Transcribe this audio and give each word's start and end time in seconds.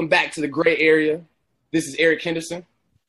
welcome 0.00 0.08
back 0.08 0.32
to 0.32 0.40
the 0.40 0.48
gray 0.48 0.78
area. 0.78 1.20
This 1.72 1.86
is 1.86 1.94
Eric 1.96 2.22
Henderson. 2.22 2.64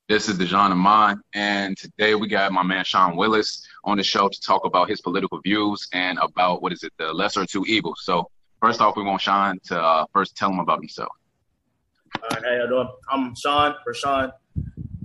This 0.10 0.28
is 0.28 0.38
Dejan 0.38 0.72
Amon, 0.72 1.22
and 1.34 1.78
today 1.78 2.16
we 2.16 2.28
got 2.28 2.52
my 2.52 2.64
man 2.64 2.84
Shaun 2.84 3.16
Willis 3.16 3.66
on 3.86 3.96
the 3.96 4.04
show 4.04 4.28
to 4.28 4.42
talk 4.42 4.66
about 4.66 4.90
his 4.90 5.00
political 5.00 5.40
views 5.40 5.88
and 5.94 6.20
about 6.22 6.62
what 6.62 6.74
is 6.74 6.84
it, 6.84 6.92
the 6.98 7.14
lesser 7.14 7.44
of 7.44 7.48
two 7.48 7.64
evils. 7.64 8.02
So 8.04 8.30
first 8.60 8.82
off, 8.82 8.98
we 8.98 9.04
want 9.04 9.22
Shaun 9.22 9.58
to 9.68 9.82
uh, 9.82 10.06
first 10.12 10.36
tell 10.36 10.50
him 10.50 10.60
about 10.60 10.80
himself. 10.80 11.08
All 12.22 12.28
right, 12.30 12.44
how 12.44 12.56
y'all 12.56 12.68
doing? 12.68 12.90
I'm 13.10 13.36
Shaun 13.36 13.74
for 13.86 13.94
Shaun. 13.94 14.34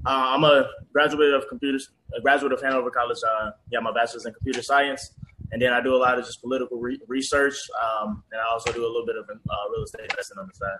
Uh, 0.04 0.34
I'm 0.34 0.42
a 0.42 0.68
graduate 0.92 1.34
of 1.34 1.44
computers, 1.48 1.90
a 2.18 2.20
graduate 2.20 2.50
of 2.50 2.60
Hanover 2.62 2.90
College. 2.90 3.18
Uh, 3.24 3.52
got 3.70 3.84
my 3.84 3.92
bachelor's 3.92 4.26
in 4.26 4.34
computer 4.34 4.60
science, 4.60 5.12
and 5.52 5.62
then 5.62 5.72
I 5.72 5.80
do 5.80 5.94
a 5.94 5.98
lot 5.98 6.18
of 6.18 6.24
just 6.24 6.42
political 6.42 6.80
re- 6.80 6.98
research, 7.06 7.54
um, 7.80 8.24
and 8.32 8.40
I 8.40 8.52
also 8.52 8.72
do 8.72 8.84
a 8.84 8.88
little 8.88 9.06
bit 9.06 9.14
of 9.14 9.30
uh, 9.30 9.70
real 9.70 9.84
estate 9.84 10.10
investing 10.10 10.38
on 10.38 10.48
the 10.48 10.54
side. 10.54 10.78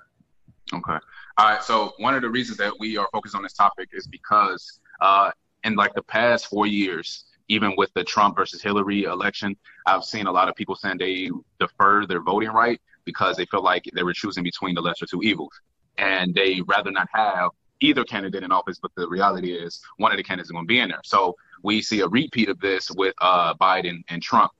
Okay. 0.75 0.99
All 1.39 1.47
right. 1.47 1.63
So 1.63 1.93
one 1.99 2.15
of 2.15 2.23
the 2.23 2.31
reasons 2.31 2.59
that 2.59 2.73
we 2.79 2.97
are 2.97 3.09
focused 3.13 3.35
on 3.35 3.43
this 3.43 3.53
topic 3.53 3.91
is 3.93 4.07
because 4.07 4.81
uh, 5.01 5.31
in 5.65 5.75
like 5.75 5.95
the 5.95 6.03
past 6.03 6.47
four 6.47 6.67
years, 6.67 7.25
even 7.49 7.75
with 7.77 7.93
the 7.95 8.03
Trump 8.03 8.37
versus 8.37 8.63
Hillary 8.63 9.05
election, 9.05 9.57
I've 9.87 10.05
seen 10.05 10.27
a 10.27 10.33
lot 10.33 10.49
of 10.49 10.57
people 10.57 10.75
saying 10.75 10.99
they 10.99 11.31
defer 11.61 12.07
their 12.07 12.21
voting 12.21 12.51
right 12.51 12.81
because 13.05 13.37
they 13.37 13.47
feel 13.47 13.63
like 13.63 13.85
they 13.95 14.03
were 14.03 14.13
choosing 14.13 14.43
between 14.43 14.75
the 14.75 14.81
lesser 14.81 15.07
two 15.07 15.23
evils, 15.23 15.53
and 15.99 16.35
they 16.35 16.61
rather 16.67 16.91
not 16.91 17.09
have 17.13 17.51
either 17.81 18.03
candidate 18.05 18.43
in 18.43 18.51
office. 18.51 18.79
But 18.81 18.91
the 18.97 19.09
reality 19.09 19.53
is, 19.53 19.81
one 19.99 20.11
of 20.11 20.17
the 20.17 20.25
candidates 20.25 20.49
is 20.49 20.53
going 20.53 20.65
to 20.65 20.69
be 20.69 20.81
in 20.81 20.89
there. 20.89 21.01
So 21.05 21.37
we 21.63 21.83
see 21.83 22.01
a 22.01 22.09
repeat 22.09 22.49
of 22.49 22.59
this 22.61 22.91
with 22.91 23.15
uh, 23.21 23.55
Biden 23.55 24.03
and 24.09 24.21
Trump. 24.21 24.51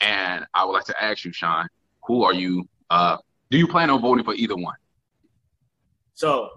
And 0.00 0.46
I 0.54 0.64
would 0.64 0.72
like 0.72 0.84
to 0.86 1.02
ask 1.02 1.24
you, 1.24 1.32
Shaun, 1.32 1.68
who 2.06 2.24
are 2.24 2.34
you? 2.34 2.66
Uh, 2.90 3.18
do 3.50 3.58
you 3.58 3.68
plan 3.68 3.90
on 3.90 4.00
voting 4.00 4.24
for 4.24 4.34
either 4.34 4.56
one? 4.56 4.74
So 6.14 6.50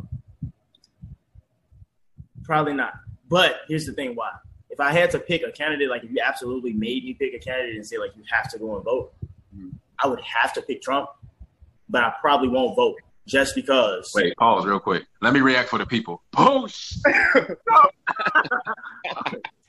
probably 2.43 2.73
not. 2.73 2.93
But 3.27 3.61
here's 3.67 3.85
the 3.85 3.93
thing: 3.93 4.15
why? 4.15 4.31
If 4.69 4.79
I 4.79 4.91
had 4.91 5.11
to 5.11 5.19
pick 5.19 5.43
a 5.43 5.51
candidate, 5.51 5.89
like 5.89 6.03
if 6.03 6.11
you 6.11 6.17
absolutely 6.23 6.73
made 6.73 7.03
me 7.03 7.13
pick 7.13 7.33
a 7.33 7.39
candidate 7.39 7.75
and 7.75 7.85
say 7.85 7.97
like 7.97 8.15
you 8.15 8.23
have 8.29 8.49
to 8.51 8.59
go 8.59 8.75
and 8.75 8.83
vote, 8.83 9.13
mm-hmm. 9.55 9.69
I 9.99 10.07
would 10.07 10.21
have 10.21 10.53
to 10.53 10.61
pick 10.61 10.81
Trump. 10.81 11.09
But 11.87 12.03
I 12.03 12.13
probably 12.19 12.47
won't 12.47 12.75
vote 12.75 12.95
just 13.27 13.55
because. 13.55 14.11
Wait, 14.15 14.35
pause 14.37 14.65
real 14.65 14.79
quick. 14.79 15.05
Let 15.21 15.33
me 15.33 15.41
react 15.41 15.69
for 15.69 15.79
the 15.79 15.85
people. 15.85 16.21
Push. 16.31 16.93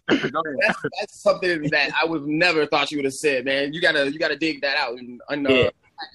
that's, 0.08 0.82
that's, 1.00 1.20
something 1.20 1.62
that 1.70 1.90
I 2.00 2.06
would 2.06 2.26
never 2.26 2.66
thought 2.66 2.90
you 2.90 2.98
would 2.98 3.04
have 3.04 3.14
said, 3.14 3.44
man. 3.44 3.72
You 3.72 3.80
gotta 3.80 4.10
you 4.10 4.18
gotta 4.18 4.36
dig 4.36 4.60
that 4.62 4.76
out 4.76 4.98
and, 4.98 5.20
and 5.28 5.46
uh, 5.46 5.50
yeah. 5.50 5.70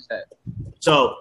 that. 0.09 0.25
So 0.79 1.15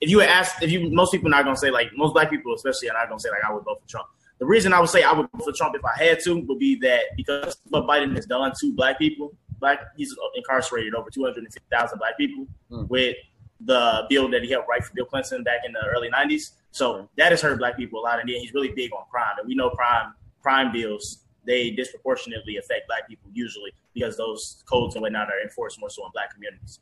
if 0.00 0.10
you 0.10 0.22
ask, 0.22 0.62
if 0.62 0.70
you 0.70 0.90
most 0.90 1.12
people 1.12 1.28
are 1.28 1.30
not 1.30 1.44
gonna 1.44 1.56
say 1.56 1.70
like 1.70 1.90
most 1.96 2.14
black 2.14 2.30
people 2.30 2.54
especially 2.54 2.90
are 2.90 2.94
not 2.94 3.08
gonna 3.08 3.20
say 3.20 3.30
like 3.30 3.44
I 3.46 3.52
would 3.52 3.64
vote 3.64 3.80
for 3.82 3.88
Trump. 3.88 4.08
The 4.38 4.46
reason 4.46 4.72
I 4.72 4.80
would 4.80 4.88
say 4.88 5.02
I 5.02 5.12
would 5.12 5.28
vote 5.32 5.44
for 5.44 5.52
Trump 5.52 5.74
if 5.76 5.84
I 5.84 6.02
had 6.02 6.20
to 6.20 6.40
would 6.40 6.58
be 6.58 6.76
that 6.76 7.02
because 7.16 7.56
what 7.68 7.86
Biden 7.86 8.14
has 8.16 8.26
done 8.26 8.52
to 8.60 8.72
black 8.72 8.98
people, 8.98 9.32
black 9.58 9.80
he's 9.96 10.14
incarcerated 10.34 10.94
over 10.94 11.10
two 11.10 11.24
hundred 11.24 11.44
and 11.44 11.52
fifty 11.52 11.68
thousand 11.70 11.98
black 11.98 12.16
people 12.16 12.46
mm. 12.70 12.88
with 12.88 13.16
the 13.60 14.06
bill 14.08 14.30
that 14.30 14.42
he 14.42 14.50
helped 14.50 14.68
write 14.68 14.84
for 14.84 14.94
Bill 14.94 15.04
Clinton 15.04 15.42
back 15.44 15.60
in 15.66 15.72
the 15.72 15.86
early 15.94 16.08
nineties. 16.08 16.52
So 16.70 17.08
that 17.16 17.32
has 17.32 17.42
hurt 17.42 17.58
black 17.58 17.76
people 17.76 18.00
a 18.00 18.02
lot, 18.02 18.20
and 18.20 18.28
then 18.28 18.36
he's 18.36 18.54
really 18.54 18.72
big 18.74 18.92
on 18.92 19.04
crime. 19.10 19.34
And 19.38 19.46
we 19.46 19.54
know 19.54 19.70
crime 19.70 20.14
crime 20.42 20.72
bills 20.72 21.24
they 21.46 21.70
disproportionately 21.70 22.56
affect 22.56 22.86
black 22.86 23.08
people 23.08 23.30
usually 23.32 23.72
because 23.94 24.16
those 24.16 24.62
codes 24.70 24.94
and 24.94 25.02
whatnot 25.02 25.28
are 25.28 25.40
enforced 25.42 25.80
more 25.80 25.90
so 25.90 26.04
in 26.04 26.10
black 26.12 26.32
communities. 26.32 26.80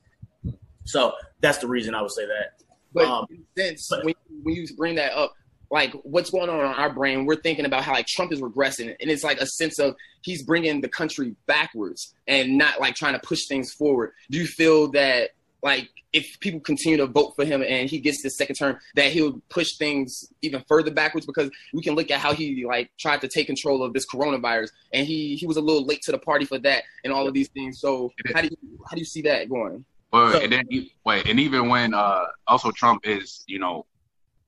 So 0.85 1.13
that's 1.41 1.59
the 1.59 1.69
reason 1.69 1.95
I 1.95 2.03
would 2.03 2.11
say 2.11 2.27
that. 2.27 2.63
But 2.93 3.07
um, 3.07 3.27
since 3.57 3.89
when, 4.03 4.15
when 4.43 4.55
you 4.55 4.67
bring 4.77 4.97
that 4.97 5.13
up, 5.13 5.35
like 5.71 5.93
what's 6.03 6.31
going 6.31 6.49
on 6.49 6.61
in 6.61 6.67
our 6.67 6.93
brain, 6.93 7.27
we're 7.27 7.37
thinking 7.37 7.67
about 7.67 7.85
how 7.85 7.93
like 7.93 8.07
Trump 8.07 8.33
is 8.33 8.41
regressing, 8.41 8.95
and 9.01 9.11
it's 9.11 9.25
like 9.25 9.41
a 9.41 9.47
sense 9.47 9.79
of 9.79 9.95
he's 10.23 10.43
bringing 10.43 10.81
the 10.81 10.89
country 10.89 11.35
backwards 11.47 12.15
and 12.27 12.57
not 12.57 12.81
like 12.81 12.95
trying 12.95 13.15
to 13.15 13.21
push 13.21 13.47
things 13.49 13.73
forward. 13.73 14.13
Do 14.31 14.39
you 14.39 14.47
feel 14.47 14.91
that 14.93 15.31
like 15.63 15.89
if 16.13 16.39
people 16.41 16.61
continue 16.61 16.97
to 16.97 17.07
vote 17.07 17.33
for 17.37 17.45
him 17.45 17.63
and 17.63 17.91
he 17.91 17.99
gets 17.99 18.23
this 18.23 18.39
second 18.39 18.55
term, 18.55 18.79
that 18.95 19.13
he'll 19.13 19.43
push 19.51 19.77
things 19.77 20.25
even 20.41 20.65
further 20.69 20.91
backwards? 20.91 21.27
Because 21.27 21.51
we 21.75 21.83
can 21.83 21.95
look 21.95 22.11
at 22.11 22.21
how 22.21 22.33
he 22.33 22.65
like 22.65 22.91
tried 22.99 23.21
to 23.21 23.29
take 23.29 23.47
control 23.47 23.83
of 23.83 23.93
this 23.93 24.07
coronavirus, 24.07 24.71
and 24.93 25.07
he 25.07 25.37
he 25.37 25.47
was 25.47 25.59
a 25.59 25.61
little 25.61 25.85
late 25.85 26.01
to 26.03 26.13
the 26.13 26.19
party 26.19 26.47
for 26.47 26.59
that, 26.61 26.85
and 27.05 27.13
all 27.13 27.29
of 27.29 27.35
these 27.35 27.49
things. 27.49 27.81
So 27.81 28.11
how 28.35 28.41
do 28.41 28.49
you 28.49 28.79
how 28.89 28.95
do 28.95 29.01
you 29.01 29.07
see 29.07 29.23
that 29.23 29.51
going? 29.51 29.85
Well, 30.13 30.33
so, 30.33 30.41
and 30.41 30.53
then 30.53 30.65
wait, 31.05 31.27
and 31.27 31.39
even 31.39 31.69
when 31.69 31.95
uh, 31.95 32.25
also 32.47 32.71
Trump 32.71 33.07
is, 33.07 33.45
you 33.47 33.59
know, 33.59 33.87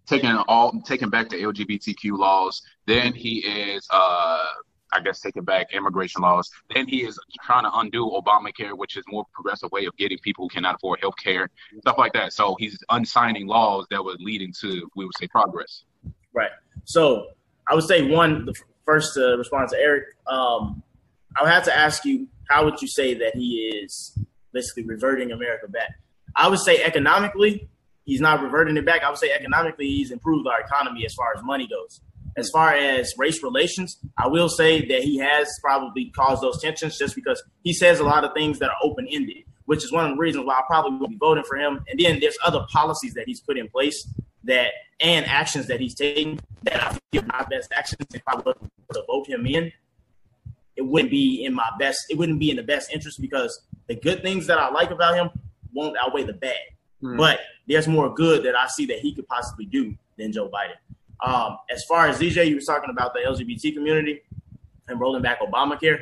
taking 0.06 0.34
all 0.48 0.81
taking 0.82 1.10
back 1.10 1.28
the 1.28 1.37
LGBTQ 1.37 2.19
laws, 2.19 2.62
then 2.87 3.12
he 3.12 3.38
is, 3.38 3.87
uh, 3.91 4.47
I 4.93 5.00
guess, 5.04 5.21
taking 5.21 5.44
back 5.44 5.72
immigration 5.72 6.22
laws. 6.22 6.50
Then 6.75 6.88
he 6.88 7.04
is 7.04 7.19
trying 7.44 7.65
to 7.65 7.71
undo 7.78 8.10
Obamacare, 8.10 8.76
which 8.76 8.97
is 8.97 9.04
more 9.09 9.25
progressive 9.32 9.71
way 9.71 9.84
of 9.84 9.97
getting 9.97 10.19
people 10.19 10.47
who 10.47 10.48
cannot 10.48 10.76
afford 10.76 11.00
health 11.00 11.15
care, 11.22 11.48
stuff 11.81 11.98
like 11.98 12.12
that. 12.15 12.32
So 12.32 12.56
he's 12.59 12.78
unsigning 12.91 13.47
laws 13.47 13.87
that 13.91 14.03
were 14.03 14.16
leading 14.19 14.53
to, 14.60 14.91
we 14.97 15.04
would 15.04 15.16
say, 15.19 15.28
progress. 15.28 15.84
Right. 16.32 16.50
So 16.84 17.28
I 17.69 17.75
would 17.75 17.84
say 17.84 18.10
one, 18.10 18.47
the 18.47 18.54
first 18.84 19.15
to 19.15 19.37
respond 19.38 19.69
to 19.69 19.77
Eric, 19.78 20.04
um, 20.27 20.82
I 21.37 21.42
would 21.42 21.53
have 21.53 21.65
to 21.65 21.77
ask 21.77 22.04
you, 22.04 22.27
how 22.48 22.65
would 22.65 22.82
you 22.82 22.88
say 22.88 23.15
that 23.15 23.37
he 23.37 23.69
is 23.84 24.19
basically 24.53 24.84
reverting 24.84 25.33
America 25.33 25.69
back. 25.69 25.91
I 26.37 26.49
would 26.49 26.61
say 26.61 26.83
economically, 26.83 27.69
he's 28.05 28.21
not 28.21 28.43
reverting 28.43 28.77
it 28.77 28.87
back. 28.87 29.03
I 29.03 29.11
would 29.11 29.19
say 29.19 29.33
economically, 29.33 29.87
he's 29.87 30.11
improved 30.11 30.47
our 30.47 30.61
economy 30.61 31.05
as 31.05 31.15
far 31.15 31.33
as 31.37 31.43
money 31.43 31.66
goes. 31.66 32.00
As 32.37 32.49
far 32.50 32.72
as 32.72 33.12
race 33.19 33.43
relations, 33.43 33.99
I 34.16 34.28
will 34.28 34.49
say 34.49 34.87
that 34.87 35.03
he 35.03 35.19
has 35.19 35.49
probably 35.60 36.10
caused 36.10 36.43
those 36.43 36.60
tensions 36.62 36.97
just 36.97 37.15
because 37.16 37.43
he 37.65 37.72
says 37.72 37.99
a 37.99 38.05
lot 38.05 38.25
of 38.25 38.33
things 38.34 38.60
that 38.60 38.71
are 38.71 38.77
open 38.83 39.09
ended, 39.10 39.44
which 39.65 39.84
is 39.84 39.93
one 39.93 40.05
of 40.05 40.12
the 40.12 40.21
reasons 40.21 40.47
why 40.47 40.55
I 40.55 40.62
probably 40.66 40.99
will 40.99 41.09
be 41.09 41.16
voting 41.16 41.44
for 41.44 41.56
him. 41.56 41.84
And 41.89 41.99
then 41.99 42.21
there's 42.21 42.39
other 42.44 42.65
policies 42.71 43.15
that 43.15 43.25
he's 43.27 43.41
put 43.41 43.59
in 43.59 43.69
place 43.69 44.09
that 44.44 44.72
and 45.00 45.27
actions 45.27 45.66
that 45.66 45.81
he's 45.81 45.94
taking 45.94 46.39
that 46.62 46.83
I 46.83 46.99
feel 47.10 47.22
are 47.22 47.27
not 47.27 47.50
best 47.50 47.72
actions 47.72 48.06
if 48.15 48.22
I 48.27 48.37
to 48.37 49.05
vote 49.06 49.27
him 49.27 49.47
in 49.47 49.72
it 50.80 50.86
wouldn't 50.86 51.10
be 51.10 51.44
in 51.44 51.52
my 51.52 51.70
best. 51.78 52.06
It 52.08 52.16
wouldn't 52.16 52.41
be 52.41 52.48
in 52.48 52.56
the 52.56 52.62
best 52.62 52.91
interest 52.91 53.20
because 53.20 53.60
the 53.86 53.96
good 53.96 54.22
things 54.22 54.46
that 54.46 54.58
I 54.58 54.70
like 54.70 54.91
about 54.91 55.14
him 55.14 55.28
won't 55.74 55.94
outweigh 56.02 56.24
the 56.24 56.32
bad. 56.32 56.56
Mm. 57.02 57.18
But 57.18 57.41
there's 57.68 57.86
more 57.86 58.14
good 58.14 58.44
that 58.44 58.56
I 58.56 58.66
see 58.68 58.86
that 58.86 58.98
he 59.00 59.14
could 59.14 59.28
possibly 59.28 59.66
do 59.66 59.94
than 60.16 60.32
Joe 60.32 60.48
Biden. 60.48 60.78
Um, 61.22 61.58
as 61.70 61.84
far 61.86 62.06
as 62.06 62.18
DJ, 62.18 62.48
you 62.48 62.54
were 62.54 62.62
talking 62.62 62.88
about 62.88 63.12
the 63.12 63.20
LGBT 63.20 63.74
community 63.74 64.22
and 64.88 64.98
rolling 64.98 65.20
back 65.20 65.41
Obamacare. 65.42 65.98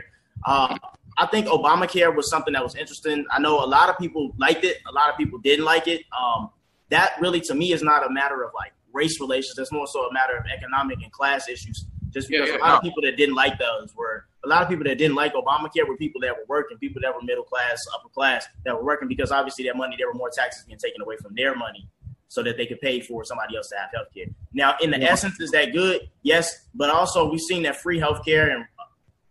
Um, 0.46 0.78
I 1.16 1.26
think 1.26 1.48
Obamacare 1.48 2.14
was 2.14 2.30
something 2.30 2.52
that 2.52 2.62
was 2.62 2.76
interesting. 2.76 3.26
I 3.32 3.40
know 3.40 3.58
a 3.58 3.66
lot 3.66 3.88
of 3.88 3.98
people 3.98 4.30
liked 4.38 4.62
it, 4.62 4.76
a 4.88 4.92
lot 4.92 5.10
of 5.10 5.16
people 5.16 5.40
didn't 5.40 5.64
like 5.64 5.88
it. 5.88 6.04
Um, 6.16 6.50
that 6.90 7.14
really, 7.20 7.40
to 7.40 7.54
me, 7.54 7.72
is 7.72 7.82
not 7.82 8.06
a 8.06 8.10
matter 8.10 8.44
of 8.44 8.52
like 8.54 8.72
race 8.92 9.20
relations. 9.20 9.58
It's 9.58 9.72
more 9.72 9.88
so 9.88 10.06
a 10.06 10.12
matter 10.12 10.36
of 10.36 10.44
economic 10.56 11.02
and 11.02 11.10
class 11.10 11.48
issues. 11.48 11.84
Just 12.10 12.28
because 12.28 12.46
yeah, 12.46 12.54
yeah, 12.54 12.60
a 12.60 12.62
lot 12.62 12.68
no. 12.68 12.76
of 12.76 12.82
people 12.82 13.02
that 13.02 13.16
didn't 13.16 13.34
like 13.34 13.58
those 13.58 13.92
were 13.96 14.27
a 14.44 14.48
lot 14.48 14.62
of 14.62 14.68
people 14.68 14.84
that 14.84 14.98
didn't 14.98 15.16
like 15.16 15.34
Obamacare 15.34 15.86
were 15.86 15.96
people 15.96 16.20
that 16.20 16.34
were 16.36 16.44
working, 16.48 16.78
people 16.78 17.02
that 17.02 17.14
were 17.14 17.22
middle 17.22 17.44
class, 17.44 17.78
upper 17.94 18.08
class, 18.08 18.46
that 18.64 18.74
were 18.74 18.84
working 18.84 19.08
because 19.08 19.32
obviously 19.32 19.64
that 19.64 19.76
money, 19.76 19.96
there 19.98 20.06
were 20.06 20.14
more 20.14 20.30
taxes 20.30 20.64
being 20.64 20.78
taken 20.78 21.02
away 21.02 21.16
from 21.16 21.34
their 21.34 21.56
money 21.56 21.88
so 22.28 22.42
that 22.42 22.56
they 22.56 22.66
could 22.66 22.80
pay 22.80 23.00
for 23.00 23.24
somebody 23.24 23.56
else 23.56 23.68
to 23.70 23.76
have 23.76 23.90
health 23.92 24.08
care. 24.14 24.26
Now, 24.52 24.76
in 24.80 24.90
the 24.90 25.00
yeah. 25.00 25.12
essence, 25.12 25.40
is 25.40 25.50
that 25.52 25.72
good? 25.72 26.08
Yes, 26.22 26.66
but 26.74 26.90
also 26.90 27.28
we've 27.30 27.40
seen 27.40 27.62
that 27.64 27.76
free 27.76 27.98
health 27.98 28.24
care 28.24 28.50
and 28.50 28.64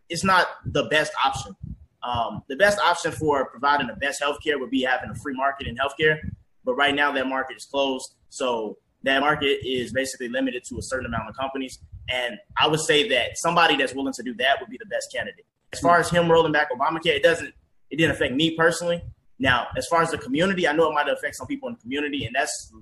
it's 0.10 0.24
not 0.24 0.48
the 0.66 0.84
best 0.86 1.12
option. 1.24 1.56
Um, 2.04 2.44
the 2.48 2.56
best 2.56 2.80
option 2.80 3.12
for 3.12 3.50
providing 3.50 3.88
the 3.88 3.96
best 3.96 4.22
health 4.22 4.38
care 4.44 4.58
would 4.60 4.70
be 4.70 4.84
having 4.84 5.10
a 5.10 5.16
free 5.16 5.34
market 5.36 5.68
in 5.68 5.76
healthcare, 5.76 6.18
but 6.64 6.76
right 6.76 6.96
now 6.96 7.12
that 7.12 7.28
market 7.28 7.58
is 7.58 7.66
closed. 7.66 8.16
So 8.30 8.78
that 9.04 9.20
market 9.20 9.60
is 9.66 9.94
basically 9.94 10.30
limited 10.30 10.64
to 10.66 10.78
a 10.78 10.82
certain 10.82 11.06
amount 11.06 11.30
of 11.30 11.36
companies. 11.36 11.80
And 12.10 12.38
I 12.58 12.68
would 12.68 12.80
say 12.80 13.08
that 13.10 13.38
somebody 13.38 13.76
that's 13.76 13.94
willing 13.94 14.14
to 14.14 14.24
do 14.24 14.34
that 14.36 14.60
would 14.60 14.70
be 14.70 14.78
the 14.78 14.86
best 14.86 15.12
candidate. 15.14 15.46
As 15.74 15.80
far 15.80 16.00
as 16.00 16.10
him 16.10 16.32
rolling 16.32 16.54
back 16.54 16.72
Obamacare, 16.72 17.16
it 17.16 17.24
doesn't 17.24 17.54
it 17.90 17.98
didn't 17.98 18.12
affect 18.12 18.34
me 18.34 18.56
personally. 18.56 19.02
Now, 19.40 19.68
as 19.78 19.86
far 19.88 20.02
as 20.02 20.12
the 20.12 20.18
community, 20.18 20.68
I 20.68 20.74
know 20.74 20.90
it 20.90 20.94
might 20.94 21.08
affect 21.10 21.36
some 21.36 21.48
people 21.48 21.70
in 21.70 21.76
the 21.76 21.82
community, 21.82 22.26
and 22.26 22.36
that's 22.36 22.74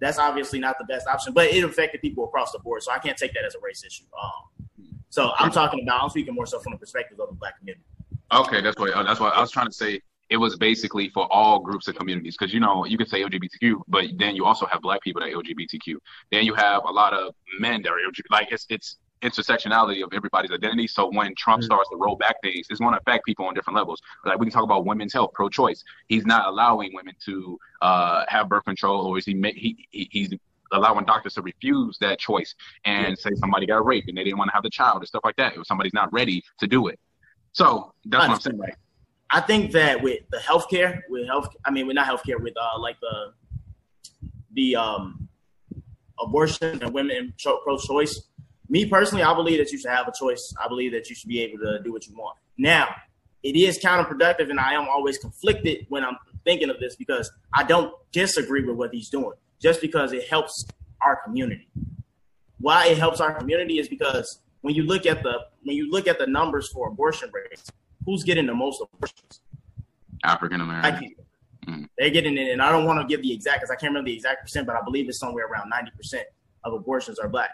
that's 0.00 0.18
obviously 0.18 0.58
not 0.58 0.76
the 0.78 0.84
best 0.84 1.06
option, 1.06 1.32
but 1.32 1.46
it 1.46 1.62
affected 1.62 2.00
people 2.00 2.24
across 2.24 2.50
the 2.52 2.58
board. 2.58 2.82
So 2.82 2.92
I 2.92 2.98
can't 2.98 3.16
take 3.16 3.34
that 3.34 3.44
as 3.44 3.54
a 3.54 3.58
race 3.62 3.84
issue. 3.84 4.04
Um, 4.20 4.88
so 5.10 5.32
I'm 5.38 5.50
talking 5.50 5.82
about 5.82 6.02
I'm 6.02 6.08
speaking 6.08 6.34
more 6.34 6.46
so 6.46 6.58
from 6.58 6.72
the 6.72 6.78
perspective 6.78 7.20
of 7.20 7.28
the 7.28 7.34
black 7.34 7.58
community. 7.58 7.84
Okay, 8.32 8.62
that's 8.62 8.78
what 8.78 8.92
that's 9.04 9.20
what 9.20 9.34
I 9.34 9.40
was 9.40 9.50
trying 9.50 9.66
to 9.66 9.72
say 9.72 10.00
it 10.32 10.38
was 10.38 10.56
basically 10.56 11.10
for 11.10 11.30
all 11.30 11.58
groups 11.58 11.88
of 11.88 11.94
communities 11.94 12.36
because 12.38 12.54
you 12.54 12.58
know 12.58 12.86
you 12.86 12.96
could 12.96 13.08
say 13.08 13.22
LGBTQ, 13.22 13.82
but 13.86 14.06
then 14.16 14.34
you 14.34 14.46
also 14.46 14.64
have 14.64 14.80
black 14.80 15.02
people 15.02 15.20
that 15.20 15.28
are 15.28 15.42
LGBTQ. 15.42 15.96
Then 16.30 16.46
you 16.46 16.54
have 16.54 16.82
a 16.86 16.90
lot 16.90 17.12
of 17.12 17.34
men 17.60 17.82
that 17.82 17.90
are 17.90 17.98
LGBT. 17.98 18.30
Like 18.30 18.48
it's 18.50 18.64
it's 18.70 18.96
intersectionality 19.22 20.02
of 20.02 20.10
everybody's 20.14 20.50
identity. 20.50 20.86
So 20.86 21.10
when 21.12 21.34
Trump 21.36 21.60
mm-hmm. 21.60 21.66
starts 21.66 21.90
to 21.90 21.96
roll 21.96 22.16
back 22.16 22.36
things, 22.42 22.66
it's 22.70 22.80
going 22.80 22.94
to 22.94 22.98
affect 22.98 23.26
people 23.26 23.44
on 23.44 23.52
different 23.52 23.76
levels. 23.76 24.00
Like 24.24 24.38
we 24.38 24.46
can 24.46 24.52
talk 24.52 24.64
about 24.64 24.86
women's 24.86 25.12
health, 25.12 25.32
pro-choice. 25.34 25.84
He's 26.08 26.24
not 26.24 26.48
allowing 26.48 26.92
women 26.94 27.14
to 27.26 27.58
uh, 27.82 28.24
have 28.28 28.48
birth 28.48 28.64
control, 28.64 29.06
or 29.06 29.18
is 29.18 29.26
he, 29.26 29.34
he, 29.54 29.86
he 29.90 30.08
he's 30.10 30.30
allowing 30.72 31.04
doctors 31.04 31.34
to 31.34 31.42
refuse 31.42 31.98
that 32.00 32.18
choice 32.18 32.54
and 32.86 33.18
say 33.18 33.30
somebody 33.34 33.66
got 33.66 33.84
raped 33.84 34.08
and 34.08 34.16
they 34.16 34.24
didn't 34.24 34.38
want 34.38 34.48
to 34.48 34.54
have 34.54 34.62
the 34.62 34.70
child 34.70 35.02
or 35.02 35.06
stuff 35.06 35.20
like 35.24 35.36
that 35.36 35.54
if 35.54 35.66
somebody's 35.66 35.92
not 35.92 36.10
ready 36.10 36.42
to 36.58 36.66
do 36.66 36.88
it. 36.88 36.98
So 37.52 37.92
that's 38.06 38.28
what 38.28 38.34
I'm 38.36 38.40
saying. 38.40 38.56
Like, 38.56 38.78
I 39.32 39.40
think 39.40 39.72
that 39.72 40.02
with 40.02 40.20
the 40.30 40.36
healthcare, 40.36 41.00
with 41.08 41.26
health, 41.26 41.48
I 41.64 41.70
mean, 41.70 41.86
with 41.86 41.96
not 41.96 42.06
healthcare, 42.06 42.40
with 42.40 42.54
uh, 42.56 42.78
like 42.78 43.00
the 43.00 43.32
the 44.52 44.76
um, 44.76 45.28
abortion 46.20 46.82
and 46.82 46.92
women 46.92 47.32
pro-choice. 47.42 48.28
Me 48.68 48.84
personally, 48.86 49.24
I 49.24 49.34
believe 49.34 49.58
that 49.58 49.72
you 49.72 49.78
should 49.78 49.90
have 49.90 50.06
a 50.06 50.12
choice. 50.12 50.52
I 50.62 50.68
believe 50.68 50.92
that 50.92 51.08
you 51.08 51.16
should 51.16 51.28
be 51.28 51.40
able 51.40 51.58
to 51.64 51.80
do 51.82 51.92
what 51.92 52.06
you 52.06 52.14
want. 52.14 52.36
Now, 52.58 52.94
it 53.42 53.56
is 53.56 53.78
counterproductive, 53.78 54.50
and 54.50 54.60
I 54.60 54.74
am 54.74 54.86
always 54.88 55.16
conflicted 55.16 55.86
when 55.88 56.04
I'm 56.04 56.16
thinking 56.44 56.68
of 56.68 56.78
this 56.78 56.94
because 56.96 57.30
I 57.54 57.64
don't 57.64 57.92
disagree 58.12 58.64
with 58.64 58.76
what 58.76 58.92
he's 58.92 59.08
doing, 59.08 59.32
just 59.60 59.80
because 59.80 60.12
it 60.12 60.28
helps 60.28 60.66
our 61.00 61.16
community. 61.24 61.68
Why 62.60 62.86
it 62.88 62.98
helps 62.98 63.20
our 63.20 63.34
community 63.34 63.78
is 63.78 63.88
because 63.88 64.40
when 64.60 64.74
you 64.74 64.84
look 64.84 65.06
at 65.06 65.22
the 65.22 65.38
when 65.64 65.76
you 65.76 65.90
look 65.90 66.06
at 66.06 66.18
the 66.18 66.26
numbers 66.26 66.68
for 66.68 66.88
abortion 66.88 67.30
rates, 67.32 67.70
who's 68.06 68.22
getting 68.22 68.46
the 68.46 68.54
most 68.54 68.82
abortions? 68.82 69.40
African 70.24 70.60
American. 70.60 71.14
Mm. 71.66 71.88
They're 71.96 72.10
getting 72.10 72.36
it, 72.36 72.50
and 72.50 72.60
I 72.60 72.70
don't 72.72 72.84
want 72.84 73.00
to 73.00 73.06
give 73.06 73.22
the 73.22 73.32
exact 73.32 73.60
because 73.60 73.70
I 73.70 73.76
can't 73.76 73.90
remember 73.90 74.08
the 74.08 74.16
exact 74.16 74.42
percent, 74.42 74.66
but 74.66 74.76
I 74.76 74.82
believe 74.82 75.08
it's 75.08 75.18
somewhere 75.18 75.46
around 75.46 75.68
ninety 75.68 75.92
percent 75.96 76.26
of 76.64 76.72
abortions 76.72 77.18
are 77.18 77.28
black. 77.28 77.50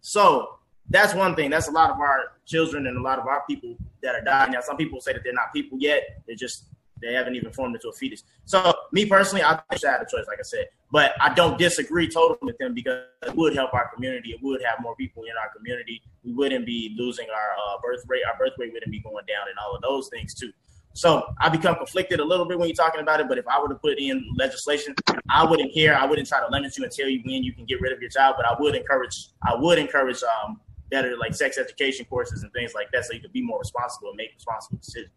So 0.00 0.58
that's 0.88 1.14
one 1.14 1.36
thing. 1.36 1.50
That's 1.50 1.68
a 1.68 1.72
lot 1.72 1.90
of 1.90 2.00
our 2.00 2.32
children 2.46 2.86
and 2.86 2.96
a 2.96 3.02
lot 3.02 3.18
of 3.18 3.26
our 3.26 3.44
people 3.48 3.76
that 4.02 4.14
are 4.14 4.22
dying. 4.22 4.52
Now, 4.52 4.60
some 4.60 4.76
people 4.76 5.00
say 5.00 5.12
that 5.12 5.22
they're 5.22 5.32
not 5.32 5.52
people 5.52 5.78
yet. 5.80 6.22
They're 6.26 6.36
just 6.36 6.66
they 7.02 7.14
haven't 7.14 7.34
even 7.36 7.52
formed 7.52 7.74
into 7.74 7.88
a 7.88 7.92
fetus. 7.92 8.24
So, 8.44 8.72
me 8.92 9.06
personally, 9.06 9.42
I 9.42 9.60
think 9.70 9.82
had 9.84 10.02
a 10.02 10.04
choice, 10.04 10.26
like 10.28 10.38
I 10.38 10.42
said, 10.42 10.66
but 10.92 11.14
I 11.20 11.32
don't 11.34 11.58
disagree 11.58 12.08
totally 12.08 12.38
with 12.42 12.58
them 12.58 12.74
because 12.74 13.04
it 13.26 13.34
would 13.34 13.54
help 13.54 13.72
our 13.74 13.90
community. 13.94 14.32
It 14.32 14.40
would 14.42 14.62
have 14.62 14.80
more 14.80 14.96
people 14.96 15.24
in 15.24 15.32
our 15.42 15.50
community. 15.56 16.02
We 16.24 16.32
wouldn't 16.32 16.66
be 16.66 16.94
losing 16.98 17.26
our 17.30 17.74
uh, 17.76 17.80
birth 17.82 18.02
rate. 18.08 18.22
Our 18.26 18.38
birth 18.38 18.54
rate 18.58 18.72
wouldn't 18.72 18.90
be 18.90 19.00
going 19.00 19.24
down, 19.26 19.48
and 19.48 19.56
all 19.58 19.74
of 19.74 19.82
those 19.82 20.08
things 20.08 20.34
too. 20.34 20.52
So 20.92 21.22
I 21.38 21.48
become 21.48 21.76
conflicted 21.76 22.18
a 22.18 22.24
little 22.24 22.46
bit 22.46 22.58
when 22.58 22.68
you're 22.68 22.74
talking 22.74 23.00
about 23.00 23.20
it. 23.20 23.28
But 23.28 23.38
if 23.38 23.46
I 23.46 23.60
were 23.60 23.68
to 23.68 23.76
put 23.76 23.98
in 23.98 24.24
legislation, 24.36 24.94
I 25.28 25.44
wouldn't 25.44 25.72
care. 25.72 25.96
I 25.96 26.04
wouldn't 26.04 26.26
try 26.28 26.40
to 26.40 26.50
limit 26.50 26.76
you 26.76 26.84
and 26.84 26.92
tell 26.92 27.08
you 27.08 27.20
when 27.24 27.44
you 27.44 27.52
can 27.52 27.64
get 27.64 27.80
rid 27.80 27.92
of 27.92 28.00
your 28.00 28.10
child. 28.10 28.34
But 28.36 28.46
I 28.46 28.54
would 28.58 28.74
encourage. 28.74 29.28
I 29.46 29.54
would 29.54 29.78
encourage 29.78 30.22
um, 30.22 30.60
better 30.90 31.16
like 31.16 31.34
sex 31.34 31.58
education 31.58 32.04
courses 32.06 32.42
and 32.42 32.52
things 32.52 32.74
like 32.74 32.90
that, 32.92 33.04
so 33.04 33.12
you 33.12 33.20
could 33.20 33.32
be 33.32 33.42
more 33.42 33.58
responsible 33.58 34.08
and 34.08 34.16
make 34.16 34.32
responsible 34.34 34.78
decisions. 34.78 35.14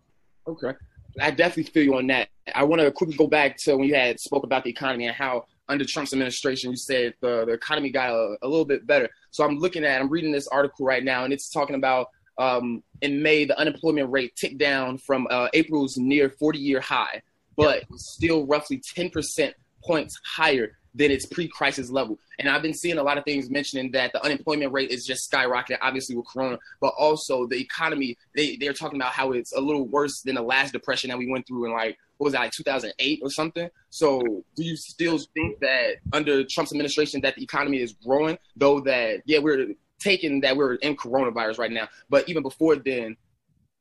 Okay, 0.47 0.73
I 1.19 1.31
definitely 1.31 1.71
feel 1.71 1.83
you 1.83 1.95
on 1.95 2.07
that. 2.07 2.29
I 2.53 2.63
want 2.63 2.81
to 2.81 2.91
quickly 2.91 3.15
go 3.15 3.27
back 3.27 3.57
to 3.57 3.77
when 3.77 3.87
you 3.87 3.95
had 3.95 4.19
spoke 4.19 4.43
about 4.43 4.63
the 4.63 4.69
economy 4.69 5.07
and 5.07 5.15
how 5.15 5.45
under 5.69 5.85
Trump's 5.85 6.13
administration, 6.13 6.71
you 6.71 6.77
said 6.77 7.13
the, 7.21 7.45
the 7.45 7.53
economy 7.53 7.89
got 7.89 8.09
a, 8.09 8.35
a 8.41 8.47
little 8.47 8.65
bit 8.65 8.85
better. 8.85 9.09
So 9.31 9.43
I'm 9.43 9.57
looking 9.57 9.85
at, 9.85 10.01
I'm 10.01 10.09
reading 10.09 10.31
this 10.31 10.47
article 10.47 10.85
right 10.85 11.03
now, 11.03 11.23
and 11.23 11.33
it's 11.33 11.49
talking 11.49 11.75
about 11.75 12.07
um, 12.37 12.83
in 13.01 13.21
May, 13.21 13.45
the 13.45 13.57
unemployment 13.59 14.11
rate 14.11 14.35
ticked 14.35 14.57
down 14.57 14.97
from 14.97 15.27
uh, 15.29 15.49
April's 15.53 15.97
near 15.97 16.29
40 16.29 16.59
year 16.59 16.81
high, 16.81 17.21
but 17.55 17.83
still 17.95 18.45
roughly 18.45 18.79
10% 18.79 19.53
points 19.83 20.19
higher 20.25 20.77
than 20.95 21.11
its 21.11 21.25
pre-crisis 21.25 21.89
level. 21.89 22.19
And 22.39 22.49
I've 22.49 22.61
been 22.61 22.73
seeing 22.73 22.97
a 22.97 23.03
lot 23.03 23.17
of 23.17 23.25
things 23.25 23.49
mentioning 23.49 23.91
that 23.91 24.11
the 24.13 24.23
unemployment 24.23 24.71
rate 24.71 24.91
is 24.91 25.05
just 25.05 25.31
skyrocketing, 25.31 25.77
obviously 25.81 26.15
with 26.15 26.27
Corona, 26.27 26.59
but 26.81 26.93
also 26.97 27.47
the 27.47 27.59
economy. 27.59 28.17
They 28.35 28.57
they're 28.57 28.73
talking 28.73 28.99
about 28.99 29.13
how 29.13 29.31
it's 29.31 29.53
a 29.53 29.61
little 29.61 29.87
worse 29.87 30.21
than 30.21 30.35
the 30.35 30.41
last 30.41 30.73
depression 30.73 31.09
that 31.09 31.17
we 31.17 31.29
went 31.29 31.47
through 31.47 31.65
in 31.65 31.71
like 31.71 31.97
what 32.17 32.25
was 32.25 32.33
that 32.33 32.39
like 32.41 32.51
2008 32.51 33.19
or 33.23 33.29
something. 33.29 33.69
So 33.89 34.43
do 34.55 34.63
you 34.63 34.75
still 34.75 35.19
think 35.33 35.59
that 35.59 35.95
under 36.13 36.43
Trump's 36.43 36.71
administration 36.71 37.21
that 37.21 37.35
the 37.35 37.43
economy 37.43 37.81
is 37.81 37.93
growing, 37.93 38.37
though 38.55 38.79
that 38.81 39.21
yeah 39.25 39.39
we're 39.39 39.67
taking 39.99 40.41
that 40.41 40.55
we're 40.55 40.75
in 40.75 40.95
coronavirus 40.95 41.57
right 41.59 41.71
now, 41.71 41.87
but 42.09 42.27
even 42.29 42.43
before 42.43 42.75
then, 42.75 43.15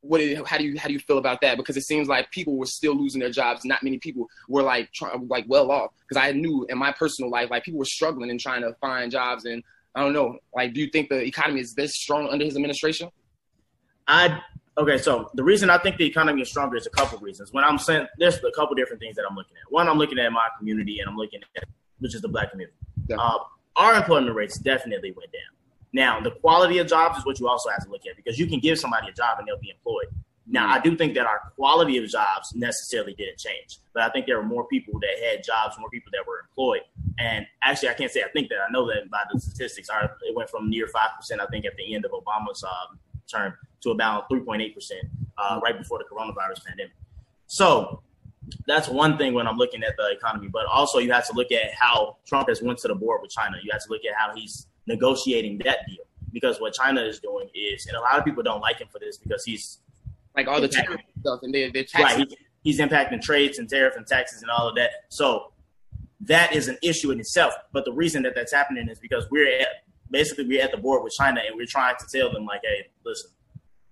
what 0.02 0.20
how 0.46 0.58
do 0.58 0.64
you 0.64 0.78
how 0.78 0.88
do 0.88 0.92
you 0.92 1.00
feel 1.00 1.18
about 1.18 1.40
that? 1.40 1.56
Because 1.56 1.76
it 1.76 1.82
seems 1.82 2.08
like 2.08 2.30
people 2.30 2.56
were 2.56 2.66
still 2.66 2.94
losing 2.94 3.20
their 3.20 3.30
jobs. 3.30 3.64
Not 3.64 3.82
many 3.82 3.98
people 3.98 4.26
were 4.48 4.62
like 4.62 4.92
try, 4.92 5.16
like 5.28 5.44
well 5.48 5.70
off. 5.70 5.92
Because 6.06 6.22
I 6.22 6.32
knew 6.32 6.66
in 6.68 6.76
my 6.76 6.92
personal 6.92 7.30
life, 7.30 7.50
like 7.50 7.64
people 7.64 7.78
were 7.78 7.84
struggling 7.84 8.30
and 8.30 8.38
trying 8.38 8.62
to 8.62 8.74
find 8.80 9.10
jobs. 9.10 9.44
And 9.44 9.62
I 9.94 10.00
don't 10.00 10.12
know, 10.12 10.38
like, 10.54 10.74
do 10.74 10.80
you 10.80 10.88
think 10.88 11.08
the 11.08 11.22
economy 11.22 11.60
is 11.60 11.74
this 11.74 11.96
strong 11.96 12.28
under 12.28 12.44
his 12.44 12.56
administration? 12.56 13.10
I 14.08 14.40
okay. 14.76 14.98
So 14.98 15.30
the 15.34 15.44
reason 15.44 15.70
I 15.70 15.78
think 15.78 15.98
the 15.98 16.06
economy 16.06 16.42
is 16.42 16.48
stronger 16.48 16.76
is 16.76 16.86
a 16.86 16.90
couple 16.90 17.18
reasons. 17.20 17.52
When 17.52 17.62
I'm 17.62 17.78
saying 17.78 18.08
there's 18.18 18.36
a 18.38 18.50
couple 18.56 18.74
different 18.74 19.00
things 19.00 19.14
that 19.16 19.24
I'm 19.28 19.36
looking 19.36 19.56
at. 19.56 19.72
One, 19.72 19.88
I'm 19.88 19.98
looking 19.98 20.18
at 20.18 20.32
my 20.32 20.48
community, 20.58 20.98
and 20.98 21.08
I'm 21.08 21.16
looking 21.16 21.40
at 21.56 21.64
which 22.00 22.16
is 22.16 22.20
the 22.22 22.28
black 22.28 22.50
community. 22.50 22.76
Uh, 23.16 23.38
our 23.76 23.94
employment 23.94 24.34
rates 24.34 24.58
definitely 24.58 25.12
went 25.12 25.30
down. 25.32 25.61
Now, 25.92 26.20
the 26.20 26.30
quality 26.30 26.78
of 26.78 26.86
jobs 26.86 27.18
is 27.18 27.26
what 27.26 27.38
you 27.38 27.48
also 27.48 27.68
have 27.70 27.84
to 27.84 27.90
look 27.90 28.06
at 28.08 28.16
because 28.16 28.38
you 28.38 28.46
can 28.46 28.60
give 28.60 28.78
somebody 28.78 29.08
a 29.08 29.12
job 29.12 29.38
and 29.38 29.46
they'll 29.46 29.58
be 29.58 29.70
employed. 29.70 30.06
Now, 30.46 30.68
I 30.68 30.80
do 30.80 30.96
think 30.96 31.14
that 31.14 31.26
our 31.26 31.52
quality 31.54 31.98
of 31.98 32.08
jobs 32.08 32.54
necessarily 32.54 33.14
didn't 33.14 33.38
change, 33.38 33.78
but 33.94 34.02
I 34.02 34.08
think 34.10 34.26
there 34.26 34.38
were 34.38 34.46
more 34.46 34.66
people 34.66 34.98
that 35.00 35.24
had 35.24 35.44
jobs, 35.44 35.76
more 35.78 35.88
people 35.90 36.10
that 36.12 36.26
were 36.26 36.40
employed. 36.48 36.82
And 37.18 37.46
actually, 37.62 37.90
I 37.90 37.94
can't 37.94 38.10
say 38.10 38.22
I 38.22 38.28
think 38.28 38.48
that. 38.48 38.58
I 38.66 38.70
know 38.72 38.86
that 38.88 39.08
by 39.10 39.22
the 39.32 39.38
statistics, 39.38 39.88
our, 39.88 40.16
it 40.22 40.34
went 40.34 40.50
from 40.50 40.68
near 40.68 40.86
5%, 40.86 40.92
I 41.40 41.46
think, 41.46 41.64
at 41.64 41.76
the 41.76 41.94
end 41.94 42.04
of 42.04 42.10
Obama's 42.10 42.64
um, 42.64 42.98
term 43.30 43.54
to 43.82 43.90
about 43.90 44.28
3.8% 44.30 44.72
uh, 45.38 45.60
right 45.62 45.78
before 45.78 45.98
the 45.98 46.04
coronavirus 46.04 46.64
pandemic. 46.66 46.92
So 47.46 48.02
that's 48.66 48.88
one 48.88 49.18
thing 49.18 49.34
when 49.34 49.46
I'm 49.46 49.56
looking 49.56 49.84
at 49.84 49.96
the 49.96 50.10
economy, 50.10 50.48
but 50.48 50.66
also 50.66 50.98
you 50.98 51.12
have 51.12 51.26
to 51.28 51.32
look 51.34 51.52
at 51.52 51.72
how 51.78 52.16
Trump 52.26 52.48
has 52.48 52.62
went 52.62 52.78
to 52.80 52.88
the 52.88 52.94
board 52.94 53.20
with 53.22 53.30
China. 53.30 53.56
You 53.62 53.70
have 53.72 53.82
to 53.84 53.90
look 53.90 54.02
at 54.04 54.16
how 54.16 54.34
he's 54.34 54.66
negotiating 54.86 55.58
that 55.64 55.78
deal 55.88 56.04
because 56.32 56.60
what 56.60 56.72
China 56.72 57.02
is 57.02 57.20
doing 57.20 57.48
is, 57.54 57.86
and 57.86 57.96
a 57.96 58.00
lot 58.00 58.18
of 58.18 58.24
people 58.24 58.42
don't 58.42 58.60
like 58.60 58.80
him 58.80 58.88
for 58.90 58.98
this 58.98 59.18
because 59.18 59.44
he's 59.44 59.78
like 60.36 60.48
all 60.48 60.60
the 60.60 60.68
tariff 60.68 61.00
stuff 61.20 61.40
and 61.42 61.54
they 61.54 61.70
they're 61.70 61.84
taxing. 61.84 62.20
Right, 62.20 62.34
he's 62.62 62.80
impacting 62.80 63.20
trades 63.20 63.58
and 63.58 63.68
tariff 63.68 63.96
and 63.96 64.06
taxes 64.06 64.42
and 64.42 64.50
all 64.50 64.68
of 64.68 64.74
that. 64.76 64.90
So 65.08 65.52
that 66.22 66.54
is 66.54 66.68
an 66.68 66.78
issue 66.82 67.10
in 67.10 67.20
itself. 67.20 67.52
But 67.72 67.84
the 67.84 67.92
reason 67.92 68.22
that 68.22 68.34
that's 68.34 68.52
happening 68.52 68.88
is 68.88 68.98
because 68.98 69.26
we're 69.30 69.60
at 69.60 69.68
basically 70.10 70.46
we're 70.46 70.62
at 70.62 70.70
the 70.70 70.78
board 70.78 71.02
with 71.02 71.12
China 71.12 71.40
and 71.46 71.56
we're 71.56 71.66
trying 71.66 71.96
to 71.98 72.06
tell 72.12 72.32
them 72.32 72.44
like, 72.44 72.60
hey, 72.62 72.88
listen, 73.04 73.30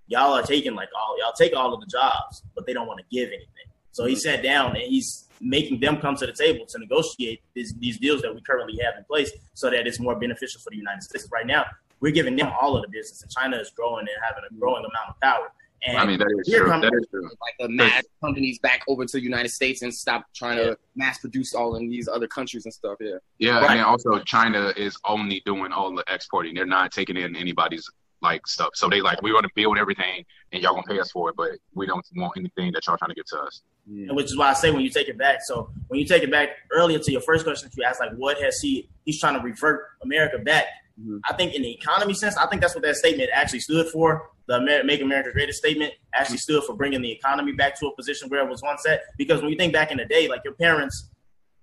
y'all 0.07 0.33
are 0.35 0.43
taking 0.43 0.75
like 0.75 0.89
all 0.99 1.19
y'all 1.19 1.33
take 1.33 1.55
all 1.55 1.75
of 1.75 1.81
the 1.81 1.87
jobs, 1.87 2.43
but 2.55 2.67
they 2.67 2.73
don't 2.73 2.87
want 2.87 2.99
to 2.99 3.05
give 3.11 3.29
anything. 3.29 3.49
So 3.93 4.07
he 4.07 4.15
mm-hmm. 4.15 4.21
sat 4.21 4.43
down 4.43 4.77
and 4.77 4.85
he's 4.85 5.27
making 5.41 5.81
them 5.81 5.97
come 5.97 6.15
to 6.17 6.27
the 6.27 6.33
table 6.33 6.67
to 6.67 6.79
negotiate 6.79 7.43
these, 7.55 7.75
these 7.79 7.99
deals 7.99 8.23
that 8.23 8.35
we 8.35 8.41
currently 8.43 8.79
have 8.83 8.95
in 8.99 9.05
place 9.05 9.31
so 9.55 9.71
that 9.71 9.87
it's 9.87 9.99
more 9.99 10.19
beneficial 10.19 10.61
for 10.61 10.71
the 10.71 10.77
United 10.77 11.03
States. 11.03 11.29
Right 11.33 11.47
now, 11.47 11.65
we're 12.01 12.13
giving 12.13 12.37
them 12.37 12.53
all 12.61 12.77
of 12.77 12.83
the 12.83 12.89
business, 12.89 13.23
and 13.23 13.31
China 13.31 13.57
is 13.57 13.71
growing 13.71 14.01
and 14.01 14.17
having 14.23 14.45
a 14.51 14.55
growing 14.55 14.85
amount 14.85 15.11
of 15.11 15.21
power. 15.21 15.51
And 15.83 15.97
I 15.97 16.05
mean, 16.05 16.19
that 16.19 16.29
is 16.39 16.55
true. 16.55 16.69
That 16.69 16.93
is 16.93 17.07
true. 17.11 17.23
Like 17.23 17.55
the 17.59 17.69
mass 17.69 18.03
companies 18.23 18.59
back 18.59 18.83
over 18.87 19.07
to 19.07 19.13
the 19.17 19.23
United 19.23 19.49
States 19.49 19.81
and 19.81 19.93
stop 19.93 20.27
trying 20.35 20.59
yeah. 20.59 20.65
to 20.65 20.79
mass 20.95 21.19
produce 21.19 21.55
all 21.55 21.77
in 21.77 21.89
these 21.89 22.07
other 22.07 22.27
countries 22.27 22.67
and 22.67 22.75
stuff. 22.75 22.99
Yeah. 23.01 23.17
Yeah, 23.39 23.61
right. 23.61 23.71
and 23.71 23.79
then 23.79 23.87
also 23.87 24.19
China 24.21 24.75
is 24.77 24.99
only 25.07 25.43
doing 25.47 25.73
all 25.73 25.95
the 25.95 26.05
exporting. 26.09 26.55
They're 26.55 26.67
not 26.67 26.93
taking 26.93 27.17
in 27.17 27.35
anybody's 27.35 27.91
like 28.23 28.47
stuff. 28.47 28.71
So 28.75 28.89
they 28.89 29.01
like 29.01 29.23
we 29.23 29.33
want 29.33 29.45
to 29.45 29.51
build 29.55 29.79
everything, 29.79 30.25
and 30.53 30.63
y'all 30.63 30.75
gonna 30.75 30.87
pay 30.87 30.99
us 31.01 31.11
for 31.11 31.31
it, 31.31 31.37
but 31.37 31.53
we 31.75 31.87
don't 31.87 32.05
want 32.17 32.35
anything 32.37 32.73
that 32.73 32.87
y'all 32.87 32.97
trying 32.97 33.11
to 33.11 33.15
give 33.15 33.27
to 33.27 33.39
us. 33.41 33.63
And 33.87 34.15
which 34.15 34.27
is 34.27 34.37
why 34.37 34.51
I 34.51 34.53
say 34.53 34.71
when 34.71 34.83
you 34.83 34.91
take 34.91 35.09
it 35.09 35.19
back. 35.19 35.41
So 35.43 35.71
when 35.89 35.99
you 35.99 36.07
take 36.07 36.23
it 36.23 36.31
back 36.31 36.51
earlier 36.73 36.99
to 36.99 37.13
your 37.13 37.23
first 37.23 37.45
question 37.45 37.69
that 37.69 37.77
you 37.77 37.85
asked, 37.85 38.01
like 38.01 38.13
what 38.17 38.41
has 38.41 38.59
he? 38.61 38.89
He's 39.05 39.19
trying 39.19 39.35
to 39.35 39.41
revert 39.41 39.83
America 40.03 40.39
back. 40.39 40.67
Mm-hmm. 41.01 41.19
I 41.29 41.35
think 41.35 41.55
in 41.55 41.63
the 41.63 41.73
economy 41.73 42.15
sense, 42.15 42.37
I 42.37 42.47
think 42.47 42.63
that's 42.63 42.75
what 42.75 42.85
that 42.85 42.97
statement 42.97 43.31
actually 43.33 43.61
stood 43.61 43.89
for. 43.89 44.31
The 44.47 44.83
Make 44.85 45.01
America 45.01 45.31
Great 45.33 45.53
statement 45.55 45.95
actually 46.15 46.39
stood 46.39 46.65
for 46.65 46.75
bringing 46.75 47.03
the 47.03 47.11
economy 47.11 47.53
back 47.53 47.79
to 47.81 47.87
a 47.87 47.95
position 47.95 48.29
where 48.29 48.45
it 48.45 48.51
was 48.51 48.61
once 48.63 48.85
at. 48.87 49.01
Because 49.17 49.41
when 49.41 49.51
you 49.51 49.57
think 49.57 49.73
back 49.73 49.93
in 49.93 49.99
the 49.99 50.05
day, 50.05 50.29
like 50.29 50.43
your 50.45 50.55
parents 50.55 51.11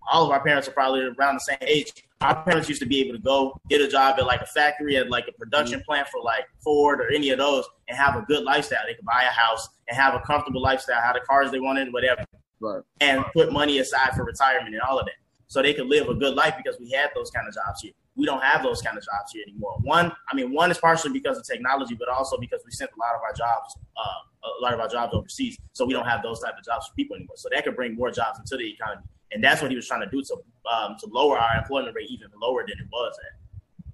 all 0.09 0.25
of 0.25 0.31
our 0.31 0.43
parents 0.43 0.67
are 0.67 0.71
probably 0.71 1.01
around 1.01 1.35
the 1.35 1.39
same 1.39 1.57
age. 1.61 1.91
Our 2.21 2.43
parents 2.43 2.67
used 2.67 2.81
to 2.81 2.87
be 2.87 2.99
able 3.01 3.13
to 3.13 3.21
go 3.21 3.59
get 3.69 3.79
a 3.79 3.87
job 3.87 4.15
at 4.17 4.25
like 4.25 4.41
a 4.41 4.47
factory, 4.47 4.97
at 4.97 5.09
like 5.09 5.27
a 5.27 5.31
production 5.33 5.79
mm-hmm. 5.79 5.85
plant 5.85 6.07
for 6.07 6.21
like 6.21 6.45
Ford 6.63 6.99
or 6.99 7.11
any 7.11 7.29
of 7.29 7.37
those, 7.37 7.65
and 7.87 7.97
have 7.97 8.15
a 8.15 8.21
good 8.21 8.43
lifestyle. 8.43 8.79
They 8.87 8.95
could 8.95 9.05
buy 9.05 9.23
a 9.23 9.31
house 9.31 9.69
and 9.87 9.97
have 9.97 10.15
a 10.15 10.19
comfortable 10.21 10.61
lifestyle, 10.61 10.99
have 10.99 11.13
the 11.13 11.21
cars 11.21 11.51
they 11.51 11.59
wanted, 11.59 11.93
whatever, 11.93 12.25
right. 12.59 12.81
and 13.01 13.23
put 13.33 13.53
money 13.53 13.79
aside 13.79 14.13
for 14.15 14.23
retirement 14.23 14.73
and 14.73 14.81
all 14.81 14.97
of 14.97 15.05
that, 15.05 15.15
so 15.45 15.61
they 15.61 15.75
could 15.75 15.85
live 15.85 16.09
a 16.09 16.15
good 16.15 16.33
life 16.33 16.55
because 16.57 16.79
we 16.79 16.89
had 16.89 17.11
those 17.13 17.29
kind 17.29 17.47
of 17.47 17.53
jobs 17.53 17.81
here. 17.81 17.93
We 18.15 18.25
don't 18.25 18.41
have 18.41 18.63
those 18.63 18.81
kind 18.81 18.97
of 18.97 19.03
jobs 19.03 19.31
here 19.31 19.43
anymore. 19.47 19.77
One, 19.81 20.11
I 20.31 20.35
mean, 20.35 20.51
one 20.51 20.71
is 20.71 20.79
partially 20.79 21.13
because 21.13 21.37
of 21.37 21.45
technology, 21.45 21.93
but 21.93 22.09
also 22.09 22.37
because 22.39 22.63
we 22.65 22.71
sent 22.71 22.89
a 22.89 22.99
lot 22.99 23.13
of 23.13 23.21
our 23.21 23.33
jobs, 23.33 23.77
uh, 23.95 24.49
a 24.59 24.61
lot 24.63 24.73
of 24.73 24.79
our 24.79 24.87
jobs 24.87 25.13
overseas, 25.13 25.59
so 25.73 25.85
we 25.85 25.93
don't 25.93 26.07
have 26.07 26.23
those 26.23 26.39
type 26.39 26.55
of 26.57 26.65
jobs 26.65 26.87
for 26.87 26.95
people 26.95 27.15
anymore. 27.15 27.37
So 27.37 27.47
that 27.53 27.63
could 27.63 27.75
bring 27.75 27.95
more 27.95 28.09
jobs 28.09 28.39
into 28.39 28.57
the 28.57 28.73
economy 28.73 29.03
and 29.31 29.43
that's 29.43 29.61
what 29.61 29.71
he 29.71 29.75
was 29.75 29.87
trying 29.87 30.01
to 30.01 30.09
do 30.09 30.21
to 30.23 30.37
um, 30.67 30.95
to 30.99 31.07
lower 31.07 31.37
our 31.37 31.57
employment 31.57 31.95
rate 31.95 32.09
even 32.09 32.27
lower 32.41 32.65
than 32.67 32.77
it 32.79 32.87
was 32.91 33.15
at 33.25 33.37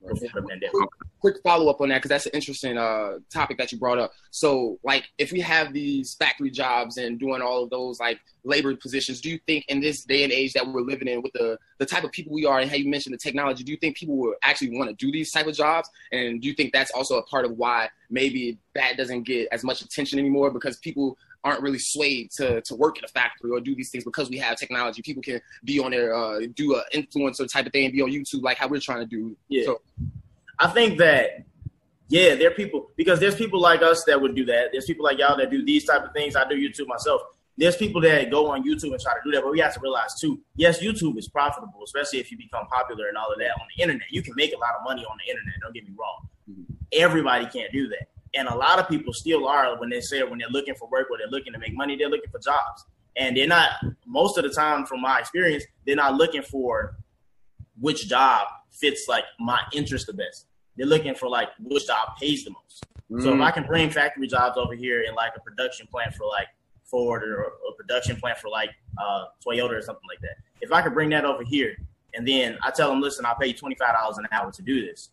before 0.07 0.41
the 0.41 0.47
pandemic. 0.47 0.71
quick 1.19 1.37
follow 1.43 1.69
up 1.69 1.79
on 1.81 1.89
that 1.89 1.97
because 1.97 2.09
that's 2.09 2.25
an 2.25 2.33
interesting 2.33 2.77
uh, 2.77 3.19
topic 3.31 3.57
that 3.57 3.71
you 3.71 3.77
brought 3.77 3.97
up. 3.97 4.11
So, 4.31 4.79
like, 4.83 5.09
if 5.17 5.31
we 5.31 5.39
have 5.41 5.73
these 5.73 6.15
factory 6.15 6.51
jobs 6.51 6.97
and 6.97 7.19
doing 7.19 7.41
all 7.41 7.63
of 7.63 7.69
those 7.69 7.99
like 7.99 8.19
labor 8.43 8.75
positions, 8.75 9.21
do 9.21 9.29
you 9.29 9.39
think 9.47 9.65
in 9.69 9.79
this 9.79 10.03
day 10.03 10.23
and 10.23 10.31
age 10.31 10.53
that 10.53 10.67
we're 10.67 10.81
living 10.81 11.07
in, 11.07 11.21
with 11.21 11.33
the 11.33 11.57
the 11.79 11.85
type 11.85 12.03
of 12.03 12.11
people 12.11 12.33
we 12.33 12.45
are, 12.45 12.59
and 12.59 12.69
how 12.69 12.75
you 12.75 12.89
mentioned 12.89 13.13
the 13.13 13.17
technology, 13.17 13.63
do 13.63 13.71
you 13.71 13.77
think 13.77 13.95
people 13.95 14.17
will 14.17 14.35
actually 14.43 14.77
want 14.77 14.89
to 14.89 14.95
do 14.95 15.11
these 15.11 15.31
type 15.31 15.47
of 15.47 15.55
jobs? 15.55 15.89
And 16.11 16.41
do 16.41 16.47
you 16.47 16.53
think 16.53 16.73
that's 16.73 16.91
also 16.91 17.17
a 17.17 17.23
part 17.23 17.45
of 17.45 17.57
why 17.57 17.89
maybe 18.09 18.57
that 18.75 18.97
doesn't 18.97 19.23
get 19.23 19.47
as 19.51 19.63
much 19.63 19.81
attention 19.81 20.19
anymore 20.19 20.51
because 20.51 20.77
people 20.77 21.17
aren't 21.43 21.61
really 21.61 21.79
swayed 21.79 22.31
to, 22.31 22.61
to 22.61 22.75
work 22.75 22.97
in 22.97 23.03
a 23.03 23.07
factory 23.07 23.51
or 23.51 23.59
do 23.59 23.75
these 23.75 23.89
things 23.89 24.03
because 24.03 24.29
we 24.29 24.37
have 24.37 24.57
technology. 24.57 25.01
People 25.01 25.21
can 25.21 25.41
be 25.63 25.79
on 25.79 25.91
there, 25.91 26.15
uh, 26.15 26.41
do 26.55 26.75
an 26.75 26.83
influencer 26.93 27.51
type 27.51 27.65
of 27.65 27.71
thing 27.71 27.85
and 27.85 27.93
be 27.93 28.01
on 28.01 28.09
YouTube 28.09 28.41
like 28.43 28.57
how 28.57 28.67
we're 28.67 28.79
trying 28.79 28.99
to 28.99 29.05
do. 29.05 29.35
Yeah. 29.49 29.65
So 29.65 29.81
I 30.59 30.67
think 30.67 30.97
that 30.99 31.45
yeah, 32.09 32.35
there 32.35 32.49
are 32.49 32.53
people 32.53 32.91
because 32.95 33.19
there's 33.19 33.35
people 33.35 33.59
like 33.59 33.81
us 33.81 34.03
that 34.05 34.21
would 34.21 34.35
do 34.35 34.45
that. 34.45 34.69
There's 34.71 34.85
people 34.85 35.03
like 35.03 35.17
y'all 35.17 35.37
that 35.37 35.49
do 35.49 35.65
these 35.65 35.85
type 35.85 36.03
of 36.03 36.13
things. 36.13 36.35
I 36.35 36.47
do 36.47 36.55
YouTube 36.55 36.87
myself. 36.87 37.21
There's 37.57 37.75
people 37.75 38.01
that 38.01 38.31
go 38.31 38.51
on 38.51 38.63
YouTube 38.63 38.91
and 38.91 38.99
try 38.99 39.13
to 39.13 39.19
do 39.23 39.31
that, 39.31 39.43
but 39.43 39.51
we 39.51 39.59
have 39.59 39.73
to 39.73 39.79
realize 39.79 40.19
too. 40.19 40.39
Yes, 40.55 40.79
YouTube 40.79 41.17
is 41.17 41.27
profitable, 41.27 41.81
especially 41.83 42.19
if 42.19 42.31
you 42.31 42.37
become 42.37 42.65
popular 42.67 43.07
and 43.07 43.17
all 43.17 43.31
of 43.31 43.39
that 43.39 43.51
on 43.59 43.67
the 43.75 43.83
internet. 43.83 44.07
You 44.11 44.21
can 44.21 44.33
make 44.35 44.53
a 44.53 44.59
lot 44.59 44.75
of 44.75 44.83
money 44.83 45.03
on 45.05 45.17
the 45.23 45.31
internet. 45.31 45.53
Don't 45.61 45.73
get 45.73 45.87
me 45.87 45.93
wrong. 45.97 46.27
Mm-hmm. 46.49 46.73
Everybody 46.93 47.45
can't 47.45 47.71
do 47.71 47.87
that, 47.89 48.07
and 48.35 48.47
a 48.47 48.55
lot 48.55 48.79
of 48.79 48.87
people 48.89 49.13
still 49.13 49.47
are 49.47 49.79
when 49.79 49.89
they 49.89 50.01
say 50.01 50.23
when 50.23 50.39
they're 50.39 50.49
looking 50.49 50.75
for 50.75 50.89
work 50.89 51.07
or 51.11 51.17
they're 51.17 51.27
looking 51.27 51.53
to 51.53 51.59
make 51.59 51.75
money. 51.75 51.95
They're 51.95 52.09
looking 52.09 52.31
for 52.31 52.39
jobs, 52.39 52.85
and 53.15 53.37
they're 53.37 53.47
not. 53.47 53.71
Most 54.05 54.37
of 54.37 54.43
the 54.43 54.49
time, 54.49 54.85
from 54.85 55.01
my 55.01 55.19
experience, 55.19 55.63
they're 55.85 55.95
not 55.95 56.15
looking 56.15 56.41
for 56.41 56.97
which 57.79 58.07
job 58.07 58.47
fits 58.71 59.07
like 59.07 59.25
my 59.39 59.59
interest 59.73 60.07
the 60.07 60.13
best. 60.13 60.47
They're 60.75 60.87
looking 60.87 61.15
for 61.15 61.29
like 61.29 61.49
which 61.59 61.87
job 61.87 62.17
pays 62.19 62.43
the 62.43 62.51
most. 62.51 62.85
Mm. 63.11 63.23
So 63.23 63.33
if 63.35 63.41
I 63.41 63.51
can 63.51 63.65
bring 63.65 63.89
factory 63.89 64.27
jobs 64.27 64.57
over 64.57 64.73
here 64.73 65.03
in 65.03 65.13
like 65.15 65.33
a 65.35 65.39
production 65.39 65.87
plant 65.87 66.15
for 66.15 66.25
like 66.25 66.47
Ford 66.85 67.23
or 67.23 67.43
a 67.43 67.75
production 67.77 68.15
plant 68.15 68.37
for 68.39 68.49
like 68.49 68.69
uh, 68.97 69.25
Toyota 69.45 69.71
or 69.71 69.81
something 69.81 70.07
like 70.07 70.21
that, 70.21 70.35
if 70.61 70.71
I 70.71 70.81
could 70.81 70.93
bring 70.93 71.09
that 71.09 71.25
over 71.25 71.43
here 71.43 71.75
and 72.15 72.27
then 72.27 72.57
I 72.63 72.71
tell 72.71 72.89
them, 72.89 73.01
listen, 73.01 73.25
I'll 73.25 73.35
pay 73.35 73.47
you 73.47 73.53
twenty 73.53 73.75
five 73.75 73.93
dollars 73.93 74.17
an 74.17 74.27
hour 74.31 74.51
to 74.51 74.61
do 74.61 74.85
this. 74.85 75.09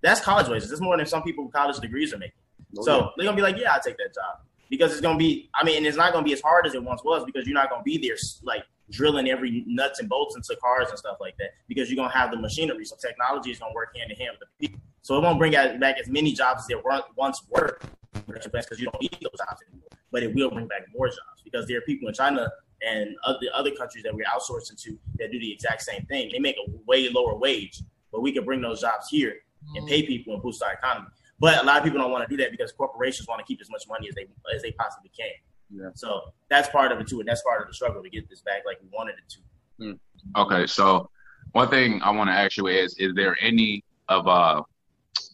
That's 0.00 0.20
college 0.20 0.48
wages. 0.48 0.70
That's 0.70 0.80
more 0.80 0.96
than 0.96 1.06
some 1.06 1.22
people 1.22 1.44
with 1.44 1.52
college 1.52 1.78
degrees 1.78 2.12
are 2.14 2.18
making. 2.18 2.34
Oh, 2.76 2.82
so 2.82 2.96
yeah. 2.96 3.06
they're 3.16 3.24
gonna 3.24 3.36
be 3.36 3.42
like, 3.42 3.56
yeah, 3.56 3.72
I'll 3.72 3.80
take 3.80 3.96
that 3.98 4.14
job 4.14 4.40
because 4.68 4.92
it's 4.92 5.00
gonna 5.00 5.18
be. 5.18 5.48
I 5.54 5.64
mean, 5.64 5.86
it's 5.86 5.96
not 5.96 6.12
gonna 6.12 6.24
be 6.24 6.32
as 6.32 6.40
hard 6.40 6.66
as 6.66 6.74
it 6.74 6.82
once 6.82 7.02
was 7.04 7.24
because 7.24 7.46
you're 7.46 7.54
not 7.54 7.70
gonna 7.70 7.82
be 7.82 7.98
there 7.98 8.16
like 8.42 8.64
drilling 8.90 9.28
every 9.28 9.64
nuts 9.66 10.00
and 10.00 10.08
bolts 10.08 10.34
into 10.36 10.56
cars 10.60 10.88
and 10.88 10.98
stuff 10.98 11.18
like 11.20 11.36
that 11.38 11.50
because 11.68 11.90
you're 11.90 11.96
gonna 11.96 12.12
have 12.12 12.30
the 12.30 12.36
machinery. 12.36 12.84
So 12.84 12.96
technology 12.96 13.50
is 13.50 13.58
gonna 13.58 13.74
work 13.74 13.96
hand 13.96 14.10
in 14.10 14.16
hand 14.16 14.36
with 14.38 14.48
the 14.48 14.68
people. 14.68 14.80
So 15.02 15.16
it 15.16 15.22
won't 15.22 15.38
bring 15.38 15.52
back 15.52 15.98
as 15.98 16.08
many 16.08 16.32
jobs 16.32 16.62
as 16.62 16.66
there 16.66 16.82
once 17.16 17.42
were 17.48 17.78
because 18.26 18.78
you 18.78 18.86
don't 18.86 19.00
need 19.00 19.16
those 19.22 19.38
jobs 19.38 19.62
anymore. 19.70 19.88
But 20.10 20.22
it 20.22 20.34
will 20.34 20.50
bring 20.50 20.66
back 20.66 20.82
more 20.94 21.08
jobs 21.08 21.42
because 21.44 21.66
there 21.66 21.78
are 21.78 21.82
people 21.82 22.08
in 22.08 22.14
China 22.14 22.50
and 22.86 23.16
other 23.24 23.46
other 23.54 23.70
countries 23.72 24.04
that 24.04 24.14
we're 24.14 24.24
outsourcing 24.24 24.80
to 24.82 24.98
that 25.18 25.32
do 25.32 25.38
the 25.38 25.52
exact 25.52 25.82
same 25.82 26.04
thing. 26.06 26.30
They 26.32 26.38
make 26.38 26.56
a 26.56 26.70
way 26.86 27.08
lower 27.08 27.34
wage, 27.34 27.82
but 28.12 28.20
we 28.20 28.32
can 28.32 28.44
bring 28.44 28.60
those 28.60 28.80
jobs 28.80 29.08
here 29.08 29.36
and 29.74 29.84
mm. 29.84 29.88
pay 29.88 30.02
people 30.04 30.34
and 30.34 30.42
boost 30.42 30.62
our 30.62 30.72
economy. 30.72 31.08
But 31.40 31.62
a 31.62 31.66
lot 31.66 31.78
of 31.78 31.84
people 31.84 32.00
don't 32.00 32.10
want 32.10 32.28
to 32.28 32.36
do 32.36 32.42
that 32.42 32.50
because 32.50 32.72
corporations 32.72 33.28
want 33.28 33.38
to 33.40 33.44
keep 33.44 33.60
as 33.60 33.70
much 33.70 33.84
money 33.88 34.08
as 34.08 34.14
they 34.14 34.26
as 34.54 34.62
they 34.62 34.72
possibly 34.72 35.10
can. 35.16 35.28
Yeah. 35.70 35.90
So 35.94 36.32
that's 36.48 36.68
part 36.68 36.92
of 36.92 37.00
it 37.00 37.06
too, 37.08 37.20
and 37.20 37.28
that's 37.28 37.42
part 37.42 37.62
of 37.62 37.68
the 37.68 37.74
struggle 37.74 38.02
to 38.02 38.10
get 38.10 38.28
this 38.28 38.40
back 38.40 38.62
like 38.66 38.78
we 38.82 38.88
wanted 38.92 39.14
it 39.18 39.34
to. 39.34 39.98
Okay, 40.36 40.66
so 40.66 41.10
one 41.52 41.68
thing 41.68 42.00
I 42.02 42.10
want 42.10 42.28
to 42.28 42.34
ask 42.34 42.56
you 42.56 42.66
is: 42.66 42.96
Is 42.98 43.14
there 43.14 43.36
any 43.40 43.84
of 44.08 44.26
uh, 44.26 44.62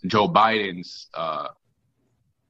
Joe 0.06 0.28
Biden's 0.28 1.08
uh, 1.14 1.48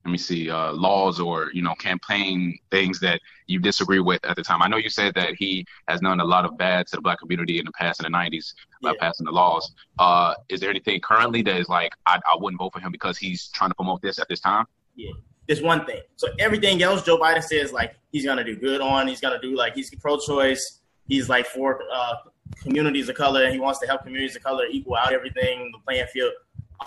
let 0.04 0.11
me 0.11 0.18
see 0.18 0.50
uh, 0.50 0.73
laws 0.73 1.20
or 1.20 1.50
you 1.52 1.62
know 1.62 1.75
campaign 1.75 2.58
things 2.70 3.00
that 3.00 3.20
you 3.46 3.58
disagree 3.58 4.00
with 4.00 4.25
at 4.25 4.37
the 4.37 4.42
time? 4.42 4.62
I 4.62 4.68
know 4.68 4.76
you 4.76 4.90
said 4.90 5.14
that 5.14 5.34
he 5.34 5.66
has 5.88 6.00
done 6.00 6.20
a 6.20 6.25
lot 6.25 6.44
of 6.44 6.56
bad 6.58 6.87
to 6.88 6.96
the 6.96 7.02
black 7.02 7.18
community 7.18 7.58
in 7.58 7.64
the 7.64 7.73
past 7.73 8.04
in 8.04 8.11
the 8.11 8.16
'90s 8.16 8.52
by 8.82 8.90
yeah. 8.90 8.96
passing 9.00 9.26
the 9.26 9.32
laws. 9.32 9.73
Uh, 9.99 10.34
is 10.49 10.61
there 10.61 10.70
anything 10.70 11.00
currently 11.00 11.42
that 11.42 11.56
is 11.56 11.68
like 11.68 11.92
I, 12.06 12.16
I 12.16 12.37
wouldn't 12.38 12.58
vote 12.58 12.73
for 12.73 12.80
him 12.80 12.92
because 12.92 13.16
he's 13.16 13.49
trying 13.49 13.70
to 13.70 13.75
promote 13.75 14.02
this 14.02 14.18
at 14.18 14.28
this 14.28 14.40
time? 14.40 14.66
Yeah 14.94 15.12
this 15.46 15.61
one 15.61 15.84
thing. 15.84 16.00
So 16.16 16.28
everything 16.38 16.82
else, 16.82 17.02
Joe 17.02 17.18
Biden 17.18 17.42
says 17.42 17.73
like 17.73 17.96
he's 18.12 18.25
gonna 18.25 18.44
do 18.44 18.56
good 18.56 18.80
on. 18.80 19.08
He's 19.08 19.20
gonna 19.20 19.40
do 19.40 19.56
like 19.56 19.75
he's 19.75 19.94
pro-choice. 19.94 20.80
He's 21.06 21.28
like 21.28 21.46
for 21.46 21.80
uh, 21.92 22.14
communities 22.62 23.08
of 23.08 23.16
color, 23.16 23.44
and 23.44 23.52
he 23.52 23.61
wants 23.61 23.78
to 23.80 23.87
help 23.87 24.04
communities 24.04 24.37
of 24.37 24.42
color 24.42 24.64
equal 24.70 24.96
out 24.96 25.12
everything, 25.12 25.70
the 25.73 25.78
playing 25.84 26.06
field. 26.12 26.32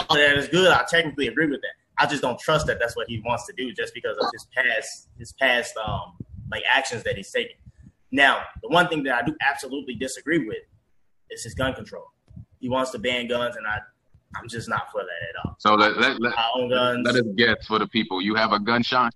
All 0.09 0.15
that 0.15 0.38
is 0.38 0.47
good. 0.47 0.71
I 0.71 0.83
technically 0.89 1.27
agree 1.27 1.47
with 1.47 1.62
that. 1.62 1.74
I 2.00 2.06
just 2.06 2.22
don't 2.22 2.39
trust 2.39 2.68
that 2.68 2.80
that's 2.80 2.96
what 2.96 3.08
he 3.10 3.22
wants 3.25 3.46
to 3.48 3.54
do 3.54 3.74
just 3.74 3.94
because 3.94 4.18
of 4.18 4.25
his 4.32 4.48
past 4.56 5.10
his 5.18 5.34
past 5.34 5.75
um 5.77 6.13
like 6.51 6.63
actions 6.70 7.04
that 7.04 7.18
he's 7.18 7.32
taken. 7.32 7.56
Now, 8.12 8.44
the 8.62 8.70
one 8.70 8.88
thing 8.88 9.04
that 9.04 9.16
I 9.16 9.25
do 9.25 9.36
absolutely 9.42 9.96
disagree 9.96 10.46
with 10.46 10.63
is 11.30 11.44
his 11.44 11.54
gun 11.54 11.74
control. 11.74 12.06
He 12.60 12.70
wants 12.70 12.92
to 12.92 13.00
ban 13.00 13.27
guns, 13.27 13.56
and 13.56 13.68
I 13.68 13.80
I'm 14.36 14.48
just 14.48 14.70
not 14.70 14.92
for 14.92 15.01
that 15.01 15.30
at 15.30 15.46
all. 15.46 15.56
So 15.60 15.75
let 15.75 15.98
let, 15.98 16.22
let, 16.22 16.38
I 16.38 16.50
own 16.56 16.70
guns. 16.70 17.06
let 17.06 17.16
us 17.16 17.24
guess 17.36 17.66
for 17.66 17.80
the 17.80 17.88
people. 17.88 18.22
You 18.22 18.36
have 18.36 18.51
a 18.51 18.60
gun, 18.60 18.84
Shaun? 18.84 19.10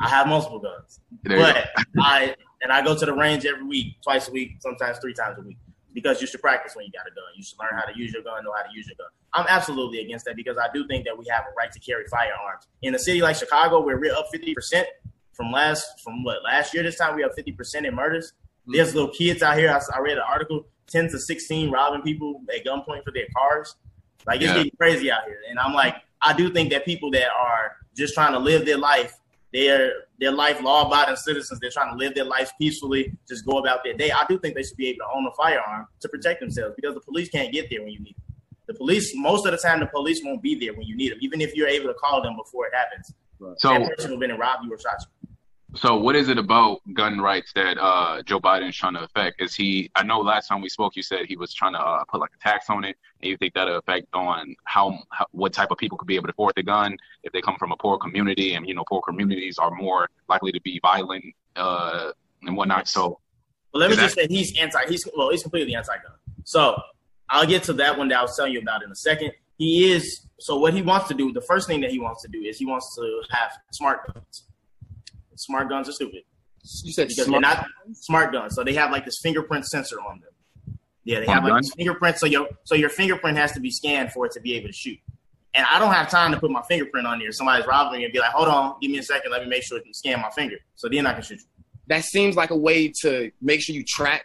I 0.00 0.08
have 0.08 0.26
multiple 0.26 0.58
guns, 0.58 1.00
there 1.24 1.38
but 1.38 1.68
I 2.00 2.34
and 2.62 2.72
I 2.72 2.82
go 2.82 2.96
to 2.96 3.06
the 3.06 3.12
range 3.12 3.44
every 3.44 3.64
week, 3.64 3.96
twice 4.02 4.28
a 4.28 4.32
week, 4.32 4.56
sometimes 4.60 4.98
three 4.98 5.14
times 5.14 5.38
a 5.38 5.42
week, 5.42 5.58
because 5.94 6.20
you 6.20 6.26
should 6.26 6.40
practice 6.40 6.74
when 6.74 6.86
you 6.86 6.92
got 6.92 7.06
a 7.06 7.14
gun. 7.14 7.24
You 7.34 7.42
should 7.42 7.58
learn 7.58 7.78
how 7.78 7.90
to 7.90 7.98
use 7.98 8.12
your 8.12 8.22
gun, 8.22 8.44
know 8.44 8.52
how 8.56 8.62
to 8.62 8.74
use 8.74 8.86
your 8.86 8.96
gun. 8.96 9.08
I'm 9.32 9.46
absolutely 9.48 10.00
against 10.00 10.24
that 10.26 10.36
because 10.36 10.56
I 10.58 10.68
do 10.72 10.86
think 10.86 11.04
that 11.04 11.16
we 11.16 11.24
have 11.30 11.44
a 11.44 11.54
right 11.56 11.72
to 11.72 11.80
carry 11.80 12.04
firearms 12.06 12.66
in 12.82 12.94
a 12.94 12.98
city 12.98 13.22
like 13.22 13.36
Chicago, 13.36 13.80
where 13.80 13.98
we're 13.98 14.14
up 14.14 14.26
50 14.32 14.54
percent 14.54 14.88
from 15.32 15.50
last 15.50 15.86
from 16.02 16.24
what 16.24 16.42
last 16.42 16.74
year. 16.74 16.82
This 16.82 16.96
time 16.96 17.16
we 17.16 17.22
have 17.22 17.34
50 17.34 17.52
percent 17.52 17.86
in 17.86 17.94
murders. 17.94 18.32
Mm-hmm. 18.32 18.72
There's 18.76 18.94
little 18.94 19.10
kids 19.10 19.42
out 19.42 19.58
here. 19.58 19.70
I, 19.70 19.96
I 19.96 20.00
read 20.00 20.18
an 20.18 20.24
article, 20.28 20.66
10 20.88 21.08
to 21.10 21.18
16 21.18 21.70
robbing 21.70 22.02
people 22.02 22.42
at 22.54 22.64
gunpoint 22.64 23.04
for 23.04 23.12
their 23.12 23.26
cars. 23.36 23.76
Like 24.26 24.40
it's 24.40 24.46
yeah. 24.46 24.56
getting 24.56 24.72
crazy 24.78 25.10
out 25.10 25.24
here. 25.24 25.38
And 25.48 25.58
I'm 25.58 25.72
like, 25.72 25.96
I 26.20 26.32
do 26.32 26.52
think 26.52 26.70
that 26.70 26.84
people 26.84 27.10
that 27.12 27.28
are 27.28 27.76
just 27.96 28.14
trying 28.14 28.32
to 28.32 28.38
live 28.38 28.64
their 28.64 28.78
life, 28.78 29.18
they're 29.52 29.92
their 30.18 30.32
life 30.32 30.62
law 30.62 30.86
abiding 30.86 31.16
citizens, 31.16 31.60
they're 31.60 31.70
trying 31.70 31.90
to 31.90 31.96
live 31.96 32.14
their 32.14 32.24
life 32.24 32.52
peacefully, 32.58 33.12
just 33.28 33.44
go 33.44 33.58
about 33.58 33.84
their 33.84 33.94
day. 33.94 34.10
I 34.10 34.24
do 34.28 34.38
think 34.38 34.54
they 34.54 34.62
should 34.62 34.76
be 34.76 34.88
able 34.88 35.00
to 35.00 35.16
own 35.16 35.26
a 35.26 35.32
firearm 35.32 35.86
to 36.00 36.08
protect 36.08 36.40
themselves 36.40 36.74
because 36.76 36.94
the 36.94 37.00
police 37.00 37.28
can't 37.28 37.52
get 37.52 37.68
there 37.70 37.82
when 37.82 37.90
you 37.90 38.00
need 38.00 38.16
them. 38.16 38.36
The 38.68 38.74
police, 38.74 39.12
most 39.14 39.44
of 39.44 39.52
the 39.52 39.58
time, 39.58 39.80
the 39.80 39.86
police 39.86 40.20
won't 40.24 40.42
be 40.42 40.54
there 40.54 40.72
when 40.72 40.86
you 40.86 40.96
need 40.96 41.12
them, 41.12 41.18
even 41.20 41.40
if 41.40 41.54
you're 41.54 41.68
able 41.68 41.88
to 41.88 41.94
call 41.94 42.22
them 42.22 42.36
before 42.36 42.66
it 42.66 42.72
happens. 42.74 43.12
Right. 43.38 43.58
So 43.58 43.68
that 43.70 43.96
person 43.96 44.12
will 44.12 44.18
been 44.18 44.30
and 44.30 44.38
robbed 44.38 44.64
you 44.64 44.72
or 44.72 44.78
shot 44.78 44.96
you. 45.00 45.21
So, 45.74 45.96
what 45.96 46.16
is 46.16 46.28
it 46.28 46.36
about 46.36 46.80
gun 46.92 47.18
rights 47.18 47.52
that 47.54 47.78
uh, 47.78 48.22
Joe 48.24 48.38
Biden 48.38 48.68
is 48.68 48.76
trying 48.76 48.92
to 48.94 49.04
affect? 49.04 49.40
Is 49.40 49.54
he? 49.54 49.90
I 49.94 50.02
know 50.02 50.20
last 50.20 50.48
time 50.48 50.60
we 50.60 50.68
spoke, 50.68 50.96
you 50.96 51.02
said 51.02 51.20
he 51.26 51.36
was 51.36 51.54
trying 51.54 51.72
to 51.72 51.80
uh, 51.80 52.04
put 52.04 52.20
like 52.20 52.30
a 52.38 52.42
tax 52.42 52.68
on 52.68 52.84
it, 52.84 52.96
and 53.20 53.30
you 53.30 53.38
think 53.38 53.54
that'll 53.54 53.78
affect 53.78 54.06
on 54.12 54.54
how, 54.64 54.98
how, 55.10 55.26
what 55.30 55.54
type 55.54 55.70
of 55.70 55.78
people 55.78 55.96
could 55.96 56.06
be 56.06 56.16
able 56.16 56.26
to 56.26 56.32
afford 56.32 56.52
the 56.56 56.62
gun 56.62 56.98
if 57.22 57.32
they 57.32 57.40
come 57.40 57.56
from 57.58 57.72
a 57.72 57.76
poor 57.76 57.96
community, 57.96 58.52
and 58.52 58.68
you 58.68 58.74
know, 58.74 58.84
poor 58.86 59.00
communities 59.00 59.56
are 59.56 59.70
more 59.70 60.10
likely 60.28 60.52
to 60.52 60.60
be 60.60 60.78
violent 60.82 61.24
uh, 61.56 62.10
and 62.42 62.54
whatnot. 62.54 62.86
So, 62.86 63.18
well, 63.72 63.80
let 63.80 63.90
me 63.90 63.96
just 63.96 64.14
that- 64.16 64.28
say 64.30 64.34
he's 64.34 64.58
anti. 64.58 64.80
He's 64.88 65.08
well, 65.16 65.30
he's 65.30 65.42
completely 65.42 65.74
anti-gun. 65.74 66.16
So, 66.44 66.78
I'll 67.30 67.46
get 67.46 67.62
to 67.64 67.72
that 67.74 67.96
one 67.96 68.08
that 68.08 68.18
I 68.18 68.22
was 68.22 68.36
telling 68.36 68.52
you 68.52 68.60
about 68.60 68.82
in 68.82 68.90
a 68.90 68.96
second. 68.96 69.32
He 69.56 69.90
is. 69.90 70.26
So, 70.38 70.58
what 70.58 70.74
he 70.74 70.82
wants 70.82 71.08
to 71.08 71.14
do, 71.14 71.32
the 71.32 71.40
first 71.40 71.66
thing 71.66 71.80
that 71.80 71.90
he 71.90 71.98
wants 71.98 72.20
to 72.22 72.28
do 72.28 72.42
is 72.42 72.58
he 72.58 72.66
wants 72.66 72.94
to 72.96 73.22
have 73.30 73.52
smart 73.70 74.12
guns 74.12 74.44
smart 75.36 75.68
guns 75.68 75.88
are 75.88 75.92
stupid. 75.92 76.22
You 76.84 76.92
said 76.92 77.08
because 77.08 77.26
smart. 77.26 77.42
they're 77.42 77.54
not 77.54 77.66
smart 77.94 78.32
guns, 78.32 78.54
so 78.54 78.62
they 78.62 78.74
have 78.74 78.92
like 78.92 79.04
this 79.04 79.18
fingerprint 79.20 79.66
sensor 79.66 79.96
on 80.00 80.20
them. 80.20 80.78
Yeah, 81.04 81.20
they 81.20 81.26
have 81.26 81.44
like 81.44 81.62
this 81.62 81.74
fingerprint, 81.74 82.18
so 82.18 82.26
your 82.26 82.48
so 82.64 82.74
your 82.74 82.88
fingerprint 82.88 83.36
has 83.36 83.52
to 83.52 83.60
be 83.60 83.70
scanned 83.70 84.12
for 84.12 84.26
it 84.26 84.32
to 84.32 84.40
be 84.40 84.54
able 84.54 84.68
to 84.68 84.72
shoot. 84.72 84.98
And 85.54 85.66
I 85.70 85.78
don't 85.78 85.92
have 85.92 86.08
time 86.08 86.32
to 86.32 86.38
put 86.38 86.50
my 86.50 86.62
fingerprint 86.62 87.06
on 87.06 87.18
there. 87.18 87.32
Somebody's 87.32 87.66
robbing 87.66 87.98
me 87.98 88.04
and 88.04 88.12
be 88.12 88.20
like, 88.20 88.30
"Hold 88.30 88.48
on, 88.48 88.76
give 88.80 88.90
me 88.90 88.98
a 88.98 89.02
second, 89.02 89.32
let 89.32 89.42
me 89.42 89.48
make 89.48 89.64
sure 89.64 89.80
to 89.80 89.84
scan 89.92 90.20
my 90.20 90.30
finger." 90.30 90.56
So 90.76 90.88
then 90.88 91.06
I 91.06 91.14
can 91.14 91.22
shoot 91.22 91.40
you. 91.40 91.64
That 91.88 92.04
seems 92.04 92.36
like 92.36 92.50
a 92.50 92.56
way 92.56 92.92
to 93.02 93.32
make 93.40 93.60
sure 93.60 93.74
you 93.74 93.84
track 93.84 94.22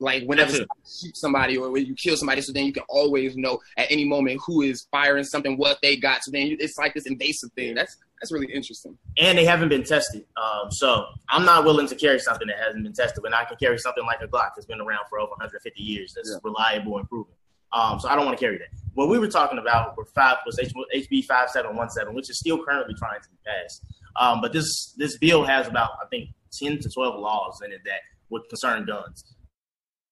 like 0.00 0.24
whenever 0.24 0.52
you 0.52 0.66
shoot 0.84 1.16
somebody 1.16 1.56
or 1.56 1.70
when 1.70 1.86
you 1.86 1.94
kill 1.94 2.16
somebody, 2.16 2.40
so 2.40 2.52
then 2.52 2.66
you 2.66 2.72
can 2.72 2.82
always 2.88 3.36
know 3.36 3.60
at 3.76 3.86
any 3.90 4.04
moment 4.04 4.40
who 4.46 4.62
is 4.62 4.86
firing 4.90 5.24
something, 5.24 5.56
what 5.56 5.78
they 5.82 5.96
got. 5.96 6.24
So 6.24 6.30
then 6.30 6.56
it's 6.58 6.78
like 6.78 6.94
this 6.94 7.06
invasive 7.06 7.52
thing. 7.52 7.74
That's 7.74 7.96
that's 8.24 8.32
really 8.32 8.50
interesting. 8.50 8.96
And 9.18 9.36
they 9.36 9.44
haven't 9.44 9.68
been 9.68 9.84
tested. 9.84 10.24
Um, 10.42 10.70
so 10.70 11.04
I'm 11.28 11.44
not 11.44 11.64
willing 11.64 11.86
to 11.88 11.94
carry 11.94 12.18
something 12.18 12.48
that 12.48 12.56
hasn't 12.56 12.82
been 12.82 12.94
tested. 12.94 13.22
When 13.22 13.34
I 13.34 13.44
can 13.44 13.58
carry 13.58 13.78
something 13.78 14.02
like 14.06 14.22
a 14.22 14.26
Glock 14.26 14.52
that's 14.56 14.64
been 14.64 14.80
around 14.80 15.04
for 15.10 15.20
over 15.20 15.28
150 15.32 15.82
years, 15.82 16.14
that's 16.16 16.30
yeah. 16.30 16.38
reliable 16.42 16.96
and 16.96 17.06
proven. 17.06 17.34
Um, 17.74 18.00
so 18.00 18.08
I 18.08 18.16
don't 18.16 18.24
want 18.24 18.38
to 18.38 18.42
carry 18.42 18.56
that. 18.56 18.68
What 18.94 19.10
we 19.10 19.18
were 19.18 19.28
talking 19.28 19.58
about 19.58 19.94
were 19.98 20.06
five 20.06 20.38
was 20.46 20.58
HB 20.58 21.24
5717, 21.26 22.14
which 22.14 22.30
is 22.30 22.38
still 22.38 22.64
currently 22.64 22.94
trying 22.94 23.20
to 23.20 23.28
be 23.28 23.36
passed. 23.44 23.84
Um, 24.16 24.40
but 24.40 24.54
this 24.54 24.94
this 24.96 25.18
bill 25.18 25.44
has 25.44 25.68
about 25.68 25.90
I 26.00 26.06
think 26.06 26.30
10 26.58 26.78
to 26.78 26.88
12 26.88 27.20
laws 27.20 27.60
in 27.62 27.72
it 27.72 27.80
that 27.84 28.00
would 28.30 28.48
concern 28.48 28.86
guns. 28.86 29.34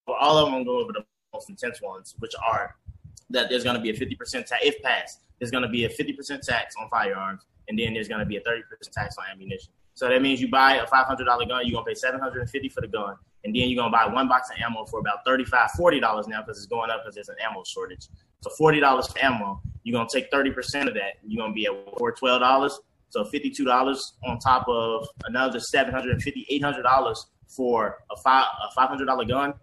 But 0.07 0.17
All 0.21 0.37
of 0.37 0.53
them 0.53 0.65
go 0.65 0.81
over 0.81 0.93
the 0.93 1.05
most 1.33 1.49
intense 1.49 1.81
ones, 1.81 2.15
which 2.19 2.33
are 2.47 2.75
that 3.31 3.49
there's 3.49 3.65
going 3.65 3.77
to 3.77 3.81
be 3.81 3.89
a 3.89 3.95
50% 3.95 4.19
tax 4.45 4.53
if 4.63 4.83
passed. 4.83 5.21
There's 5.39 5.51
going 5.51 5.63
to 5.63 5.71
be 5.71 5.85
a 5.85 5.89
50% 5.89 6.41
tax 6.43 6.75
on 6.79 6.89
firearms, 6.91 7.43
and 7.73 7.79
then 7.79 7.95
there's 7.95 8.07
going 8.07 8.21
to 8.21 8.27
be 8.27 8.37
a 8.37 8.41
30% 8.43 8.61
tax 8.93 9.17
on 9.17 9.25
ammunition. 9.33 9.73
So 9.95 10.07
that 10.07 10.21
means 10.21 10.43
you 10.43 10.51
buy 10.51 10.75
a 10.75 10.87
$500 10.87 11.25
gun, 11.27 11.49
you're 11.49 11.49
going 11.49 11.73
to 11.73 11.83
pay 11.85 11.95
$750 11.95 12.71
for 12.71 12.83
the 12.83 12.87
gun, 12.87 13.17
and 13.45 13.57
then 13.57 13.71
you're 13.71 13.83
going 13.83 13.91
to 13.91 13.97
buy 13.97 14.13
one 14.13 14.29
box 14.29 14.51
of 14.51 14.57
ammo 14.63 14.85
for 14.85 15.01
about 15.01 15.25
$35, 15.27 15.69
$40 15.79 16.29
now 16.29 16.43
because 16.43 16.59
it's 16.59 16.67
going 16.67 16.91
up 16.91 17.01
because 17.03 17.15
there's 17.15 17.31
an 17.31 17.37
ammo 17.43 17.63
shortage. 17.65 18.09
So 18.41 18.51
$40 18.61 19.11
for 19.11 19.25
ammo, 19.25 19.63
you're 19.85 19.95
going 19.95 20.07
to 20.07 20.21
take 20.21 20.31
30% 20.31 20.87
of 20.87 20.93
that, 20.95 21.15
you're 21.27 21.41
going 21.41 21.53
to 21.53 21.55
be 21.55 21.65
at 21.65 21.73
$412. 21.97 22.73
So 23.09 23.25
$52 23.25 24.13
on 24.27 24.39
top 24.39 24.67
of 24.69 25.09
another 25.25 25.59
$750, 25.59 26.61
$800 26.61 27.17
for 27.49 28.01
a, 28.11 28.17
five, 28.19 28.47
a 28.77 28.79
$500 28.79 29.29
gun 29.29 29.55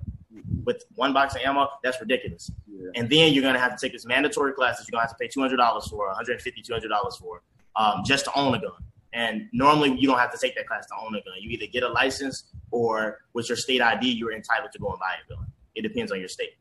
with 0.65 0.83
one 0.95 1.13
box 1.13 1.35
of 1.35 1.41
ammo, 1.41 1.67
that's 1.83 1.99
ridiculous. 1.99 2.49
Yeah. 2.67 2.89
And 2.95 3.07
then 3.07 3.33
you're 3.33 3.43
going 3.43 3.55
to 3.55 3.59
have 3.59 3.77
to 3.77 3.83
take 3.83 3.93
this 3.93 4.05
mandatory 4.05 4.53
class 4.53 4.77
that 4.77 4.87
you're 4.87 4.97
going 4.97 5.07
to 5.07 5.09
have 5.09 5.17
to 5.17 5.23
pay 5.23 5.55
$200 5.55 5.89
for, 5.89 6.13
$150, 6.13 6.67
$200 6.67 7.19
for, 7.19 7.41
um, 7.75 8.03
just 8.05 8.25
to 8.25 8.33
own 8.35 8.55
a 8.55 8.59
gun. 8.59 8.71
And 9.13 9.47
normally 9.53 9.97
you 9.97 10.07
don't 10.07 10.19
have 10.19 10.31
to 10.31 10.37
take 10.37 10.55
that 10.55 10.67
class 10.67 10.85
to 10.87 10.93
own 11.01 11.15
a 11.15 11.21
gun. 11.21 11.33
You 11.39 11.49
either 11.49 11.65
get 11.65 11.83
a 11.83 11.89
license 11.89 12.45
or 12.71 13.19
with 13.33 13.49
your 13.49 13.57
state 13.57 13.81
ID, 13.81 14.07
you're 14.11 14.33
entitled 14.33 14.71
to 14.71 14.79
go 14.79 14.89
and 14.89 14.99
buy 14.99 15.15
a 15.25 15.33
gun. 15.33 15.45
It 15.75 15.81
depends 15.81 16.11
on 16.11 16.19
your 16.19 16.27
state. 16.27 16.51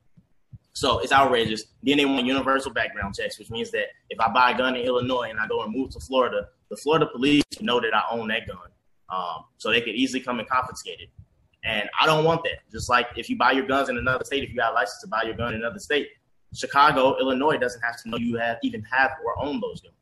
So 0.73 1.01
it's 1.01 1.13
outrageous. 1.13 1.65
Then 1.83 1.99
they 1.99 2.05
want 2.05 2.25
universal 2.25 2.73
background 2.73 3.17
checks, 3.17 3.39
which 3.39 3.51
means 3.51 3.71
that 3.73 3.87
if 4.11 4.21
I 4.21 4.33
buy 4.33 4.53
a 4.53 4.57
gun 4.57 4.77
in 4.77 4.83
Illinois 4.83 5.29
and 5.29 5.39
I 5.39 5.47
go 5.47 5.63
and 5.63 5.75
move 5.75 5.91
to 5.91 6.01
Florida, 6.01 6.49
the 6.71 6.77
Florida 6.77 7.07
police 7.07 7.43
know 7.61 7.81
that 7.81 7.95
I 7.95 8.03
own 8.11 8.29
that 8.29 8.47
gun. 8.47 8.59
Um, 9.11 9.45
so 9.57 9.71
they 9.71 9.81
could 9.81 9.95
easily 9.95 10.21
come 10.21 10.39
and 10.39 10.49
confiscate 10.49 11.01
it. 11.01 11.09
And 11.65 11.89
I 12.01 12.07
don't 12.07 12.25
want 12.25 12.45
that. 12.45 12.61
Just 12.71 12.89
like 12.89 13.09
if 13.17 13.29
you 13.29 13.37
buy 13.37 13.53
your 13.53 13.67
guns 13.67 13.89
in 13.89 13.99
another 13.99 14.25
state, 14.25 14.45
if 14.45 14.51
you 14.51 14.57
got 14.57 14.73
a 14.73 14.75
license 14.75 15.01
to 15.01 15.09
buy 15.09 15.23
your 15.25 15.35
gun 15.35 15.55
in 15.55 15.61
another 15.61 15.81
state, 15.81 16.09
Chicago, 16.55 17.19
Illinois 17.19 17.59
doesn't 17.59 17.83
have 17.83 18.01
to 18.03 18.09
know 18.09 18.17
you 18.17 18.37
have 18.37 18.59
even 18.63 18.83
have 18.85 19.11
or 19.25 19.39
own 19.45 19.61
those 19.61 19.81
guns 19.81 19.98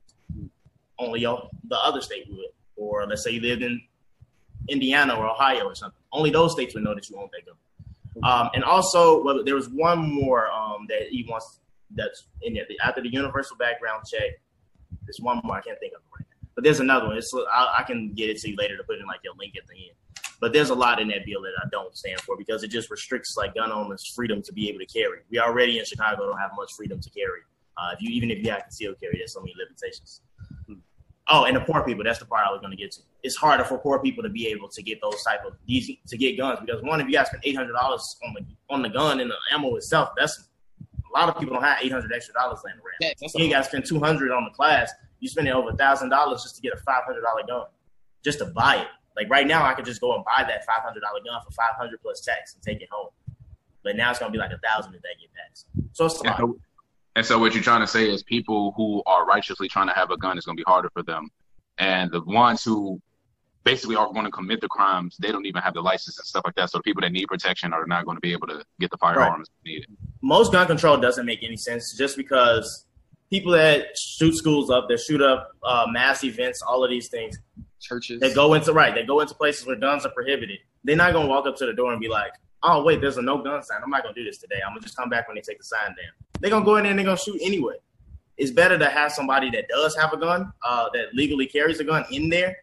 only 0.99 1.21
the 1.21 1.77
other 1.77 2.01
state 2.01 2.27
would. 2.29 2.47
Or 2.77 3.07
let's 3.07 3.25
say 3.25 3.31
you 3.31 3.41
lived 3.41 3.63
in 3.63 3.81
Indiana 4.69 5.15
or 5.15 5.29
Ohio 5.29 5.65
or 5.65 5.75
something. 5.75 6.01
Only 6.13 6.31
those 6.31 6.53
states 6.53 6.75
would 6.75 6.85
know 6.85 6.95
that 6.95 7.09
you 7.09 7.17
own 7.17 7.29
that 7.33 7.47
gun. 7.47 7.57
Um, 8.23 8.51
and 8.55 8.65
also, 8.65 9.23
well, 9.23 9.45
there 9.45 9.55
was 9.55 9.69
one 9.69 9.99
more 9.99 10.51
um, 10.51 10.87
that 10.89 11.09
he 11.11 11.27
wants 11.29 11.61
that's 11.91 12.27
in 12.43 12.55
there. 12.55 12.65
After 12.83 13.03
the 13.03 13.13
universal 13.13 13.57
background 13.57 14.05
check, 14.11 14.41
there's 15.05 15.21
one 15.21 15.41
more 15.45 15.57
I 15.57 15.61
can't 15.61 15.79
think 15.79 15.93
of 15.95 16.01
right 16.13 16.27
now. 16.29 16.49
But 16.55 16.65
there's 16.65 16.81
another 16.81 17.09
one. 17.09 17.19
It's, 17.19 17.33
I, 17.53 17.77
I 17.79 17.83
can 17.83 18.13
get 18.15 18.31
it 18.31 18.39
to 18.39 18.51
you 18.51 18.57
later 18.57 18.77
to 18.77 18.85
put 18.85 18.99
in 18.99 19.07
like 19.07 19.21
your 19.23 19.35
link 19.39 19.55
at 19.57 19.67
the 19.67 19.75
end. 19.75 19.97
But 20.41 20.53
there's 20.53 20.71
a 20.71 20.75
lot 20.75 21.01
in 21.01 21.09
that 21.09 21.25
bill 21.25 21.43
that 21.43 21.53
I 21.63 21.69
don't 21.71 21.97
stand 21.97 22.21
for 22.21 22.37
because 22.37 22.63
it 22.63 22.69
just 22.69 22.91
restricts 22.91 23.37
like 23.37 23.55
gun 23.55 23.73
owners' 23.73 24.13
freedom 24.15 24.43
to 24.43 24.53
be 24.53 24.69
able 24.69 24.81
to 24.81 24.87
carry. 24.87 25.21
We 25.31 25.39
already 25.39 25.79
in 25.79 25.85
Chicago 25.85 26.27
don't 26.27 26.39
have 26.39 26.51
much 26.57 26.73
freedom 26.77 27.01
to 27.01 27.11
carry. 27.11 27.41
Uh, 27.79 27.91
if 27.95 28.03
you 28.03 28.11
even 28.11 28.31
if 28.31 28.43
you 28.43 28.51
have 28.51 28.63
concealed 28.63 29.01
carry, 29.01 29.19
there's 29.19 29.33
so 29.33 29.41
many 29.41 29.55
limitations. 29.59 30.23
Oh, 31.29 31.45
and 31.45 31.57
the 31.57 31.61
poor 31.61 31.83
people. 31.83 32.05
That's 32.05 32.21
the 32.21 32.25
part 32.25 32.47
I 32.47 32.53
was 32.53 32.61
going 32.61 32.71
to 32.71 32.77
get 32.77 32.93
to. 32.93 33.01
It's 33.23 33.35
harder 33.35 33.65
for 33.65 33.79
poor 33.79 33.99
people 33.99 34.23
to 34.23 34.29
be 34.29 34.47
able 34.47 34.69
to 34.69 34.83
get 34.83 35.01
those 35.01 35.23
type 35.25 35.41
of 35.45 35.55
these 35.67 35.91
to 36.07 36.17
get 36.17 36.37
guns 36.37 36.61
because 36.61 36.83
one, 36.83 37.01
if 37.01 37.07
you 37.09 37.15
guys 37.15 37.27
spend 37.27 37.43
eight 37.45 37.57
hundred 37.57 37.73
dollars 37.73 38.17
on 38.25 38.35
the 38.35 38.47
on 38.71 38.83
the 38.83 38.89
gun 38.89 39.21
and 39.21 39.31
the 39.31 39.37
ammo 39.53 39.75
itself, 39.75 40.11
that's 40.17 40.49
a 40.81 41.19
lot 41.19 41.29
of 41.29 41.39
people 41.39 41.55
don't 41.55 41.65
have 41.65 41.79
eight 41.83 41.91
hundred 41.91 42.13
extra 42.13 42.33
dollars 42.35 42.61
laying 42.65 42.77
around. 42.77 42.97
Yeah, 43.01 43.43
you 43.43 43.51
got 43.51 43.59
to 43.59 43.65
spend 43.65 43.85
two 43.85 43.99
hundred 43.99 44.31
on 44.31 44.45
the 44.45 44.51
class. 44.51 44.93
You 45.19 45.29
spending 45.29 45.53
over 45.53 45.71
a 45.71 45.77
thousand 45.77 46.11
dollars 46.11 46.43
just 46.43 46.57
to 46.57 46.63
get 46.63 46.75
a 46.75 46.77
five 46.77 47.03
hundred 47.05 47.23
dollar 47.23 47.43
gun, 47.47 47.67
just 48.23 48.39
to 48.39 48.47
buy 48.47 48.77
it. 48.77 48.89
Like 49.17 49.29
right 49.29 49.47
now, 49.47 49.65
I 49.65 49.73
could 49.73 49.87
just 49.87 50.01
go 50.01 50.15
and 50.15 50.25
buy 50.25 50.45
that 50.47 50.65
five 50.65 50.83
hundred 50.83 51.01
dollar 51.01 51.21
gun 51.25 51.41
for 51.45 51.51
five 51.53 51.75
hundred 51.77 52.01
plus 52.03 52.21
tax 52.21 52.55
and 52.55 52.63
take 52.63 52.83
it 52.83 52.89
home. 52.93 53.09
But 53.83 53.97
now 53.97 54.11
it's 54.11 54.21
gonna 54.21 54.31
be 54.31 54.39
like 54.39 54.53
a 54.53 54.59
thousand 54.59 54.95
if 54.95 55.03
that 55.03 55.15
get 55.21 55.31
passed. 55.35 55.67
So 55.93 56.07
it's 56.07 56.21
a 56.21 56.25
lot. 56.25 56.41
And 57.17 57.25
so 57.25 57.39
what 57.39 57.55
you're 57.55 57.63
trying 57.63 57.81
to 57.81 57.87
say 57.87 58.09
is 58.09 58.23
people 58.23 58.73
who 58.77 59.03
are 59.07 59.25
righteously 59.25 59.69
trying 59.69 59.89
to 59.89 59.95
have 59.95 60.11
a 60.11 60.19
gun 60.19 60.37
is 60.37 60.45
going 60.45 60.57
to 60.57 60.61
be 60.61 60.71
harder 60.71 60.91
for 60.91 61.03
them, 61.03 61.31
and 61.79 62.13
the 62.13 62.21
ones 62.21 62.63
who 62.63 63.01
basically 63.65 63.97
are 63.97 64.07
going 64.13 64.25
to 64.25 64.31
commit 64.31 64.61
the 64.61 64.69
crimes, 64.69 65.17
they 65.19 65.33
don't 65.33 65.45
even 65.45 65.61
have 65.61 65.75
the 65.75 65.81
license 65.81 66.19
and 66.19 66.27
stuff 66.27 66.43
like 66.45 66.55
that. 66.55 66.71
So 66.71 66.79
the 66.79 66.83
people 66.83 67.01
that 67.01 67.11
need 67.11 67.27
protection 67.27 67.73
are 67.73 67.85
not 67.87 68.05
going 68.05 68.17
to 68.17 68.21
be 68.21 68.33
able 68.33 68.47
to 68.47 68.65
get 68.79 68.91
the 68.93 68.99
firearms 68.99 69.49
right. 69.65 69.73
needed. 69.73 69.97
Most 70.23 70.53
gun 70.53 70.69
control 70.69 70.99
doesn't 70.99 71.27
make 71.27 71.43
any 71.43 71.57
sense 71.57 71.97
just 71.99 72.17
because 72.17 72.87
people 73.29 73.53
that 73.53 73.87
shoot 73.99 74.37
schools 74.37 74.71
up, 74.71 74.89
that 74.89 75.01
shoot 75.01 75.21
up 75.21 75.51
uh, 75.65 75.87
mass 75.91 76.23
events, 76.23 76.63
all 76.63 76.85
of 76.85 76.91
these 76.91 77.09
things, 77.09 77.37
churches, 77.81 78.21
they 78.21 78.33
go 78.33 78.55
into 78.55 78.73
right, 78.73 78.95
they 78.95 79.05
go 79.05 79.21
into 79.21 79.35
places 79.35 79.67
where 79.67 79.77
guns 79.77 80.07
are 80.07 80.13
prohibited. 80.13 80.59
They're 80.85 80.97
not 80.97 81.13
going 81.13 81.27
to 81.27 81.31
walk 81.31 81.47
up 81.47 81.57
to 81.57 81.67
the 81.67 81.73
door 81.73 81.93
and 81.93 82.01
be 82.01 82.09
like, 82.09 82.33
"Oh 82.63 82.83
wait, 82.83 83.01
there's 83.01 83.19
a 83.19 83.23
no 83.23 83.43
gun 83.43 83.63
sign. 83.63 83.81
I'm 83.83 83.91
not 83.91 84.03
to 84.03 84.13
do 84.13 84.25
this 84.25 84.39
today. 84.39 84.61
I'm 84.65 84.73
gonna 84.73 84.81
just 84.81 84.97
come 84.97 85.09
back 85.09 85.29
when 85.29 85.35
they 85.35 85.41
take 85.43 85.59
the 85.59 85.65
sign 85.65 85.89
down." 85.89 86.27
they're 86.41 86.51
gonna 86.51 86.65
go 86.65 86.77
in 86.77 86.85
there 86.85 86.91
and 86.91 86.99
they're 86.99 87.07
gonna 87.07 87.19
shoot 87.19 87.39
anyway. 87.43 87.77
It's 88.37 88.51
better 88.51 88.79
to 88.79 88.87
have 88.87 89.13
somebody 89.13 89.51
that 89.51 89.69
does 89.69 89.97
have 89.97 90.13
a 90.13 90.17
gun, 90.17 90.53
uh, 90.63 90.89
that 90.93 91.15
legally 91.15 91.47
carries 91.47 91.81
a 91.81 91.85
gun 91.85 92.05
in 92.11 92.29
there, 92.29 92.57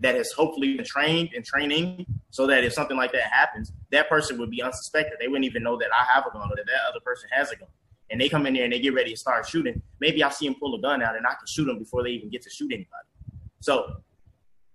that 0.00 0.14
has 0.14 0.32
hopefully 0.32 0.76
been 0.76 0.86
trained 0.86 1.30
and 1.34 1.44
training, 1.44 2.06
so 2.30 2.46
that 2.46 2.64
if 2.64 2.72
something 2.72 2.96
like 2.96 3.12
that 3.12 3.30
happens, 3.30 3.72
that 3.90 4.08
person 4.08 4.38
would 4.38 4.50
be 4.50 4.62
unsuspected. 4.62 5.18
They 5.20 5.28
wouldn't 5.28 5.44
even 5.44 5.62
know 5.62 5.76
that 5.76 5.88
I 5.92 6.04
have 6.14 6.24
a 6.26 6.30
gun 6.30 6.50
or 6.50 6.56
that 6.56 6.66
that 6.66 6.80
other 6.88 7.00
person 7.00 7.28
has 7.32 7.50
a 7.50 7.56
gun. 7.56 7.68
And 8.10 8.18
they 8.18 8.28
come 8.28 8.46
in 8.46 8.54
there 8.54 8.64
and 8.64 8.72
they 8.72 8.80
get 8.80 8.94
ready 8.94 9.10
to 9.10 9.16
start 9.16 9.46
shooting. 9.46 9.82
Maybe 10.00 10.22
I 10.22 10.30
see 10.30 10.46
them 10.46 10.56
pull 10.58 10.74
a 10.74 10.80
gun 10.80 11.02
out 11.02 11.16
and 11.16 11.26
I 11.26 11.30
can 11.30 11.46
shoot 11.46 11.66
them 11.66 11.78
before 11.78 12.02
they 12.02 12.10
even 12.10 12.30
get 12.30 12.42
to 12.42 12.50
shoot 12.50 12.72
anybody. 12.72 13.08
So 13.60 13.96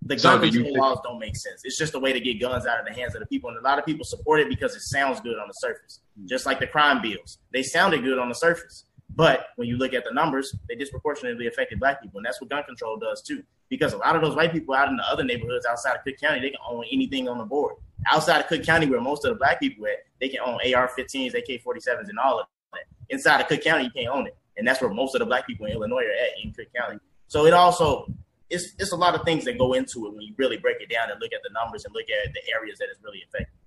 the 0.06 0.16
gun 0.16 0.42
so 0.42 0.52
control 0.52 0.78
laws 0.78 1.00
don't 1.04 1.20
make 1.20 1.36
sense. 1.36 1.62
It's 1.64 1.78
just 1.78 1.96
a 1.96 2.00
way 2.00 2.14
to 2.14 2.20
get 2.20 2.40
guns 2.40 2.66
out 2.66 2.80
of 2.80 2.86
the 2.86 2.94
hands 2.94 3.16
of 3.16 3.22
the 3.22 3.26
people, 3.28 3.50
and 3.50 3.58
a 3.58 3.62
lot 3.62 3.80
of 3.80 3.86
people 3.86 4.04
support 4.06 4.40
it 4.40 4.50
because 4.50 4.76
it 4.76 4.82
sounds 4.82 5.22
good 5.22 5.38
on 5.38 5.48
the 5.48 5.54
surface. 5.54 6.02
Hmm. 6.20 6.28
Just 6.28 6.46
like 6.46 6.60
the 6.60 6.68
crime 6.68 7.02
bills, 7.02 7.40
they 7.52 7.64
sounded 7.64 8.04
good 8.04 8.20
on 8.20 8.30
the 8.30 8.36
surface, 8.36 8.86
but 9.16 9.48
when 9.56 9.68
you 9.68 9.78
look 9.78 9.94
at 9.94 10.04
the 10.04 10.12
numbers, 10.12 10.56
they 10.68 10.76
disproportionately 10.76 11.48
affected 11.48 11.80
black 11.80 12.02
people, 12.02 12.20
and 12.20 12.26
that's 12.26 12.42
what 12.42 12.50
gun 12.50 12.64
control 12.64 12.98
does 12.98 13.22
too. 13.22 13.44
Because 13.70 13.94
a 13.94 13.98
lot 13.98 14.16
of 14.16 14.22
those 14.22 14.36
white 14.36 14.52
people 14.52 14.76
out 14.76 14.90
in 14.90 14.98
the 14.98 15.04
other 15.08 15.24
neighborhoods 15.24 15.66
outside 15.66 15.96
of 15.96 16.04
Cook 16.04 16.16
County, 16.20 16.42
they 16.42 16.50
can 16.50 16.60
own 16.68 16.84
anything 16.92 17.28
on 17.28 17.38
the 17.38 17.46
board. 17.46 17.76
Outside 18.08 18.42
of 18.42 18.48
Cook 18.48 18.64
County, 18.64 18.88
where 18.88 19.02
most 19.02 19.24
of 19.26 19.30
the 19.30 19.36
black 19.36 19.60
people 19.60 19.86
at, 19.86 20.04
they 20.20 20.30
can 20.30 20.42
own 20.42 20.56
AR-15s, 20.56 21.34
AK-47s, 21.34 22.10
and 22.10 22.20
all 22.20 22.40
of 22.40 22.48
that. 22.74 22.82
Inside 23.10 23.42
of 23.42 23.48
Cook 23.48 23.62
County, 23.62 23.86
you 23.86 23.92
can't 23.92 24.16
own 24.16 24.28
it, 24.28 24.36
and 24.58 24.68
that's 24.68 24.82
where 24.82 24.92
most 24.92 25.16
of 25.16 25.20
the 25.20 25.26
black 25.26 25.48
people 25.48 25.66
in 25.66 25.74
Illinois 25.74 26.04
are 26.04 26.12
at 26.12 26.44
in 26.44 26.52
Cook 26.54 26.68
County. 26.76 27.00
So 27.28 27.46
it 27.46 27.54
also 27.54 28.12
it's 28.54 28.74
it's 28.80 28.92
a 28.92 28.96
lot 28.96 29.16
of 29.16 29.24
things 29.24 29.44
that 29.46 29.58
go 29.58 29.74
into 29.74 30.06
it 30.06 30.14
when 30.14 30.22
you 30.22 30.34
really 30.38 30.58
break 30.58 30.80
it 30.80 30.90
down 30.90 31.10
and 31.10 31.20
look 31.20 31.34
at 31.34 31.42
the 31.44 31.50
numbers 31.54 31.86
and 31.86 31.94
look 31.94 32.06
at 32.10 32.34
the 32.34 32.42
areas 32.54 32.78
that 32.80 32.88
it's 32.92 33.04
really 33.04 33.24
affecting. 33.28 33.58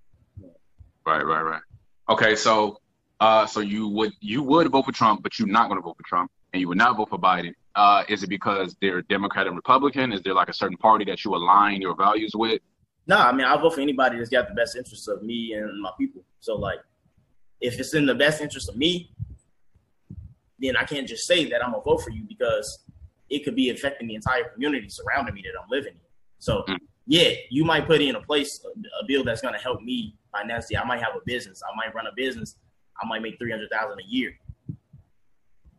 Right, 1.05 1.25
right, 1.25 1.43
right. 1.43 1.63
Okay, 2.09 2.37
so 2.37 2.81
uh, 3.21 3.47
so 3.47 3.61
you 3.61 3.89
would 3.89 4.13
you 4.21 4.43
would 4.43 4.69
vote 4.71 4.87
for 4.87 4.93
Trump, 4.93 5.23
but 5.23 5.39
you're 5.39 5.49
not 5.49 5.69
going 5.69 5.79
to 5.79 5.83
vote 5.83 5.97
for 5.97 6.05
Trump, 6.05 6.31
and 6.53 6.61
you 6.61 6.69
would 6.69 6.79
not 6.79 6.97
vote 6.97 7.11
for 7.11 7.19
Biden. 7.19 7.53
Uh, 7.75 8.05
is 8.09 8.23
it 8.23 8.29
because 8.29 8.77
they're 8.81 9.03
Democrat 9.03 9.47
and 9.47 9.57
Republican? 9.57 10.13
Is 10.13 10.23
there 10.23 10.35
like 10.35 10.49
a 10.49 10.55
certain 10.55 10.77
party 10.79 11.05
that 11.07 11.25
you 11.25 11.35
align 11.35 11.83
your 11.83 11.95
values 11.95 12.33
with? 12.35 12.61
No, 13.07 13.19
I 13.19 13.33
mean 13.33 13.47
I'll 13.47 13.59
vote 13.59 13.75
for 13.75 13.81
anybody 13.81 14.19
that's 14.19 14.31
got 14.31 14.49
the 14.49 14.55
best 14.55 14.77
interests 14.77 15.09
of 15.09 15.23
me 15.23 15.53
and 15.53 15.81
my 15.81 15.91
people. 15.99 16.23
So 16.41 16.55
like, 16.55 16.81
if 17.61 17.79
it's 17.79 17.95
in 17.95 18.07
the 18.07 18.15
best 18.15 18.41
interest 18.41 18.69
of 18.69 18.77
me, 18.77 19.11
then 20.59 20.77
I 20.77 20.85
can't 20.85 21.07
just 21.07 21.27
say 21.27 21.49
that 21.51 21.65
I'm 21.65 21.73
gonna 21.73 21.83
vote 21.83 22.03
for 22.03 22.11
you 22.11 22.23
because 22.27 22.81
it 23.31 23.45
could 23.45 23.57
be 23.57 23.71
affecting 23.71 24.09
the 24.09 24.15
entire 24.15 24.45
community 24.51 24.89
surrounding 24.89 25.35
me 25.35 25.43
that 25.43 25.61
I'm 25.61 25.69
living 25.69 25.95
in. 25.95 26.01
So 26.39 26.65
mm. 26.69 26.77
yeah, 27.07 27.31
you 27.51 27.65
might 27.65 27.87
put 27.87 28.01
in 28.01 28.17
a 28.17 28.21
place 28.21 28.65
a, 28.65 29.07
bill 29.07 29.25
that's 29.25 29.41
going 29.41 29.55
to 29.55 29.61
help 29.61 29.83
me 29.83 30.17
financially. 30.33 30.77
I 30.77 30.85
might 30.85 31.03
have 31.03 31.17
a 31.17 31.21
business. 31.25 31.63
I 31.63 31.75
might 31.77 31.95
run 31.95 32.07
a 32.07 32.13
business. 32.15 32.57
I 33.03 33.07
might 33.07 33.23
make 33.23 33.39
three 33.39 33.51
hundred 33.51 33.71
thousand 33.71 34.01
a 34.01 34.07
year. 34.07 34.33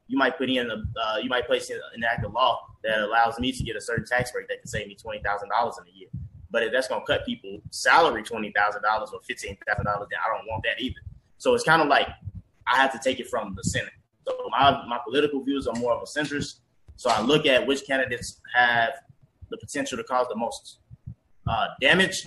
You 0.07 0.17
might 0.17 0.37
put 0.37 0.49
in 0.49 0.69
a 0.69 0.75
uh, 0.75 1.17
you 1.17 1.29
might 1.29 1.47
place 1.47 1.69
in 1.69 1.79
an 1.95 2.03
act 2.03 2.25
of 2.25 2.33
law 2.33 2.59
that 2.83 2.99
allows 2.99 3.39
me 3.39 3.51
to 3.51 3.63
get 3.63 3.75
a 3.75 3.81
certain 3.81 4.05
tax 4.05 4.31
break 4.31 4.47
that 4.47 4.59
can 4.59 4.67
save 4.67 4.87
me 4.87 4.95
twenty 4.95 5.21
thousand 5.23 5.49
dollars 5.49 5.75
in 5.81 5.91
a 5.91 5.97
year. 5.97 6.09
But 6.49 6.63
if 6.63 6.71
that's 6.71 6.87
going 6.87 7.01
to 7.01 7.05
cut 7.05 7.25
people 7.25 7.59
salary 7.71 8.23
twenty 8.23 8.51
thousand 8.55 8.83
dollars 8.83 9.11
or 9.13 9.19
fifteen 9.27 9.57
thousand 9.67 9.85
dollars, 9.85 10.07
then 10.11 10.19
I 10.23 10.35
don't 10.35 10.47
want 10.47 10.63
that 10.63 10.81
either. 10.81 10.99
So 11.37 11.53
it's 11.53 11.63
kind 11.63 11.81
of 11.81 11.87
like 11.87 12.07
I 12.67 12.77
have 12.77 12.91
to 12.93 12.99
take 12.99 13.19
it 13.19 13.27
from 13.27 13.55
the 13.55 13.63
center. 13.63 13.91
So 14.27 14.37
my 14.49 14.85
my 14.87 14.99
political 15.05 15.43
views 15.43 15.67
are 15.67 15.75
more 15.75 15.93
of 15.93 16.01
a 16.01 16.05
centrist 16.05 16.59
so 16.97 17.09
I 17.09 17.21
look 17.21 17.45
at 17.45 17.65
which 17.65 17.85
candidates 17.85 18.41
have 18.53 18.91
the 19.49 19.57
potential 19.57 19.97
to 19.97 20.03
cause 20.03 20.27
the 20.29 20.35
most 20.35 20.79
uh, 21.47 21.67
damage, 21.79 22.25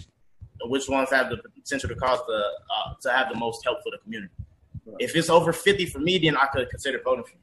and 0.60 0.70
which 0.70 0.88
ones 0.88 1.10
have 1.10 1.28
the 1.28 1.36
potential 1.36 1.88
to 1.88 1.94
cause 1.94 2.20
the 2.26 2.42
uh, 2.74 2.94
to 3.02 3.10
have 3.10 3.28
the 3.30 3.38
most 3.38 3.62
help 3.64 3.78
for 3.82 3.90
the 3.90 3.98
community. 3.98 4.32
If 4.98 5.14
it's 5.14 5.28
over 5.28 5.52
50 5.52 5.86
for 5.86 5.98
me, 5.98 6.18
then 6.18 6.36
I 6.36 6.46
could 6.46 6.68
consider 6.70 7.00
voting 7.04 7.24
for 7.24 7.30
you. 7.30 7.36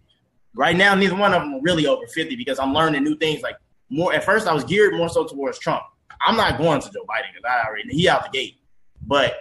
Right 0.56 0.76
now, 0.76 0.96
neither 0.96 1.16
one 1.16 1.34
of 1.34 1.42
them 1.44 1.56
are 1.56 1.62
really 1.62 1.86
over 1.86 2.08
50 2.08 2.36
because 2.36 2.60
I'm 2.60 2.74
learning 2.74 3.04
new 3.04 3.16
things. 3.16 3.42
Like 3.42 3.58
more 3.90 4.13
at 4.13 4.24
first, 4.24 4.48
I 4.48 4.54
was 4.54 4.63
geared 4.63 4.96
more 4.96 5.10
so 5.10 5.26
towards 5.26 5.60
Trump. 5.60 5.84
I'm 6.26 6.36
not 6.36 6.58
going 6.58 6.82
to 6.82 6.88
Joe 6.88 7.04
Biden 7.04 7.34
because 7.34 7.44
I 7.48 7.68
already 7.68 7.90
he 7.90 8.10
out 8.10 8.24
the 8.24 8.38
gate. 8.38 8.56
But 9.06 9.36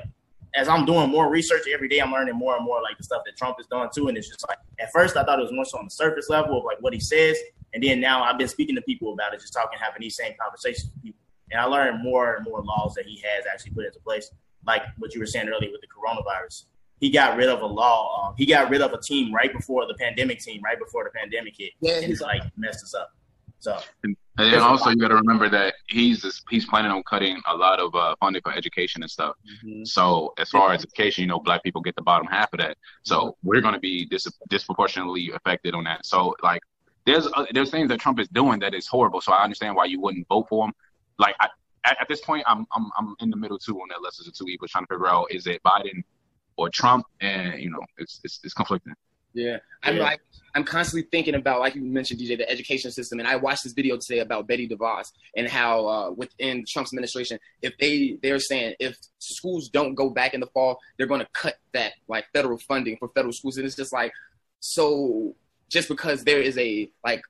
as 0.55 0.69
I'm 0.69 0.85
doing 0.85 1.11
more 1.11 1.31
research 1.31 1.63
every 1.73 1.89
day, 1.89 2.01
I'm 2.01 2.13
learning 2.13 2.35
more 2.35 2.57
and 2.57 2.65
more 2.65 2.83
like 2.83 2.99
the 2.99 3.05
stuff 3.05 3.23
that 3.27 3.37
Trump 3.37 3.57
is 3.61 3.67
doing 3.67 3.89
too. 3.95 4.09
And 4.09 4.17
it's 4.17 4.29
just 4.29 4.47
like 4.49 4.59
at 4.79 4.93
first 4.93 5.17
I 5.17 5.25
thought 5.25 5.39
it 5.39 5.43
was 5.43 5.53
more 5.53 5.65
so 5.65 5.79
on 5.79 5.85
the 5.85 5.91
surface 5.91 6.29
level 6.29 6.59
of 6.59 6.65
like 6.65 6.79
what 6.81 6.93
he 6.93 7.01
says, 7.01 7.37
and 7.75 7.83
then 7.83 8.01
now 8.01 8.23
I've 8.23 8.39
been 8.39 8.49
speaking 8.49 8.75
to 8.77 8.83
people 8.83 9.13
about 9.13 9.35
it, 9.35 9.41
just 9.41 9.53
talking, 9.53 9.79
having 9.81 10.01
these 10.01 10.17
same 10.17 10.33
conversations 10.41 10.91
with 10.95 11.03
people. 11.03 11.21
And 11.51 11.61
I 11.61 11.65
learned 11.65 12.03
more 12.03 12.37
and 12.37 12.45
more 12.45 12.63
laws 12.63 12.95
that 12.95 13.07
he 13.07 13.23
has 13.25 13.45
actually 13.51 13.73
put 13.73 13.85
into 13.85 14.01
place, 14.01 14.31
like 14.67 14.83
what 14.99 15.15
you 15.15 15.21
were 15.21 15.27
saying 15.27 15.49
earlier 15.49 15.71
with 15.71 15.81
the 15.81 15.87
coronavirus. 15.87 16.65
he 17.01 17.11
got 17.11 17.37
rid 17.37 17.49
of 17.49 17.61
a 17.63 17.67
law. 17.67 18.29
Um, 18.29 18.35
he 18.37 18.47
got 18.47 18.71
rid 18.71 18.83
of 18.83 18.93
a 18.93 19.01
team 19.01 19.33
right 19.33 19.53
before 19.53 19.87
the 19.87 19.95
pandemic 19.95 20.41
team, 20.41 20.61
right 20.65 20.79
before 20.79 21.05
the 21.05 21.11
pandemic 21.11 21.55
hit. 21.57 21.73
Yeah, 21.81 22.01
he's 22.01 22.21
like 22.21 22.43
messed 22.57 22.83
us 22.83 22.95
up. 22.95 23.11
So 23.59 23.79
and, 24.05 24.17
and 24.39 24.53
then 24.53 24.61
also 24.61 24.91
you 24.91 24.97
got 24.97 25.09
to 25.09 25.15
remember 25.15 25.49
that 25.49 25.75
he's 25.89 26.43
he's 26.51 26.67
planning 26.67 26.91
on 26.91 27.03
cutting 27.05 27.41
a 27.47 27.57
lot 27.57 27.81
of 27.81 27.95
uh, 27.95 28.15
funding 28.21 28.43
for 28.43 28.53
education 28.53 29.03
and 29.03 29.11
stuff. 29.11 29.35
Mm-hmm. 29.65 29.85
So 29.85 30.35
as 30.39 30.51
far 30.51 30.73
as 30.73 30.83
education, 30.83 31.23
you 31.23 31.29
know, 31.29 31.41
black 31.41 31.63
people 31.63 31.81
get 31.81 31.97
the 31.97 32.03
bottom 32.03 32.27
half 32.27 32.53
of 32.53 32.59
that. 32.61 32.77
So 33.03 33.37
we're 33.43 33.61
going 33.61 33.75
to 33.75 33.81
be 33.81 34.05
dis- 34.05 34.29
disproportionately 34.49 35.31
affected 35.35 35.75
on 35.75 35.85
that. 35.85 36.05
So 36.05 36.35
like 36.43 36.61
there's 37.07 37.27
uh, 37.29 37.47
there's 37.53 37.71
things 37.71 37.89
that 37.89 38.01
Trump 38.01 38.19
is 38.21 38.29
doing 38.29 38.59
that 38.61 38.75
is 38.75 38.87
horrible. 38.87 39.21
So 39.21 39.33
I 39.33 39.43
understand 39.45 39.77
why 39.77 39.87
you 39.87 40.01
wouldn't 40.01 40.27
vote 40.29 40.47
for 40.49 40.67
him. 40.67 40.73
Like 41.19 41.35
I, 41.41 41.49
at, 41.85 42.01
at, 42.03 42.09
this 42.09 42.21
point, 42.21 42.45
I'm 42.47 42.67
I'm 42.73 42.91
I'm 42.99 43.15
in 43.21 43.31
the 43.31 43.37
middle 43.37 43.59
too 43.59 43.81
on 43.81 43.89
that 43.91 44.03
list 44.03 44.27
of 44.27 44.35
two 44.35 44.47
evils, 44.49 44.73
trying 44.73 44.85
to 44.85 44.95
figure 44.95 45.07
out 45.07 45.27
is 45.31 45.47
it 45.47 45.63
Biden 45.63 46.03
or 46.57 46.69
Trump, 46.69 47.07
and 47.21 47.61
you 47.61 47.71
know 47.71 47.81
it's 47.97 48.21
it's, 48.25 48.41
it's 48.43 48.53
conflicting. 48.53 48.95
Yeah, 49.33 49.59
I'm 49.83 49.97
yeah. 49.97 50.03
like 50.03 50.21
I'm 50.55 50.65
constantly 50.65 51.07
thinking 51.11 51.35
about, 51.35 51.61
like 51.61 51.75
you 51.75 51.83
mentioned, 51.83 52.19
DJ, 52.19 52.39
the 52.39 52.51
education 52.51 52.91
system. 52.91 53.19
And 53.19 53.29
I 53.29 53.37
watched 53.37 53.65
this 53.65 53.75
video 53.75 53.99
today 53.99 54.21
about 54.21 54.47
Betsy 54.49 54.67
DeVos 54.67 55.13
and 55.37 55.47
how 55.47 55.87
uh, 55.87 56.11
within 56.13 56.65
Trump's 56.67 56.95
administration, 56.95 57.39
if 57.61 57.77
they 57.79 58.19
they're 58.23 58.41
saying 58.41 58.75
if 58.81 58.97
schools 59.19 59.69
don't 59.69 59.95
go 59.95 60.09
back 60.09 60.33
in 60.33 60.41
the 60.41 60.47
fall, 60.47 60.79
they're 60.97 61.07
going 61.07 61.21
to 61.21 61.29
cut 61.35 61.57
that 61.75 61.93
like 62.09 62.25
federal 62.33 62.59
funding 62.59 62.97
for 62.97 63.11
federal 63.15 63.33
schools. 63.33 63.59
And 63.59 63.67
it's 63.67 63.77
just 63.77 63.93
like 63.93 64.13
so 64.61 65.37
just 65.69 65.89
because 65.89 66.25
there 66.25 66.41
is 66.41 66.57
a 66.59 66.89
like 67.05 67.23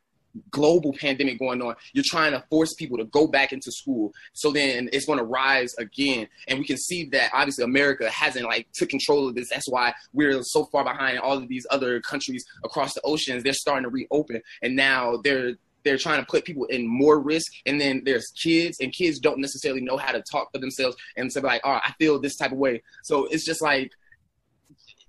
global 0.50 0.92
pandemic 0.92 1.38
going 1.38 1.62
on, 1.62 1.74
you're 1.92 2.04
trying 2.06 2.32
to 2.32 2.44
force 2.50 2.74
people 2.74 2.98
to 2.98 3.04
go 3.06 3.26
back 3.26 3.52
into 3.52 3.72
school. 3.72 4.12
So 4.32 4.50
then 4.52 4.88
it's 4.92 5.06
going 5.06 5.18
to 5.18 5.24
rise 5.24 5.74
again. 5.78 6.28
And 6.48 6.58
we 6.58 6.64
can 6.64 6.76
see 6.76 7.08
that 7.10 7.30
obviously 7.32 7.64
America 7.64 8.10
hasn't 8.10 8.44
like 8.44 8.68
took 8.74 8.88
control 8.88 9.28
of 9.28 9.34
this. 9.34 9.48
That's 9.50 9.70
why 9.70 9.94
we're 10.12 10.42
so 10.42 10.66
far 10.66 10.84
behind 10.84 11.18
all 11.18 11.36
of 11.36 11.48
these 11.48 11.66
other 11.70 12.00
countries 12.00 12.44
across 12.64 12.94
the 12.94 13.00
oceans. 13.02 13.42
They're 13.42 13.52
starting 13.52 13.84
to 13.84 13.90
reopen 13.90 14.40
and 14.62 14.76
now 14.76 15.18
they're 15.22 15.54
they're 15.84 15.96
trying 15.96 16.18
to 16.18 16.26
put 16.26 16.44
people 16.44 16.64
in 16.64 16.84
more 16.84 17.20
risk 17.20 17.52
and 17.64 17.80
then 17.80 18.02
there's 18.04 18.26
kids 18.42 18.78
and 18.80 18.92
kids 18.92 19.20
don't 19.20 19.38
necessarily 19.38 19.80
know 19.80 19.96
how 19.96 20.10
to 20.10 20.20
talk 20.32 20.50
for 20.52 20.58
themselves 20.58 20.96
and 21.16 21.32
say 21.32 21.40
like 21.40 21.60
oh 21.62 21.78
i 21.84 21.94
feel 21.96 22.18
this 22.20 22.34
type 22.34 22.50
of 22.50 22.58
way 22.58 22.82
so 23.04 23.26
it's 23.26 23.44
just 23.44 23.62
like 23.62 23.92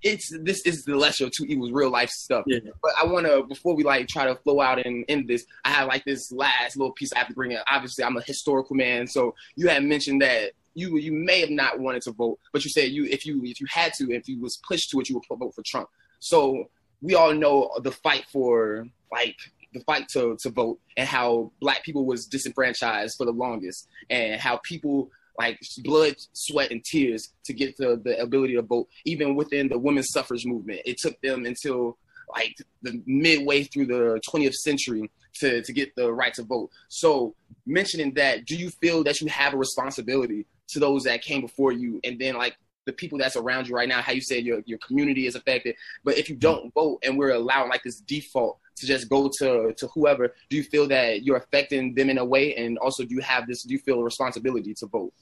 it's 0.04 0.32
this 0.44 0.66
is 0.66 0.84
the 0.84 0.96
lesser 0.96 1.26
of 1.26 1.32
two 1.32 1.46
evils, 1.46 1.72
real 1.72 1.90
life 1.90 2.10
stuff. 2.10 2.44
Yeah. 2.48 2.60
But 2.82 2.92
I 3.02 3.06
want 3.06 3.26
to 3.26 3.44
before 3.44 3.76
we 3.76 3.84
like 3.84 4.08
try 4.08 4.26
to 4.26 4.36
flow 4.36 4.62
out 4.62 4.86
and 4.86 5.04
end 5.08 5.28
this, 5.28 5.46
I 5.66 5.70
have 5.70 5.88
like 5.88 6.06
this 6.06 6.32
last 6.32 6.78
little 6.78 6.94
piece 6.94 7.12
I 7.14 7.20
have 7.20 7.28
to 7.28 7.34
bring 7.34 7.52
in. 7.52 7.60
Obviously, 7.70 8.04
I'm 8.04 8.18
a 8.18 8.22
historical 8.22 8.76
man, 8.76 9.08
so 9.08 9.34
you 9.56 9.68
had 9.68 9.84
mentioned 9.84 10.22
that 10.22 10.52
you 10.76 10.98
you 10.98 11.12
may 11.12 11.40
have 11.42 11.50
not 11.50 11.80
wanted 11.80 12.04
to 12.04 12.12
vote, 12.12 12.40
but 12.54 12.64
you 12.64 12.70
said 12.70 12.92
you 12.92 13.06
if 13.06 13.26
you 13.26 13.42
if 13.44 13.60
you 13.60 13.68
had 13.70 13.94
to, 13.94 14.12
if 14.12 14.28
you 14.28 14.40
was 14.40 14.58
pushed 14.68 14.92
to 14.92 15.00
it, 15.00 15.10
you 15.10 15.16
would 15.16 15.40
vote 15.40 15.56
for 15.56 15.64
Trump. 15.66 15.90
So 16.20 16.70
we 17.02 17.16
all 17.16 17.34
know 17.34 17.72
the 17.82 17.92
fight 17.92 18.26
for 18.32 18.88
like 19.12 19.38
the 19.74 19.80
fight 19.82 20.08
to 20.10 20.38
to 20.42 20.50
vote 20.50 20.80
and 20.96 21.08
how 21.08 21.52
black 21.60 21.84
people 21.84 22.06
was 22.06 22.26
disenfranchised 22.28 23.18
for 23.18 23.26
the 23.26 23.32
longest 23.32 23.88
and 24.10 24.40
how 24.40 24.58
people 24.64 25.10
like 25.38 25.60
blood, 25.84 26.15
sweat, 26.34 26.71
and 26.71 26.84
tears 26.84 27.34
to 27.45 27.54
get 27.54 27.78
the, 27.78 28.02
the 28.04 28.19
ability 28.19 28.56
to 28.56 28.62
vote. 28.62 28.88
Even 29.06 29.36
within 29.36 29.67
the 29.67 29.78
women's 29.78 30.12
suffrage 30.12 30.45
movement, 30.45 30.82
it 30.86 30.97
took 30.97 31.19
them 31.21 31.45
until 31.45 31.97
like 32.30 32.58
the 32.82 33.02
midway 33.06 33.63
through 33.63 33.86
the 33.86 34.19
20th 34.28 34.56
century 34.56 35.10
to, 35.36 35.62
to 35.62 35.73
get 35.73 35.95
the 35.95 36.12
right 36.12 36.34
to 36.34 36.43
vote. 36.43 36.71
So, 36.89 37.36
mentioning 37.65 38.13
that, 38.15 38.45
do 38.45 38.56
you 38.56 38.69
feel 38.69 39.04
that 39.04 39.21
you 39.21 39.28
have 39.28 39.54
a 39.54 39.58
responsibility 39.58 40.45
to 40.69 40.80
those 40.80 41.04
that 41.04 41.21
came 41.21 41.41
before 41.41 41.71
you, 41.71 42.00
and 42.04 42.19
then 42.19 42.36
like 42.36 42.58
the 42.86 42.93
people 42.93 43.17
that's 43.17 43.36
around 43.36 43.67
you 43.67 43.76
right 43.76 43.88
now? 43.88 44.02
How 44.02 44.13
you 44.13 44.21
said 44.21 44.43
your 44.43 44.62
your 44.65 44.80
community 44.80 45.28
is 45.28 45.36
affected, 45.36 45.76
but 46.04 46.17
if 46.17 46.30
you 46.30 46.36
don't 46.36 46.73
vote 46.73 47.00
and 47.04 47.17
we're 47.17 47.32
allowing 47.32 47.69
like 47.69 47.84
this 47.84 48.00
default 48.02 48.60
to 48.78 48.86
just 48.86 49.10
go 49.10 49.30
to 49.40 49.74
to 49.76 49.88
whoever, 49.88 50.34
do 50.50 50.58
you 50.58 50.63
feel 50.63 50.88
that 50.88 51.24
you're 51.24 51.38
affecting 51.38 51.94
them 51.96 52.10
in 52.10 52.18
a 52.18 52.26
way? 52.26 52.56
And 52.56 52.78
also, 52.78 53.04
do 53.04 53.13
you 53.13 53.22
have 53.22 53.48
this? 53.48 53.63
Do 53.63 53.74
you 53.74 53.80
feel 53.80 54.00
a 54.00 54.04
responsibility 54.04 54.74
to 54.76 54.88
vote? 54.88 55.13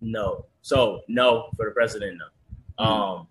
No. 0.00 0.46
So 0.62 1.00
no 1.08 1.50
for 1.56 1.66
the 1.66 1.72
president. 1.72 2.18
No. 2.18 2.84
Um, 2.84 3.26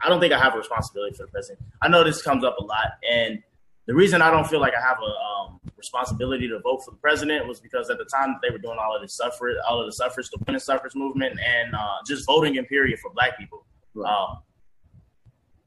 I 0.00 0.08
don't 0.08 0.20
think 0.20 0.32
I 0.32 0.38
have 0.38 0.54
a 0.54 0.58
responsibility 0.58 1.16
for 1.16 1.24
the 1.24 1.32
president. 1.32 1.66
I 1.82 1.88
know 1.88 2.04
this 2.04 2.22
comes 2.22 2.44
up 2.44 2.56
a 2.58 2.64
lot, 2.64 2.92
and 3.10 3.42
the 3.86 3.94
reason 3.94 4.22
I 4.22 4.30
don't 4.30 4.46
feel 4.46 4.60
like 4.60 4.74
I 4.74 4.80
have 4.80 4.98
a 4.98 5.50
um, 5.50 5.60
responsibility 5.76 6.48
to 6.48 6.58
vote 6.60 6.82
for 6.84 6.92
the 6.92 6.96
president 6.98 7.46
was 7.46 7.60
because 7.60 7.90
at 7.90 7.98
the 7.98 8.04
time 8.04 8.36
they 8.42 8.50
were 8.50 8.58
doing 8.58 8.78
all 8.80 8.94
of 8.94 9.02
this 9.02 9.16
suffrage, 9.16 9.56
all 9.68 9.80
of 9.80 9.86
the 9.86 9.92
suffrage, 9.92 10.28
the 10.30 10.42
women's 10.46 10.64
suffrage 10.64 10.94
movement, 10.94 11.38
and 11.40 11.74
uh, 11.74 11.96
just 12.06 12.26
voting 12.26 12.56
in 12.56 12.64
period 12.66 12.98
for 13.00 13.10
Black 13.10 13.38
people. 13.38 13.64
Right. 13.94 14.10
Um, 14.10 14.38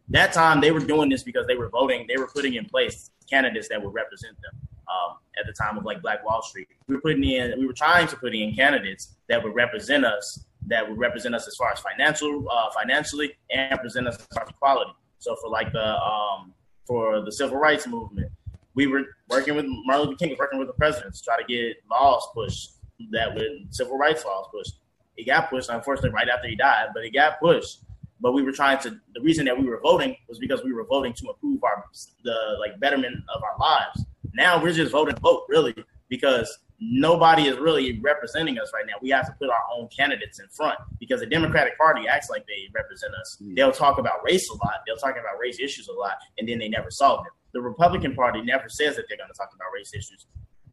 that 0.10 0.34
time 0.34 0.62
they 0.62 0.72
were 0.72 0.80
doing 0.80 1.10
this 1.10 1.24
because 1.24 1.46
they 1.48 1.56
were 1.56 1.70
voting, 1.70 2.06
they 2.08 2.18
were 2.18 2.28
putting 2.28 2.56
in 2.56 2.66
place 2.66 3.12
candidates 3.30 3.68
that 3.70 3.82
would 3.84 3.94
represent 3.94 4.36
them. 4.42 4.68
Um, 4.88 5.18
at 5.38 5.46
the 5.46 5.52
time 5.52 5.78
of 5.78 5.84
like 5.84 6.02
Black 6.02 6.26
Wall 6.26 6.42
Street, 6.42 6.70
we 6.88 6.96
were 6.96 7.02
putting 7.02 7.24
in, 7.24 7.60
we 7.60 7.68
were 7.68 7.74
trying 7.74 8.08
to 8.08 8.16
put 8.16 8.34
in 8.34 8.56
candidates 8.56 9.16
that 9.28 9.44
would 9.44 9.54
represent 9.54 10.06
us, 10.06 10.46
that 10.68 10.88
would 10.88 10.98
represent 10.98 11.36
us 11.36 11.46
as 11.46 11.56
far 11.58 11.72
as 11.72 11.80
financial, 11.80 12.48
uh, 12.50 12.70
financially, 12.72 13.34
and 13.52 13.72
represent 13.72 14.08
us 14.08 14.16
as 14.16 14.26
far 14.34 14.44
as 14.44 14.50
equality. 14.50 14.92
So 15.20 15.36
for 15.42 15.50
like 15.50 15.74
the 15.74 15.98
um, 16.02 16.54
for 16.86 17.22
the 17.22 17.32
civil 17.32 17.58
rights 17.58 17.86
movement, 17.86 18.32
we 18.76 18.88
were 18.88 19.04
working 19.30 19.56
with 19.56 19.66
Martin 19.86 20.08
Luther 20.08 20.18
King, 20.18 20.36
working 20.40 20.58
with 20.58 20.70
the 20.70 20.74
president 20.76 21.16
to 21.16 21.22
try 21.22 21.38
to 21.38 21.44
get 21.44 21.78
laws 21.92 22.26
pushed 22.34 22.72
that 23.12 23.36
would 23.36 23.68
civil 23.72 23.98
rights 23.98 24.24
laws 24.24 24.48
pushed. 24.54 24.80
It 25.18 25.26
got 25.26 25.50
pushed, 25.50 25.70
unfortunately, 25.70 26.12
right 26.12 26.30
after 26.30 26.48
he 26.48 26.56
died, 26.56 26.90
but 26.94 27.04
it 27.04 27.14
got 27.14 27.40
pushed 27.42 27.80
but 28.20 28.34
we 28.34 28.42
were 28.42 28.52
trying 28.52 28.80
to 28.80 28.90
the 29.14 29.22
reason 29.22 29.46
that 29.46 29.58
we 29.58 29.66
were 29.66 29.80
voting 29.82 30.16
was 30.28 30.40
because 30.40 30.64
we 30.64 30.74
were 30.74 30.86
voting 30.86 31.14
to 31.14 31.30
improve 31.30 31.64
our 31.64 31.86
the 32.24 32.58
like 32.60 32.80
betterment 32.80 33.16
of 33.36 33.44
our 33.44 33.58
lives. 33.60 34.06
Now 34.34 34.62
we're 34.62 34.74
just 34.74 34.92
voting 34.92 35.16
to 35.16 35.22
vote 35.22 35.44
really 35.50 35.76
because 36.10 36.58
nobody 36.80 37.48
is 37.48 37.58
really 37.58 38.00
representing 38.02 38.60
us 38.60 38.72
right 38.74 38.86
now. 38.86 38.94
We 39.02 39.10
have 39.10 39.26
to 39.26 39.34
put 39.40 39.50
our 39.50 39.64
own 39.76 39.88
candidates 39.88 40.40
in 40.40 40.48
front 40.50 40.78
because 41.00 41.22
the 41.22 41.26
democratic 41.26 41.78
party 41.78 42.08
acts 42.08 42.30
like 42.30 42.46
they 42.46 42.70
represent 42.74 43.14
us. 43.16 43.38
Mm. 43.42 43.56
they'll 43.56 43.72
talk 43.72 43.98
about 43.98 44.24
race 44.24 44.50
a 44.50 44.54
lot. 44.54 44.82
They'll 44.86 44.98
talk 44.98 45.12
about 45.12 45.40
race 45.42 45.60
issues 45.60 45.88
a 45.88 45.94
lot 45.94 46.18
and 46.38 46.48
then 46.48 46.60
they 46.60 46.70
never 46.70 46.92
solve 46.92 47.24
them 47.24 47.34
the 47.54 47.62
republican 47.62 48.14
party 48.14 48.42
never 48.42 48.70
says 48.70 48.96
that 48.96 49.06
they're 49.08 49.18
going 49.18 49.30
to 49.30 49.38
talk 49.38 49.50
about 49.56 49.68
race 49.74 49.92
issues 49.94 50.28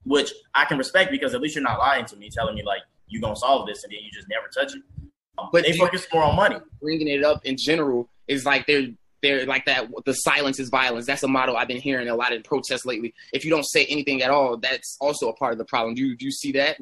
which 0.04 0.32
i 0.54 0.64
can 0.64 0.78
respect 0.78 1.10
because 1.10 1.34
at 1.34 1.40
least 1.40 1.54
you're 1.54 1.64
not 1.64 1.78
lying 1.78 2.04
to 2.04 2.16
me 2.16 2.28
telling 2.30 2.54
me 2.54 2.62
like 2.62 2.82
you're 3.08 3.22
going 3.22 3.34
to 3.34 3.40
solve 3.40 3.66
this 3.66 3.84
and 3.84 3.92
then 3.92 4.00
you 4.02 4.10
just 4.10 4.28
never 4.28 4.46
touch 4.48 4.76
it 4.76 4.82
but 5.52 5.64
they 5.64 5.72
focus 5.76 6.06
more 6.12 6.22
on 6.22 6.36
money. 6.36 6.56
Bringing 6.80 7.08
it 7.08 7.24
up 7.24 7.44
in 7.44 7.56
general 7.58 8.08
is 8.28 8.44
like 8.44 8.66
they're 8.66 8.88
they're 9.22 9.46
like 9.46 9.64
that. 9.66 9.88
The 10.04 10.12
silence 10.12 10.60
is 10.60 10.68
violence. 10.68 11.06
That's 11.06 11.22
a 11.22 11.28
motto 11.28 11.54
I've 11.54 11.68
been 11.68 11.80
hearing 11.80 12.08
a 12.08 12.14
lot 12.14 12.32
in 12.32 12.42
protests 12.42 12.84
lately. 12.84 13.14
If 13.32 13.44
you 13.44 13.50
don't 13.50 13.64
say 13.64 13.86
anything 13.86 14.22
at 14.22 14.30
all, 14.30 14.58
that's 14.58 14.96
also 15.00 15.28
a 15.28 15.34
part 15.34 15.52
of 15.52 15.58
the 15.58 15.64
problem. 15.64 15.94
Do 15.94 16.02
you 16.04 16.16
do 16.16 16.26
you 16.26 16.32
see 16.32 16.52
that? 16.52 16.76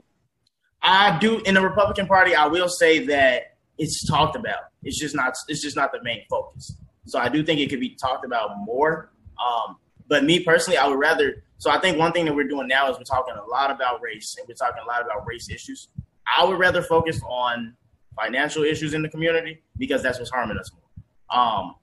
I 0.83 1.19
do. 1.19 1.41
In 1.41 1.55
the 1.55 1.63
Republican 1.63 2.07
Party, 2.07 2.35
I 2.35 2.47
will 2.47 2.69
say 2.69 3.07
that 3.07 3.57
it's 3.79 4.05
talked 4.07 4.37
about. 4.37 4.65
It's 4.83 4.99
just 4.99 5.15
not. 5.15 5.35
It's 5.49 5.63
just 5.63 5.77
not 5.77 5.93
the 5.93 6.03
main 6.03 6.25
focus. 6.29 6.77
So 7.07 7.19
I 7.19 7.29
do 7.29 7.45
think 7.45 7.61
it 7.61 7.71
could 7.71 7.81
be 7.81 7.97
talked 7.97 8.25
about 8.25 8.59
more. 8.59 9.13
Um, 9.45 9.77
but 10.09 10.25
me 10.25 10.41
personally, 10.41 10.79
I 10.79 10.87
would 10.89 10.99
rather. 10.99 11.45
So 11.59 11.71
I 11.71 11.79
think 11.79 11.97
one 11.97 12.13
thing 12.13 12.25
that 12.25 12.35
we're 12.35 12.49
doing 12.49 12.67
now 12.67 12.91
is 12.91 12.99
we're 12.99 13.05
talking 13.05 13.35
a 13.35 13.45
lot 13.47 13.71
about 13.71 14.03
race 14.03 14.35
and 14.37 14.49
we're 14.49 14.55
talking 14.55 14.83
a 14.83 14.87
lot 14.87 15.03
about 15.03 15.27
race 15.27 15.49
issues. 15.49 15.89
I 16.27 16.45
would 16.45 16.59
rather 16.59 16.83
focus 16.83 17.21
on 17.25 17.77
financial 18.17 18.63
issues 18.65 18.95
in 18.95 19.03
the 19.03 19.09
community 19.09 19.63
because 19.79 20.03
that's 20.03 20.19
what's 20.19 20.31
harming 20.31 20.59
us 20.59 20.71
more. 20.73 21.39
Um, 21.39 21.77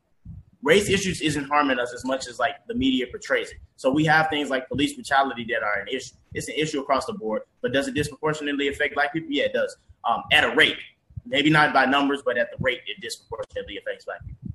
race 0.62 0.90
issues 0.90 1.22
isn't 1.22 1.46
harming 1.46 1.80
us 1.80 1.94
as 1.94 2.06
much 2.06 2.28
as 2.28 2.40
like 2.40 2.56
the 2.68 2.76
media 2.76 3.08
portrays 3.08 3.52
it. 3.52 3.58
So 3.76 3.90
we 3.90 4.06
have 4.06 4.30
things 4.30 4.50
like 4.50 4.68
police 4.68 4.94
brutality 4.94 5.46
that 5.50 5.64
are 5.64 5.80
an 5.80 5.88
issue. 5.88 6.16
It's 6.34 6.48
an 6.48 6.56
issue 6.56 6.80
across 6.80 7.06
the 7.06 7.14
board, 7.14 7.44
but 7.62 7.72
does 7.74 7.88
it 7.88 7.94
disproportionately 7.94 8.68
affect 8.68 8.94
black 8.94 9.14
people? 9.14 9.30
Yeah, 9.32 9.46
it 9.46 9.54
does. 9.54 9.76
Um, 10.08 10.24
at 10.32 10.44
a 10.44 10.56
rate, 10.56 10.78
maybe 11.26 11.50
not 11.50 11.74
by 11.74 11.86
numbers, 11.86 12.22
but 12.24 12.38
at 12.38 12.52
the 12.52 12.58
rate 12.60 12.82
it 12.88 13.02
disproportionately 13.02 13.78
affects 13.78 14.06
black 14.06 14.26
people. 14.26 14.52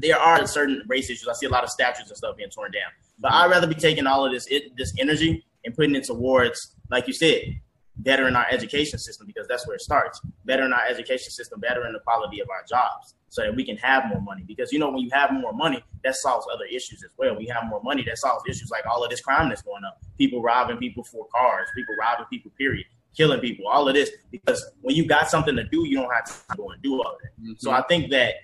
There 0.00 0.18
are 0.18 0.46
certain 0.46 0.82
race 0.86 1.10
issues. 1.10 1.26
I 1.28 1.32
see 1.32 1.46
a 1.46 1.50
lot 1.50 1.64
of 1.64 1.70
statues 1.70 2.08
and 2.08 2.16
stuff 2.16 2.36
being 2.36 2.50
torn 2.50 2.70
down, 2.70 2.90
but 3.18 3.32
I'd 3.32 3.50
rather 3.50 3.66
be 3.66 3.74
taking 3.74 4.06
all 4.06 4.24
of 4.24 4.32
this 4.32 4.46
it, 4.46 4.76
this 4.76 4.94
energy 4.98 5.44
and 5.64 5.74
putting 5.74 5.96
it 5.96 6.04
towards, 6.04 6.76
like 6.90 7.08
you 7.08 7.12
said, 7.12 7.60
better 7.98 8.28
in 8.28 8.36
our 8.36 8.46
education 8.50 8.98
system 8.98 9.26
because 9.26 9.46
that's 9.48 9.66
where 9.66 9.76
it 9.76 9.82
starts. 9.82 10.20
Better 10.44 10.64
in 10.64 10.72
our 10.72 10.86
education 10.88 11.30
system, 11.30 11.60
better 11.60 11.86
in 11.86 11.92
the 11.92 12.00
quality 12.00 12.40
of 12.40 12.48
our 12.50 12.64
jobs 12.68 13.14
so 13.28 13.42
that 13.42 13.54
we 13.54 13.64
can 13.64 13.76
have 13.76 14.06
more 14.08 14.20
money. 14.20 14.42
Because 14.46 14.72
you 14.72 14.78
know, 14.78 14.90
when 14.90 15.00
you 15.00 15.10
have 15.12 15.32
more 15.32 15.52
money, 15.52 15.82
that 16.04 16.16
solves 16.16 16.46
other 16.52 16.64
issues 16.64 17.02
as 17.02 17.10
well. 17.18 17.36
We 17.36 17.46
have 17.46 17.64
more 17.68 17.82
money 17.82 18.02
that 18.04 18.18
solves 18.18 18.44
issues 18.48 18.70
like 18.70 18.86
all 18.86 19.04
of 19.04 19.10
this 19.10 19.20
crime 19.20 19.48
that's 19.48 19.62
going 19.62 19.84
up. 19.84 20.00
People 20.16 20.42
robbing 20.42 20.78
people 20.78 21.04
for 21.04 21.26
cars, 21.34 21.68
people 21.74 21.94
robbing 22.00 22.26
people, 22.30 22.50
period. 22.56 22.86
Killing 23.16 23.40
people, 23.40 23.66
all 23.66 23.88
of 23.88 23.94
this. 23.94 24.10
Because 24.30 24.64
when 24.80 24.94
you 24.94 25.06
got 25.06 25.28
something 25.28 25.56
to 25.56 25.64
do, 25.64 25.86
you 25.86 25.96
don't 25.96 26.12
have 26.12 26.24
to 26.24 26.56
go 26.56 26.70
and 26.70 26.80
do 26.82 26.94
all 27.02 27.14
of 27.14 27.18
that. 27.22 27.32
Mm-hmm. 27.42 27.52
So 27.58 27.70
I 27.70 27.82
think 27.82 28.10
that 28.10 28.34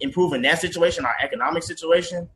improving 0.00 0.42
that 0.42 0.58
situation, 0.58 1.04
our 1.04 1.16
economic 1.20 1.62
situation, 1.62 2.28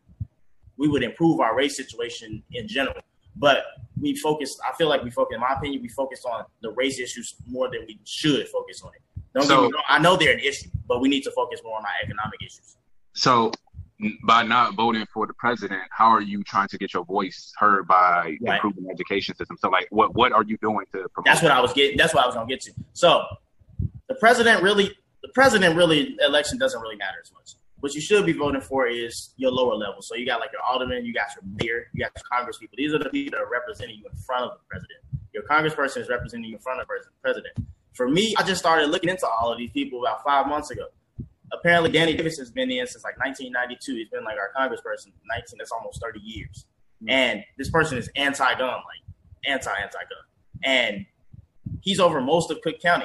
we 0.76 0.88
would 0.88 1.02
improve 1.02 1.40
our 1.40 1.56
race 1.56 1.76
situation 1.76 2.42
in 2.52 2.68
general. 2.68 3.00
But 3.36 3.64
we 4.00 4.16
focus. 4.16 4.58
I 4.68 4.74
feel 4.76 4.88
like 4.88 5.02
we 5.02 5.10
focus. 5.10 5.34
In 5.34 5.40
my 5.40 5.54
opinion, 5.56 5.82
we 5.82 5.88
focus 5.88 6.24
on 6.24 6.44
the 6.62 6.70
race 6.72 6.98
issues 6.98 7.34
more 7.46 7.70
than 7.70 7.84
we 7.86 7.98
should 8.04 8.48
focus 8.48 8.82
on 8.82 8.90
it. 8.94 9.02
Don't 9.34 9.44
so, 9.44 9.62
get 9.62 9.66
me 9.66 9.72
wrong. 9.74 9.84
I 9.88 9.98
know 9.98 10.16
they're 10.16 10.32
an 10.32 10.40
issue, 10.40 10.68
but 10.86 11.00
we 11.00 11.08
need 11.08 11.22
to 11.22 11.30
focus 11.32 11.60
more 11.64 11.76
on 11.76 11.84
our 11.84 11.92
economic 12.02 12.40
issues. 12.40 12.76
So, 13.14 13.52
by 14.24 14.42
not 14.42 14.74
voting 14.74 15.06
for 15.12 15.26
the 15.26 15.34
president, 15.34 15.82
how 15.90 16.06
are 16.06 16.20
you 16.20 16.42
trying 16.44 16.68
to 16.68 16.78
get 16.78 16.92
your 16.92 17.04
voice 17.04 17.52
heard 17.56 17.86
by 17.86 18.36
right. 18.40 18.54
improving 18.56 18.84
the 18.84 18.90
education 18.90 19.34
system? 19.36 19.56
So, 19.60 19.68
like, 19.70 19.86
what 19.90 20.14
what 20.14 20.32
are 20.32 20.44
you 20.44 20.56
doing 20.58 20.86
to 20.92 21.08
promote? 21.08 21.24
That's 21.24 21.42
what 21.42 21.52
I 21.52 21.60
was 21.60 21.72
getting. 21.72 21.96
That's 21.96 22.14
what 22.14 22.24
I 22.24 22.26
was 22.26 22.34
gonna 22.34 22.46
get 22.46 22.60
to. 22.62 22.72
So, 22.92 23.24
the 24.08 24.14
president 24.16 24.62
really, 24.62 24.90
the 25.22 25.28
president 25.34 25.76
really, 25.76 26.16
election 26.24 26.58
doesn't 26.58 26.80
really 26.80 26.96
matter 26.96 27.18
as 27.22 27.32
much. 27.32 27.53
What 27.84 27.94
you 27.94 28.00
should 28.00 28.24
be 28.24 28.32
voting 28.32 28.62
for 28.62 28.86
is 28.86 29.34
your 29.36 29.50
lower 29.50 29.74
level. 29.74 30.00
So 30.00 30.14
you 30.14 30.24
got 30.24 30.40
like 30.40 30.52
your 30.52 30.62
alderman, 30.62 31.04
you 31.04 31.12
got 31.12 31.26
your 31.36 31.44
mayor, 31.60 31.90
you 31.92 32.02
got 32.02 32.12
your 32.16 32.22
congress 32.32 32.56
people. 32.56 32.76
These 32.78 32.94
are 32.94 32.98
the 32.98 33.10
people 33.10 33.32
that 33.32 33.44
are 33.44 33.50
representing 33.50 33.96
you 33.96 34.06
in 34.10 34.16
front 34.20 34.44
of 34.44 34.52
the 34.52 34.64
president. 34.70 35.00
Your 35.34 35.42
congressperson 35.42 36.00
is 36.00 36.08
representing 36.08 36.48
you 36.48 36.56
in 36.56 36.62
front 36.62 36.80
of 36.80 36.88
the 36.88 36.94
president. 37.20 37.54
For 37.92 38.08
me, 38.08 38.34
I 38.38 38.42
just 38.42 38.58
started 38.58 38.88
looking 38.88 39.10
into 39.10 39.26
all 39.26 39.52
of 39.52 39.58
these 39.58 39.70
people 39.72 40.00
about 40.00 40.24
five 40.24 40.46
months 40.46 40.70
ago. 40.70 40.86
Apparently, 41.52 41.90
Danny 41.90 42.16
Davis 42.16 42.38
has 42.38 42.50
been 42.50 42.70
in 42.70 42.86
since 42.86 43.04
like 43.04 43.18
1992. 43.18 43.96
He's 43.96 44.08
been 44.08 44.24
like 44.24 44.38
our 44.38 44.50
congressperson 44.56 45.12
19. 45.28 45.58
That's 45.58 45.70
almost 45.70 46.00
30 46.00 46.20
years. 46.20 46.64
Mm-hmm. 47.02 47.10
And 47.10 47.44
this 47.58 47.68
person 47.68 47.98
is 47.98 48.08
anti-gun, 48.16 48.60
like 48.66 49.04
anti 49.44 49.70
anti-gun, 49.70 50.24
and 50.64 51.04
he's 51.82 52.00
over 52.00 52.22
most 52.22 52.50
of 52.50 52.62
Cook 52.62 52.80
County. 52.80 53.04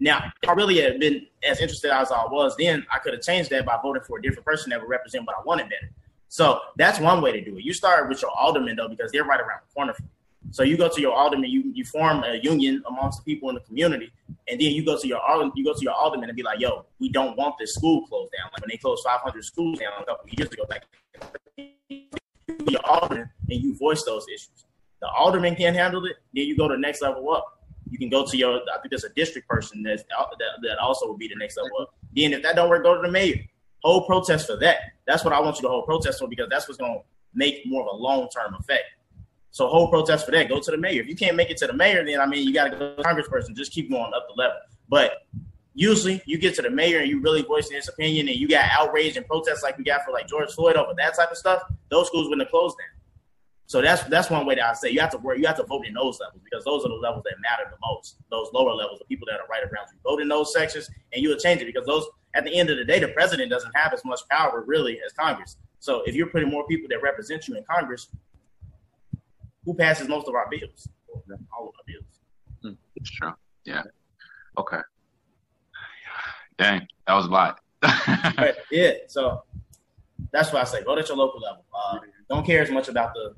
Now, 0.00 0.32
if 0.42 0.48
I 0.48 0.52
really 0.52 0.80
had 0.80 0.98
been 0.98 1.26
as 1.42 1.60
interested 1.60 1.90
as 1.90 2.10
I 2.10 2.24
was 2.24 2.56
then, 2.58 2.84
I 2.92 2.98
could 2.98 3.14
have 3.14 3.22
changed 3.22 3.50
that 3.50 3.64
by 3.64 3.78
voting 3.82 4.02
for 4.02 4.18
a 4.18 4.22
different 4.22 4.44
person 4.44 4.70
that 4.70 4.80
would 4.80 4.88
represent 4.88 5.26
what 5.26 5.36
I 5.36 5.42
wanted 5.44 5.68
better. 5.68 5.90
So 6.28 6.58
that's 6.76 6.98
one 6.98 7.22
way 7.22 7.32
to 7.32 7.40
do 7.44 7.56
it. 7.56 7.64
You 7.64 7.72
start 7.72 8.08
with 8.08 8.20
your 8.20 8.30
alderman 8.32 8.76
though, 8.76 8.88
because 8.88 9.12
they're 9.12 9.24
right 9.24 9.40
around 9.40 9.60
the 9.68 9.74
corner 9.74 9.94
from 9.94 10.06
you. 10.06 10.10
So 10.50 10.62
you 10.62 10.76
go 10.76 10.88
to 10.88 11.00
your 11.00 11.12
alderman, 11.12 11.48
you 11.48 11.72
you 11.74 11.84
form 11.84 12.22
a 12.24 12.36
union 12.42 12.82
amongst 12.88 13.18
the 13.18 13.24
people 13.24 13.48
in 13.48 13.54
the 13.54 13.60
community, 13.62 14.12
and 14.48 14.60
then 14.60 14.72
you 14.72 14.84
go 14.84 14.98
to 14.98 15.06
your 15.06 15.20
you 15.54 15.64
go 15.64 15.72
to 15.72 15.80
your 15.80 15.94
alderman 15.94 16.28
and 16.28 16.36
be 16.36 16.42
like, 16.42 16.60
"Yo, 16.60 16.86
we 16.98 17.08
don't 17.08 17.36
want 17.36 17.54
this 17.58 17.74
school 17.74 18.06
closed 18.06 18.32
down." 18.32 18.50
Like 18.52 18.60
when 18.60 18.70
they 18.70 18.76
closed 18.76 19.04
500 19.04 19.44
schools 19.44 19.78
down 19.78 19.92
a 20.00 20.04
couple 20.04 20.28
years 20.28 20.50
ago, 20.50 20.64
like 20.68 20.84
your 22.68 22.84
alderman 22.84 23.30
and 23.48 23.62
you 23.62 23.76
voice 23.76 24.02
those 24.04 24.26
issues. 24.28 24.66
The 25.00 25.08
alderman 25.08 25.54
can't 25.54 25.76
handle 25.76 26.04
it. 26.04 26.16
Then 26.34 26.46
you 26.46 26.56
go 26.56 26.68
to 26.68 26.74
the 26.74 26.80
next 26.80 27.02
level 27.02 27.30
up. 27.32 27.53
You 27.94 27.98
can 27.98 28.08
go 28.08 28.26
to 28.26 28.36
your 28.36 28.56
I 28.56 28.78
think 28.78 28.90
there's 28.90 29.04
a 29.04 29.08
district 29.10 29.48
person 29.48 29.84
that's 29.84 30.02
uh, 30.18 30.24
that, 30.40 30.68
that 30.68 30.78
also 30.78 31.08
would 31.08 31.18
be 31.20 31.28
the 31.28 31.36
next 31.36 31.56
level 31.56 31.70
up. 31.80 31.94
Then 32.16 32.32
if 32.32 32.42
that 32.42 32.56
don't 32.56 32.68
work, 32.68 32.82
go 32.82 32.96
to 32.96 33.02
the 33.02 33.08
mayor. 33.08 33.36
Hold 33.84 34.08
protest 34.08 34.48
for 34.48 34.56
that. 34.56 34.78
That's 35.06 35.24
what 35.24 35.32
I 35.32 35.38
want 35.38 35.58
you 35.58 35.62
to 35.62 35.68
hold 35.68 35.84
protest 35.86 36.18
for 36.18 36.26
because 36.26 36.48
that's 36.50 36.66
what's 36.66 36.76
going 36.76 36.94
to 36.94 37.04
make 37.34 37.64
more 37.66 37.82
of 37.82 37.94
a 37.94 37.96
long 37.96 38.28
term 38.30 38.56
effect. 38.58 38.86
So 39.52 39.68
hold 39.68 39.90
protest 39.90 40.24
for 40.24 40.32
that. 40.32 40.48
Go 40.48 40.58
to 40.58 40.70
the 40.72 40.76
mayor. 40.76 41.02
If 41.02 41.06
you 41.06 41.14
can't 41.14 41.36
make 41.36 41.50
it 41.50 41.56
to 41.58 41.68
the 41.68 41.72
mayor, 41.72 42.04
then 42.04 42.18
I 42.18 42.26
mean 42.26 42.44
you 42.44 42.52
got 42.52 42.64
to 42.64 42.76
go 42.76 42.96
to 42.96 43.02
congressperson. 43.04 43.54
Just 43.54 43.70
keep 43.70 43.92
going 43.92 44.12
up 44.12 44.26
the 44.26 44.34
level. 44.34 44.58
But 44.88 45.28
usually 45.72 46.20
you 46.26 46.36
get 46.36 46.56
to 46.56 46.62
the 46.62 46.70
mayor 46.70 46.98
and 46.98 47.08
you 47.08 47.20
really 47.20 47.42
voice 47.42 47.70
his 47.70 47.88
opinion 47.88 48.26
and 48.26 48.36
you 48.36 48.48
got 48.48 48.68
outrage 48.72 49.16
and 49.16 49.24
protests 49.24 49.62
like 49.62 49.78
we 49.78 49.84
got 49.84 50.04
for 50.04 50.10
like 50.10 50.26
George 50.26 50.50
Floyd 50.50 50.74
over 50.74 50.94
that 50.96 51.14
type 51.14 51.30
of 51.30 51.36
stuff, 51.36 51.62
those 51.90 52.08
schools 52.08 52.24
wouldn't 52.28 52.42
have 52.42 52.50
closed 52.50 52.76
down. 52.76 52.88
So 53.66 53.80
that's 53.80 54.02
that's 54.04 54.30
one 54.30 54.44
way 54.46 54.56
that 54.56 54.64
I 54.64 54.72
say 54.74 54.90
you 54.90 55.00
have 55.00 55.10
to 55.10 55.18
work, 55.18 55.38
you 55.38 55.46
have 55.46 55.56
to 55.56 55.64
vote 55.64 55.86
in 55.86 55.94
those 55.94 56.20
levels 56.20 56.42
because 56.44 56.64
those 56.64 56.84
are 56.84 56.88
the 56.88 56.94
levels 56.94 57.24
that 57.24 57.34
matter 57.40 57.70
the 57.70 57.78
most. 57.82 58.16
Those 58.30 58.48
lower 58.52 58.72
levels, 58.72 58.98
the 58.98 59.06
people 59.06 59.26
that 59.30 59.40
are 59.40 59.46
right 59.48 59.62
around 59.62 59.88
you, 59.92 59.98
vote 60.04 60.20
in 60.20 60.28
those 60.28 60.52
sections 60.52 60.90
and 61.12 61.22
you 61.22 61.30
will 61.30 61.38
change 61.38 61.62
it 61.62 61.66
because 61.66 61.86
those 61.86 62.06
at 62.34 62.44
the 62.44 62.54
end 62.54 62.68
of 62.68 62.76
the 62.76 62.84
day, 62.84 62.98
the 62.98 63.08
president 63.08 63.50
doesn't 63.50 63.72
have 63.74 63.92
as 63.92 64.04
much 64.04 64.20
power 64.30 64.64
really 64.66 65.00
as 65.04 65.12
Congress. 65.12 65.56
So 65.78 66.02
if 66.06 66.14
you're 66.14 66.26
putting 66.26 66.50
more 66.50 66.66
people 66.66 66.88
that 66.90 67.02
represent 67.02 67.48
you 67.48 67.56
in 67.56 67.64
Congress, 67.64 68.08
who 69.64 69.74
passes 69.74 70.08
most 70.08 70.28
of 70.28 70.34
our 70.34 70.48
bills? 70.50 70.88
All 71.08 71.22
of 71.28 71.74
our 71.74 71.84
bills. 71.86 72.20
Hmm, 72.62 73.02
true. 73.04 73.32
Yeah. 73.64 73.82
Okay. 74.58 74.80
Dang, 76.58 76.86
that 77.06 77.14
was 77.14 77.26
a 77.26 77.30
lot. 77.30 77.60
yeah. 78.70 78.92
So 79.08 79.42
that's 80.32 80.52
why 80.52 80.60
I 80.60 80.64
say 80.64 80.82
vote 80.82 80.98
at 80.98 81.08
your 81.08 81.16
local 81.16 81.40
level. 81.40 81.64
Uh, 81.74 81.98
don't 82.28 82.46
care 82.46 82.62
as 82.62 82.70
much 82.70 82.88
about 82.88 83.14
the, 83.14 83.34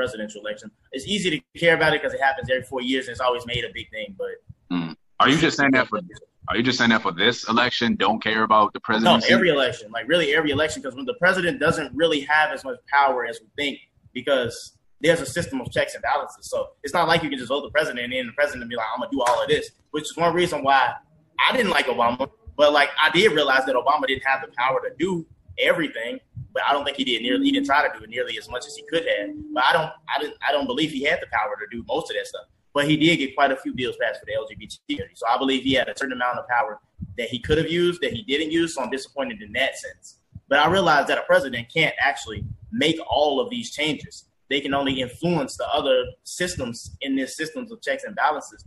presidential 0.00 0.40
election. 0.40 0.70
It's 0.92 1.06
easy 1.06 1.28
to 1.30 1.58
care 1.58 1.74
about 1.74 1.92
it 1.92 2.00
because 2.00 2.14
it 2.14 2.22
happens 2.22 2.48
every 2.48 2.62
four 2.62 2.80
years 2.80 3.06
and 3.06 3.12
it's 3.12 3.20
always 3.20 3.44
made 3.46 3.64
a 3.64 3.72
big 3.74 3.90
thing. 3.90 4.16
But 4.16 4.34
mm. 4.72 4.96
are 5.18 5.28
you 5.28 5.36
just 5.36 5.58
saying 5.58 5.72
that 5.72 5.88
for? 5.88 6.00
Are 6.48 6.56
you 6.56 6.62
just 6.62 6.78
saying 6.78 6.90
that 6.90 7.02
for 7.02 7.12
this 7.12 7.46
election? 7.48 7.96
Don't 7.96 8.22
care 8.22 8.42
about 8.42 8.72
the 8.72 8.80
president? 8.80 9.24
No, 9.28 9.34
every 9.34 9.50
election, 9.50 9.90
like 9.92 10.08
really 10.08 10.34
every 10.34 10.52
election, 10.52 10.80
because 10.80 10.96
when 10.96 11.04
the 11.04 11.14
president 11.14 11.60
doesn't 11.60 11.94
really 11.94 12.20
have 12.22 12.50
as 12.50 12.64
much 12.64 12.78
power 12.88 13.26
as 13.26 13.38
we 13.40 13.46
think, 13.62 13.78
because 14.14 14.76
there's 15.02 15.20
a 15.20 15.26
system 15.26 15.60
of 15.60 15.70
checks 15.70 15.94
and 15.94 16.02
balances. 16.02 16.48
So 16.50 16.70
it's 16.82 16.94
not 16.94 17.06
like 17.06 17.22
you 17.22 17.28
can 17.28 17.38
just 17.38 17.50
vote 17.50 17.62
the 17.62 17.70
president 17.70 18.04
and 18.04 18.12
then 18.12 18.26
the 18.26 18.32
president 18.32 18.68
be 18.70 18.76
like, 18.76 18.86
I'm 18.94 19.00
gonna 19.00 19.10
do 19.12 19.20
all 19.20 19.42
of 19.42 19.48
this, 19.48 19.70
which 19.90 20.04
is 20.04 20.16
one 20.16 20.34
reason 20.34 20.64
why 20.64 20.94
I 21.38 21.54
didn't 21.54 21.70
like 21.70 21.86
Obama. 21.86 22.28
But 22.56 22.72
like 22.72 22.90
I 23.00 23.10
did 23.10 23.32
realize 23.32 23.64
that 23.66 23.76
Obama 23.76 24.06
didn't 24.06 24.24
have 24.24 24.40
the 24.40 24.48
power 24.56 24.80
to 24.80 24.90
do 24.98 25.26
everything, 25.58 26.20
but 26.52 26.62
I 26.68 26.72
don't 26.72 26.84
think 26.84 26.96
he 26.96 27.04
did 27.04 27.22
nearly 27.22 27.46
he 27.46 27.52
didn't 27.52 27.66
try 27.66 27.86
to 27.86 27.98
do 27.98 28.04
it 28.04 28.10
nearly 28.10 28.38
as 28.38 28.48
much 28.48 28.66
as 28.66 28.74
he 28.74 28.82
could 28.90 29.04
have. 29.06 29.30
But 29.52 29.64
I 29.64 29.72
don't 29.72 29.92
I 30.14 30.20
didn't 30.20 30.36
I 30.46 30.52
don't 30.52 30.66
believe 30.66 30.90
he 30.90 31.04
had 31.04 31.20
the 31.20 31.26
power 31.32 31.56
to 31.58 31.76
do 31.76 31.84
most 31.88 32.10
of 32.10 32.16
that 32.16 32.26
stuff. 32.26 32.46
But 32.72 32.88
he 32.88 32.96
did 32.96 33.16
get 33.16 33.34
quite 33.34 33.50
a 33.50 33.56
few 33.56 33.74
bills 33.74 33.96
passed 34.00 34.20
for 34.20 34.26
the 34.26 34.32
LGBT 34.32 34.78
community. 34.86 35.14
So 35.16 35.26
I 35.28 35.36
believe 35.38 35.62
he 35.64 35.74
had 35.74 35.88
a 35.88 35.96
certain 35.96 36.12
amount 36.12 36.38
of 36.38 36.48
power 36.48 36.80
that 37.18 37.28
he 37.28 37.40
could 37.40 37.58
have 37.58 37.70
used 37.70 38.00
that 38.00 38.12
he 38.12 38.22
didn't 38.22 38.52
use. 38.52 38.74
So 38.74 38.82
I'm 38.82 38.90
disappointed 38.90 39.42
in 39.42 39.52
that 39.52 39.76
sense. 39.76 40.18
But 40.48 40.60
I 40.60 40.68
realized 40.68 41.08
that 41.08 41.18
a 41.18 41.22
president 41.22 41.72
can't 41.72 41.94
actually 42.00 42.44
make 42.72 42.98
all 43.08 43.40
of 43.40 43.50
these 43.50 43.70
changes 43.70 44.26
they 44.50 44.60
can 44.60 44.74
only 44.74 45.00
influence 45.00 45.56
the 45.56 45.66
other 45.72 46.04
systems 46.24 46.96
in 47.00 47.16
this 47.16 47.36
systems 47.36 47.72
of 47.72 47.80
checks 47.80 48.04
and 48.04 48.14
balances 48.14 48.64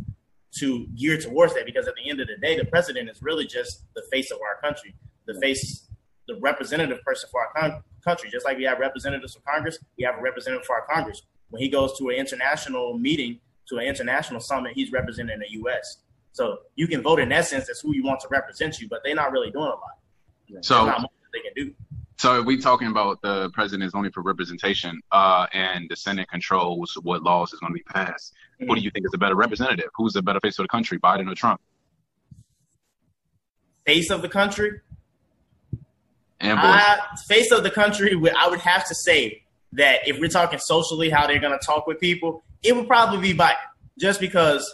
to 0.56 0.88
gear 0.96 1.17
towards 1.17 1.54
that 1.54 1.65
because 1.65 1.88
at 1.88 1.93
the 1.96 2.10
end 2.10 2.19
of 2.19 2.28
the 2.28 2.38
day 2.38 2.58
the 2.58 2.65
president 2.65 3.10
is 3.10 3.22
really 3.22 3.46
just 3.46 3.84
the 3.96 4.04
face 4.12 4.32
of 4.32 4.39
our 4.41 4.60
country 4.62 4.96
the 5.28 5.39
face 5.39 5.89
the 6.27 6.36
representative 6.39 7.01
person 7.03 7.29
for 7.31 7.41
our 7.41 7.53
con- 7.53 7.83
country 8.03 8.29
just 8.29 8.45
like 8.45 8.57
we 8.57 8.63
have 8.63 8.79
representatives 8.79 9.33
for 9.33 9.41
congress 9.41 9.79
we 9.97 10.03
have 10.03 10.15
a 10.17 10.21
representative 10.21 10.65
for 10.65 10.75
our 10.75 10.86
congress 10.88 11.21
when 11.49 11.62
he 11.62 11.69
goes 11.69 11.97
to 11.97 12.09
an 12.09 12.15
international 12.15 12.97
meeting 12.97 13.39
to 13.67 13.77
an 13.77 13.86
international 13.86 14.39
summit 14.39 14.73
he's 14.75 14.91
representing 14.91 15.39
the 15.39 15.47
us 15.47 15.99
so 16.31 16.57
you 16.75 16.88
can 16.88 17.01
vote 17.01 17.19
in 17.19 17.29
that 17.29 17.45
sense 17.45 17.69
as 17.69 17.79
who 17.79 17.93
you 17.93 18.03
want 18.03 18.19
to 18.19 18.27
represent 18.29 18.79
you 18.79 18.88
but 18.89 18.99
they're 19.03 19.15
not 19.15 19.31
really 19.31 19.51
doing 19.51 19.65
a 19.65 19.69
lot 19.69 20.63
so 20.63 20.86
they 21.33 21.39
can 21.39 21.53
do 21.55 21.73
so 22.23 22.41
we 22.41 22.57
talking 22.57 22.88
about 22.88 23.21
the 23.21 23.49
president 23.49 23.86
is 23.86 23.93
only 23.93 24.09
for 24.09 24.21
representation, 24.21 25.01
uh, 25.12 25.47
and 25.51 25.89
the 25.89 25.95
Senate 25.97 26.29
controls 26.29 26.97
what 27.03 27.21
laws 27.21 27.51
is 27.51 27.59
going 27.59 27.73
to 27.73 27.75
be 27.75 27.83
passed. 27.83 28.33
Mm-hmm. 28.62 28.69
Who 28.69 28.75
do 28.75 28.81
you 28.81 28.91
think 28.91 29.05
is 29.05 29.12
a 29.13 29.17
better 29.17 29.36
representative? 29.36 29.89
Who's 29.95 30.13
the 30.13 30.21
better 30.21 30.39
face 30.39 30.57
of 30.59 30.63
the 30.63 30.69
country, 30.69 30.99
Biden 30.99 31.29
or 31.29 31.36
Trump? 31.36 31.59
Face 33.86 34.09
of 34.09 34.21
the 34.21 34.29
country. 34.29 34.79
And 36.43 36.60
uh, 36.60 36.97
face 37.27 37.51
of 37.51 37.63
the 37.63 37.71
country. 37.71 38.13
I 38.38 38.49
would 38.49 38.60
have 38.60 38.86
to 38.88 38.93
say 38.93 39.43
that 39.71 40.08
if 40.08 40.19
we're 40.19 40.27
talking 40.27 40.60
socially, 40.60 41.10
how 41.10 41.25
they're 41.25 41.39
going 41.39 41.58
to 41.58 41.65
talk 41.65 41.88
with 41.88 41.99
people, 41.99 42.43
it 42.62 42.75
would 42.75 42.88
probably 42.88 43.19
be 43.19 43.38
Biden, 43.38 43.56
just 43.97 44.19
because 44.19 44.71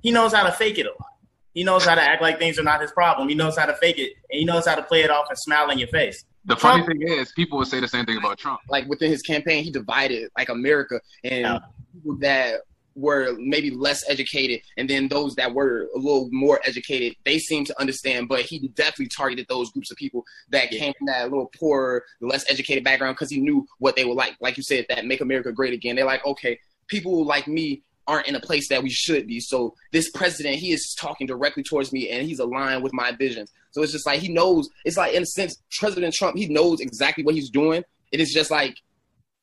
he 0.00 0.12
knows 0.12 0.32
how 0.32 0.44
to 0.44 0.52
fake 0.52 0.78
it 0.78 0.86
a 0.86 0.90
lot. 0.90 1.08
He 1.54 1.64
knows 1.64 1.84
how 1.84 1.96
to 1.96 2.00
act 2.00 2.22
like 2.22 2.38
things 2.38 2.56
are 2.58 2.62
not 2.62 2.80
his 2.80 2.92
problem. 2.92 3.28
He 3.28 3.34
knows 3.34 3.58
how 3.58 3.66
to 3.66 3.74
fake 3.74 3.98
it, 3.98 4.12
and 4.30 4.38
he 4.38 4.44
knows 4.44 4.66
how 4.66 4.76
to 4.76 4.82
play 4.82 5.02
it 5.02 5.10
off 5.10 5.26
and 5.28 5.36
smile 5.36 5.70
in 5.70 5.78
your 5.78 5.88
face. 5.88 6.24
The 6.44 6.54
Trump, 6.54 6.86
funny 6.86 6.98
thing 6.98 7.08
is, 7.08 7.32
people 7.32 7.58
would 7.58 7.66
say 7.66 7.80
the 7.80 7.88
same 7.88 8.06
thing 8.06 8.16
about 8.16 8.38
Trump. 8.38 8.60
Like 8.68 8.86
within 8.88 9.10
his 9.10 9.22
campaign, 9.22 9.64
he 9.64 9.70
divided 9.70 10.30
like 10.38 10.48
America 10.48 11.00
and 11.24 11.40
yeah. 11.40 11.58
people 11.92 12.16
that 12.18 12.60
were 12.98 13.36
maybe 13.38 13.70
less 13.70 14.02
educated, 14.08 14.60
and 14.76 14.90
then 14.90 15.08
those 15.08 15.34
that 15.36 15.54
were 15.54 15.88
a 15.94 15.98
little 15.98 16.28
more 16.32 16.60
educated, 16.64 17.16
they 17.24 17.38
seemed 17.38 17.66
to 17.68 17.80
understand. 17.80 18.28
But 18.28 18.40
he 18.40 18.68
definitely 18.68 19.08
targeted 19.08 19.46
those 19.48 19.70
groups 19.70 19.90
of 19.90 19.96
people 19.96 20.24
that 20.50 20.72
yeah. 20.72 20.78
came 20.78 20.92
from 20.98 21.06
that 21.06 21.30
little 21.30 21.50
poorer, 21.58 22.04
less 22.20 22.44
educated 22.50 22.84
background 22.84 23.14
because 23.14 23.30
he 23.30 23.40
knew 23.40 23.66
what 23.78 23.96
they 23.96 24.04
were 24.04 24.14
like. 24.14 24.36
Like 24.40 24.56
you 24.56 24.62
said, 24.62 24.86
that 24.88 25.06
make 25.06 25.20
America 25.20 25.52
great 25.52 25.72
again. 25.72 25.96
They're 25.96 26.04
like, 26.04 26.26
okay, 26.26 26.58
people 26.88 27.24
like 27.24 27.46
me 27.46 27.82
aren't 28.08 28.26
in 28.26 28.34
a 28.34 28.40
place 28.40 28.68
that 28.70 28.82
we 28.82 28.90
should 28.90 29.26
be. 29.26 29.38
So 29.38 29.74
this 29.92 30.10
president, 30.10 30.56
he 30.56 30.72
is 30.72 30.96
talking 30.98 31.26
directly 31.26 31.62
towards 31.62 31.92
me 31.92 32.08
and 32.10 32.26
he's 32.26 32.38
aligned 32.38 32.82
with 32.82 32.94
my 32.94 33.12
visions. 33.12 33.52
So 33.70 33.82
it's 33.82 33.92
just 33.92 34.06
like 34.06 34.20
he 34.20 34.32
knows. 34.32 34.68
It's 34.84 34.96
like 34.96 35.14
in 35.14 35.22
a 35.22 35.26
sense, 35.26 35.62
President 35.78 36.14
Trump, 36.14 36.36
he 36.36 36.48
knows 36.48 36.80
exactly 36.80 37.22
what 37.22 37.34
he's 37.34 37.50
doing. 37.50 37.84
It 38.10 38.20
is 38.20 38.32
just 38.32 38.50
like 38.50 38.74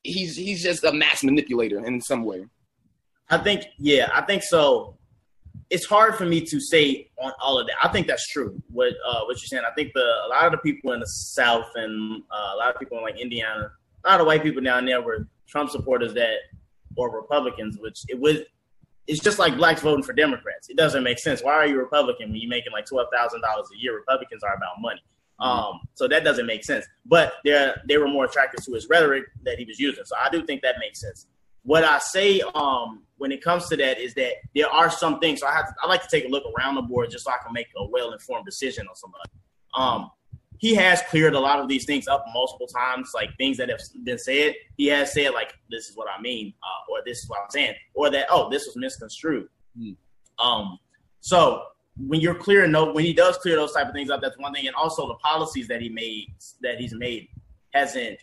he's 0.02 0.36
he's 0.36 0.64
just 0.64 0.84
a 0.84 0.92
mass 0.92 1.24
manipulator 1.24 1.86
in 1.86 2.02
some 2.02 2.24
way. 2.24 2.46
I 3.30 3.38
think, 3.38 3.66
yeah, 3.78 4.10
I 4.14 4.22
think 4.22 4.44
so. 4.44 4.98
It's 5.72 5.86
hard 5.86 6.16
for 6.16 6.26
me 6.26 6.42
to 6.42 6.60
say 6.60 7.10
on 7.18 7.34
all 7.44 7.60
of 7.60 7.66
that. 7.68 7.76
I 7.84 7.88
think 7.88 8.06
that's 8.06 8.28
true. 8.28 8.62
What 8.72 8.94
uh, 9.08 9.22
what 9.22 9.42
you're 9.42 9.48
saying. 9.48 9.64
I 9.70 9.74
think 9.74 9.94
the 9.96 10.06
a 10.28 10.30
lot 10.30 10.46
of 10.46 10.52
the 10.52 10.60
people 10.60 10.92
in 10.92 11.00
the 11.00 11.08
South 11.08 11.66
and 11.74 12.22
uh, 12.32 12.52
a 12.54 12.58
lot 12.58 12.74
of 12.74 12.80
people 12.80 12.98
in 13.00 13.04
like 13.04 13.20
Indiana, 13.20 13.72
a 14.04 14.10
lot 14.10 14.22
of 14.22 14.28
white 14.28 14.44
people 14.44 14.62
down 14.62 14.86
there 14.86 15.02
were 15.02 15.28
Trump 15.50 15.72
supporters 15.72 16.14
that 16.14 16.36
or 16.96 17.10
Republicans, 17.10 17.80
which 17.80 18.00
it 18.10 18.20
was 18.20 18.42
it's 19.08 19.22
just 19.22 19.40
like 19.40 19.58
blacks 19.58 19.82
voting 19.82 20.04
for 20.04 20.14
Democrats. 20.14 20.70
It 20.70 20.78
doesn't 20.78 21.04
make 21.04 21.20
sense. 21.20 21.42
Why 21.42 21.54
are 21.54 21.66
you 21.66 21.78
Republican 21.78 22.32
when 22.32 22.42
you're 22.42 22.50
making 22.50 22.72
like 22.72 22.86
twelve 22.86 23.08
thousand 23.14 23.42
dollars 23.42 23.68
a 23.76 23.82
year? 23.82 23.96
Republicans 23.96 24.44
are 24.44 24.56
about 24.56 24.80
money. 24.80 25.02
Mm-hmm. 25.42 25.50
Um, 25.50 25.80
so 25.96 26.08
that 26.08 26.24
doesn't 26.24 26.46
make 26.46 26.64
sense. 26.64 26.86
But 27.06 27.34
they 27.44 27.72
they 27.88 27.98
were 27.98 28.08
more 28.08 28.26
attracted 28.26 28.64
to 28.64 28.74
his 28.74 28.88
rhetoric 28.90 29.26
that 29.44 29.60
he 29.60 29.66
was 29.66 29.80
using. 29.80 30.06
So 30.06 30.16
I 30.16 30.30
do 30.30 30.46
think 30.46 30.62
that 30.62 30.76
makes 30.80 31.02
sense. 31.02 31.28
What 31.66 31.84
I 31.84 32.00
say 32.00 32.42
um, 32.54 33.04
when 33.18 33.32
it 33.32 33.44
comes 33.44 33.68
to 33.70 33.78
that 33.78 34.00
is 34.00 34.14
that 34.14 34.34
there 34.54 34.70
are 34.70 34.90
some 34.90 35.20
things. 35.20 35.42
So 35.42 35.48
I 35.48 35.54
have 35.54 35.68
to, 35.68 35.74
I 35.82 35.88
like 35.88 36.02
to 36.04 36.08
take 36.10 36.26
a 36.26 36.28
look 36.28 36.44
around 36.58 36.76
the 36.76 36.84
board 36.84 37.10
just 37.12 37.26
so 37.26 37.32
I 37.32 37.38
can 37.44 37.54
make 37.54 37.68
a 37.76 37.86
well 37.88 38.14
informed 38.14 38.46
decision 38.46 38.88
on 38.88 38.96
somebody. 38.96 39.30
Um, 39.76 40.12
he 40.58 40.74
has 40.76 41.02
cleared 41.10 41.34
a 41.34 41.40
lot 41.40 41.60
of 41.60 41.68
these 41.68 41.86
things 41.86 42.08
up 42.08 42.24
multiple 42.34 42.68
times, 42.68 43.12
like 43.14 43.30
things 43.38 43.58
that 43.58 43.70
have 43.70 43.82
been 44.04 44.18
said. 44.18 44.54
He 44.78 44.88
has 44.88 45.12
said 45.12 45.34
like, 45.34 45.54
"This 45.70 45.90
is 45.90 45.98
what 45.98 46.08
I 46.08 46.22
mean," 46.22 46.54
uh, 46.64 46.92
or 46.92 47.00
"This 47.06 47.20
is 47.20 47.30
what 47.30 47.40
I'm 47.42 47.50
saying," 47.50 47.76
or 47.94 48.10
that, 48.12 48.28
"Oh, 48.30 48.50
this 48.50 48.66
was 48.66 48.76
misconstrued." 48.78 49.50
Mm. 49.78 49.98
Um, 50.40 50.80
so 51.20 51.64
when 51.98 52.22
you're 52.22 52.36
clearing 52.36 52.72
no, 52.72 52.92
when 52.92 53.04
he 53.06 53.14
does 53.14 53.38
clear 53.38 53.56
those 53.56 53.74
type 53.74 53.88
of 53.88 53.94
things 53.94 54.10
up, 54.10 54.22
that's 54.22 54.38
one 54.38 54.54
thing. 54.54 54.68
And 54.68 54.76
also 54.76 55.08
the 55.08 55.16
policies 55.16 55.68
that 55.68 55.82
he 55.82 55.90
made 55.90 56.34
that 56.62 56.80
he's 56.80 56.94
made 56.94 57.28
hasn't 57.74 58.20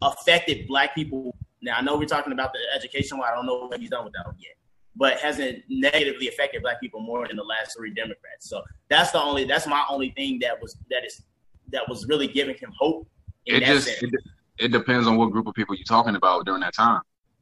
affected 0.00 0.66
black 0.66 0.94
people. 0.94 1.36
Now 1.62 1.76
I 1.76 1.82
know 1.82 1.96
we're 1.96 2.06
talking 2.06 2.32
about 2.32 2.52
the 2.52 2.60
education. 2.74 3.20
I 3.24 3.34
don't 3.34 3.46
know 3.46 3.66
what 3.66 3.80
he's 3.80 3.90
done 3.90 4.04
with 4.04 4.12
that 4.14 4.26
yet, 4.38 4.56
but 4.96 5.18
hasn't 5.18 5.62
negatively 5.68 6.28
affected 6.28 6.62
black 6.62 6.80
people 6.80 7.00
more 7.00 7.26
than 7.26 7.36
the 7.36 7.44
last 7.44 7.76
three 7.76 7.92
Democrats. 7.94 8.48
So 8.48 8.62
that's 8.88 9.12
the 9.12 9.20
only 9.20 9.44
that's 9.44 9.66
my 9.66 9.84
only 9.88 10.10
thing 10.10 10.38
that 10.40 10.60
was 10.60 10.76
that 10.90 11.04
is 11.04 11.22
that 11.70 11.88
was 11.88 12.06
really 12.06 12.26
giving 12.26 12.56
him 12.56 12.72
hope. 12.78 13.06
it 13.46 13.64
just 13.64 13.88
it, 13.88 14.10
it, 14.58 14.68
depends 14.72 15.06
on 15.06 15.16
what 15.16 15.30
group 15.30 15.46
of 15.46 15.54
people 15.54 15.74
you're 15.74 15.84
talking 15.84 16.16
about 16.16 16.44
during 16.44 16.60
that 16.60 16.74
time. 16.74 17.00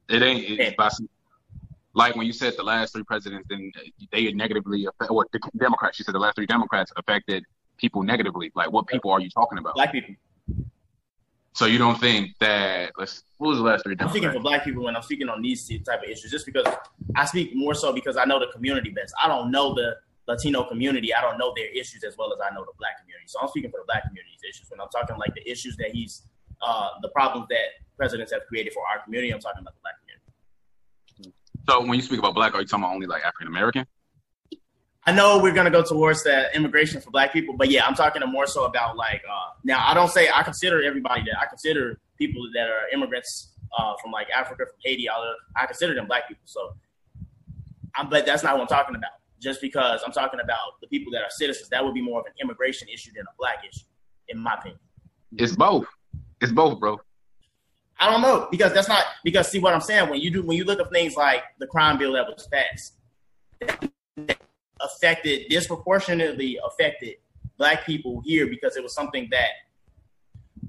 It 0.08 0.22
ain't 0.22 0.60
it's 0.60 0.76
by 0.76 0.90
like 1.94 2.14
when 2.14 2.26
you 2.26 2.32
said 2.32 2.54
the 2.56 2.62
last 2.62 2.92
three 2.92 3.02
presidents, 3.02 3.46
then 3.48 3.72
they 4.12 4.32
negatively 4.32 4.86
affect, 4.86 5.10
or 5.10 5.26
the 5.32 5.40
Democrats. 5.58 5.98
You 5.98 6.04
said 6.04 6.14
the 6.14 6.20
last 6.20 6.36
three 6.36 6.46
Democrats 6.46 6.92
affected 6.96 7.44
people 7.78 8.02
negatively. 8.02 8.52
Like, 8.54 8.70
what 8.70 8.86
people 8.86 9.10
are 9.10 9.20
you 9.20 9.30
talking 9.30 9.58
about? 9.58 9.74
Black 9.74 9.92
people. 9.92 10.14
So 11.52 11.66
you 11.66 11.78
don't 11.78 11.98
think 11.98 12.36
that? 12.38 12.92
Let's. 12.96 13.24
What 13.38 13.48
was 13.48 13.58
the 13.58 13.64
last 13.64 13.84
three? 13.84 13.96
I'm 13.98 14.08
speaking 14.10 14.30
for 14.30 14.40
black 14.40 14.64
people 14.64 14.84
when 14.84 14.94
I'm 14.94 15.02
speaking 15.02 15.28
on 15.28 15.42
these 15.42 15.66
type 15.68 16.02
of 16.02 16.08
issues, 16.08 16.30
just 16.30 16.46
because 16.46 16.66
I 17.16 17.24
speak 17.24 17.54
more 17.54 17.74
so 17.74 17.92
because 17.92 18.16
I 18.16 18.24
know 18.24 18.38
the 18.38 18.48
community 18.52 18.90
best. 18.90 19.14
I 19.22 19.28
don't 19.28 19.50
know 19.50 19.74
the 19.74 19.96
Latino 20.28 20.64
community. 20.64 21.14
I 21.14 21.20
don't 21.20 21.38
know 21.38 21.52
their 21.56 21.66
issues 21.66 22.04
as 22.04 22.16
well 22.16 22.32
as 22.32 22.38
I 22.40 22.54
know 22.54 22.64
the 22.64 22.72
black 22.78 23.00
community. 23.00 23.26
So 23.26 23.40
I'm 23.40 23.48
speaking 23.48 23.70
for 23.70 23.80
the 23.80 23.86
black 23.86 24.04
community's 24.06 24.40
issues. 24.48 24.70
When 24.70 24.80
I'm 24.80 24.88
talking 24.88 25.16
like 25.16 25.34
the 25.34 25.48
issues 25.50 25.76
that 25.78 25.90
he's, 25.90 26.22
uh, 26.62 26.90
the 27.02 27.08
problems 27.08 27.46
that 27.50 27.82
presidents 27.96 28.32
have 28.32 28.42
created 28.46 28.72
for 28.72 28.82
our 28.86 29.02
community, 29.02 29.32
I'm 29.32 29.40
talking 29.40 29.62
about 29.62 29.74
the 29.74 29.80
black 29.82 29.94
community. 30.00 31.34
So 31.68 31.80
when 31.80 31.94
you 31.94 32.02
speak 32.02 32.20
about 32.20 32.34
black, 32.34 32.54
are 32.54 32.60
you 32.60 32.66
talking 32.66 32.84
about 32.84 32.94
only 32.94 33.06
like 33.06 33.22
African 33.22 33.48
American? 33.48 33.86
I 35.06 35.12
know 35.12 35.38
we're 35.38 35.54
gonna 35.54 35.70
go 35.70 35.82
towards 35.82 36.22
that 36.24 36.54
immigration 36.54 37.00
for 37.00 37.10
black 37.10 37.32
people, 37.32 37.56
but 37.56 37.70
yeah, 37.70 37.86
I'm 37.86 37.94
talking 37.94 38.22
more 38.30 38.46
so 38.46 38.64
about 38.64 38.96
like 38.96 39.22
uh, 39.28 39.50
now. 39.64 39.82
I 39.86 39.94
don't 39.94 40.10
say 40.10 40.28
I 40.32 40.42
consider 40.42 40.82
everybody 40.82 41.22
that 41.22 41.40
I 41.40 41.46
consider 41.46 41.98
people 42.18 42.42
that 42.54 42.68
are 42.68 42.88
immigrants 42.92 43.52
uh, 43.78 43.94
from 44.02 44.12
like 44.12 44.28
Africa, 44.30 44.64
from 44.66 44.76
Haiti, 44.84 45.08
all 45.08 45.22
of, 45.22 45.34
I 45.56 45.64
consider 45.64 45.94
them 45.94 46.06
black 46.06 46.28
people. 46.28 46.42
So, 46.44 46.74
I'm, 47.96 48.10
but 48.10 48.26
that's 48.26 48.42
not 48.42 48.54
what 48.54 48.62
I'm 48.62 48.66
talking 48.68 48.94
about. 48.94 49.12
Just 49.40 49.62
because 49.62 50.02
I'm 50.04 50.12
talking 50.12 50.38
about 50.38 50.80
the 50.82 50.86
people 50.88 51.10
that 51.12 51.22
are 51.22 51.30
citizens, 51.30 51.70
that 51.70 51.82
would 51.82 51.94
be 51.94 52.02
more 52.02 52.20
of 52.20 52.26
an 52.26 52.32
immigration 52.42 52.88
issue 52.88 53.10
than 53.16 53.22
a 53.22 53.34
black 53.38 53.64
issue, 53.66 53.86
in 54.28 54.38
my 54.38 54.54
opinion. 54.54 54.80
It's 55.38 55.56
both. 55.56 55.86
It's 56.42 56.52
both, 56.52 56.78
bro. 56.78 57.00
I 57.98 58.10
don't 58.10 58.20
know 58.20 58.48
because 58.50 58.74
that's 58.74 58.88
not 58.88 59.04
because 59.24 59.48
see 59.48 59.60
what 59.60 59.74
I'm 59.74 59.80
saying 59.80 60.10
when 60.10 60.20
you 60.20 60.30
do 60.30 60.42
when 60.42 60.56
you 60.56 60.64
look 60.64 60.80
at 60.80 60.90
things 60.90 61.16
like 61.16 61.42
the 61.58 61.66
crime 61.66 61.98
bill 61.98 62.12
that 62.12 62.26
was 62.26 62.48
passed 62.48 62.96
affected 64.82 65.48
disproportionately 65.48 66.58
affected 66.64 67.16
black 67.58 67.84
people 67.84 68.22
here 68.24 68.46
because 68.46 68.76
it 68.76 68.82
was 68.82 68.94
something 68.94 69.28
that 69.30 69.50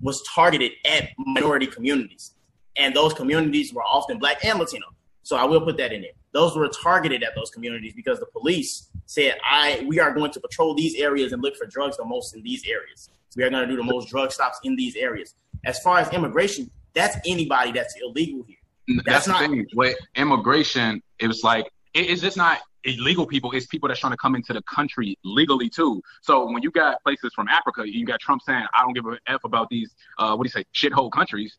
was 0.01 0.21
targeted 0.23 0.71
at 0.85 1.09
minority 1.17 1.67
communities. 1.67 2.31
And 2.77 2.95
those 2.95 3.13
communities 3.13 3.73
were 3.73 3.83
often 3.83 4.17
black 4.19 4.43
and 4.43 4.59
latino. 4.59 4.85
So 5.23 5.37
i 5.37 5.45
will 5.45 5.61
put 5.61 5.77
that 5.77 5.93
in 5.93 6.01
there. 6.01 6.11
Those 6.33 6.55
were 6.55 6.67
targeted 6.69 7.23
at 7.23 7.35
those 7.35 7.51
communities 7.51 7.93
because 7.93 8.19
the 8.19 8.25
police 8.25 8.89
said 9.05 9.37
i 9.43 9.85
we 9.87 9.99
are 9.99 10.13
going 10.13 10.31
to 10.31 10.39
patrol 10.39 10.73
these 10.73 10.95
areas 10.95 11.33
and 11.33 11.41
look 11.41 11.55
for 11.55 11.65
drugs 11.65 11.97
the 11.97 12.05
most 12.05 12.35
in 12.35 12.41
these 12.43 12.63
areas. 12.67 13.09
We 13.35 13.43
are 13.43 13.49
going 13.49 13.67
to 13.67 13.73
do 13.73 13.77
the 13.77 13.83
most 13.83 14.09
drug 14.09 14.31
stops 14.31 14.59
in 14.63 14.75
these 14.75 14.95
areas. 14.95 15.35
As 15.63 15.79
far 15.79 15.99
as 15.99 16.09
immigration 16.11 16.69
that's 16.93 17.17
anybody 17.25 17.71
that's 17.71 17.95
illegal 18.01 18.43
here. 18.47 18.57
Mm, 18.89 18.95
that's, 19.05 19.25
that's 19.25 19.27
not, 19.27 19.41
the 19.41 19.47
thing. 19.47 19.67
With 19.73 19.97
immigration, 20.15 21.01
it 21.19 21.27
was 21.27 21.43
like 21.43 21.65
it, 21.93 22.09
it's 22.09 22.21
just 22.21 22.37
not 22.37 22.59
illegal 22.83 23.25
people. 23.25 23.51
It's 23.51 23.65
people 23.65 23.87
that's 23.87 23.99
trying 23.99 24.13
to 24.13 24.17
come 24.17 24.35
into 24.35 24.53
the 24.53 24.61
country 24.63 25.17
legally 25.23 25.69
too. 25.69 26.01
So 26.21 26.49
when 26.51 26.63
you 26.63 26.71
got 26.71 27.01
places 27.03 27.33
from 27.33 27.47
Africa, 27.47 27.83
you 27.85 28.05
got 28.05 28.19
Trump 28.19 28.41
saying, 28.41 28.65
"I 28.75 28.81
don't 28.81 28.93
give 28.93 29.05
a 29.05 29.17
f 29.27 29.43
about 29.43 29.69
these 29.69 29.93
uh, 30.17 30.35
what 30.35 30.45
do 30.45 30.47
you 30.47 30.51
say 30.51 30.65
shithole 30.73 31.11
countries." 31.11 31.57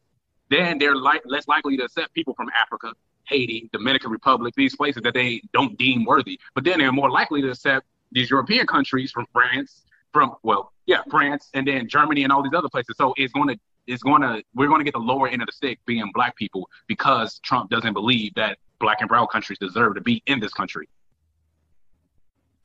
Then 0.51 0.79
they're 0.79 0.97
like 0.97 1.23
less 1.25 1.49
likely 1.49 1.77
to 1.79 1.85
accept 1.85 2.13
people 2.13 2.35
from 2.35 2.51
Africa, 2.61 2.93
Haiti, 3.25 3.71
Dominican 3.73 4.11
Republic, 4.11 4.55
these 4.57 4.77
places 4.77 5.03
that 5.03 5.15
they 5.15 5.43
don't 5.53 5.79
deem 5.79 6.05
worthy. 6.05 6.39
But 6.55 6.65
then 6.65 6.79
they're 6.79 6.93
more 6.93 7.11
likely 7.11 7.41
to 7.43 7.51
accept 7.51 7.87
these 8.11 8.31
European 8.31 8.67
countries 8.67 9.11
from 9.11 9.27
France, 9.33 9.85
from 10.13 10.35
well, 10.43 10.73
yeah, 10.87 11.03
France, 11.11 11.49
and 11.55 11.67
then 11.67 11.89
Germany 11.89 12.25
and 12.25 12.33
all 12.33 12.43
these 12.43 12.53
other 12.55 12.69
places. 12.69 12.97
So 12.99 13.15
it's 13.17 13.33
going 13.33 13.49
to 13.49 13.59
is 13.87 14.03
going 14.03 14.23
to 14.23 14.43
we're 14.55 14.69
going 14.69 14.81
to 14.81 14.85
get 14.85 14.95
the 14.95 15.01
lower 15.01 15.29
end 15.29 15.43
of 15.43 15.47
the 15.47 15.53
stick 15.53 15.79
being 15.87 16.11
black 16.15 16.37
people 16.37 16.69
because 16.87 17.39
Trump 17.41 17.71
doesn't 17.71 17.95
believe 17.95 18.33
that 18.35 18.59
black 18.79 19.01
and 19.01 19.09
brown 19.09 19.27
countries 19.29 19.59
deserve 19.59 19.95
to 19.95 20.01
be 20.01 20.23
in 20.27 20.41
this 20.41 20.53
country. 20.53 20.89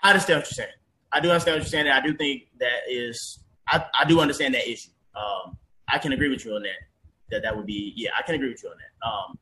I 0.01 0.11
understand 0.11 0.39
what 0.39 0.45
you're 0.45 0.65
saying. 0.65 0.75
I 1.11 1.19
do 1.19 1.29
understand 1.29 1.55
what 1.55 1.63
you're 1.63 1.69
saying. 1.69 1.87
I 1.87 2.01
do 2.01 2.15
think 2.15 2.43
that 2.59 2.81
is 2.89 3.43
I, 3.67 3.85
I 3.99 4.05
do 4.05 4.19
understand 4.19 4.53
that 4.55 4.69
issue. 4.69 4.89
Um, 5.15 5.57
I 5.87 5.97
can 5.97 6.13
agree 6.13 6.29
with 6.29 6.45
you 6.45 6.53
on 6.53 6.63
that. 6.63 6.77
That 7.31 7.43
that 7.43 7.55
would 7.55 7.65
be 7.65 7.93
yeah, 7.95 8.11
I 8.17 8.21
can 8.21 8.35
agree 8.35 8.49
with 8.49 8.63
you 8.63 8.69
on 8.69 8.75
that. 8.77 9.07
Um, 9.07 9.39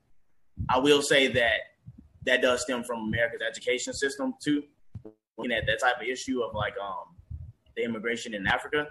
I 0.69 0.79
will 0.79 1.01
say 1.01 1.27
that 1.27 1.59
that 2.25 2.41
does 2.41 2.61
stem 2.61 2.83
from 2.83 3.01
America's 3.01 3.41
education 3.47 3.93
system 3.93 4.33
too. 4.43 4.63
Looking 5.37 5.51
at 5.51 5.65
that 5.67 5.79
type 5.81 5.97
of 5.97 6.07
issue 6.07 6.41
of 6.41 6.55
like 6.55 6.73
um, 6.81 7.15
the 7.75 7.83
immigration 7.83 8.33
in 8.33 8.47
Africa, 8.47 8.87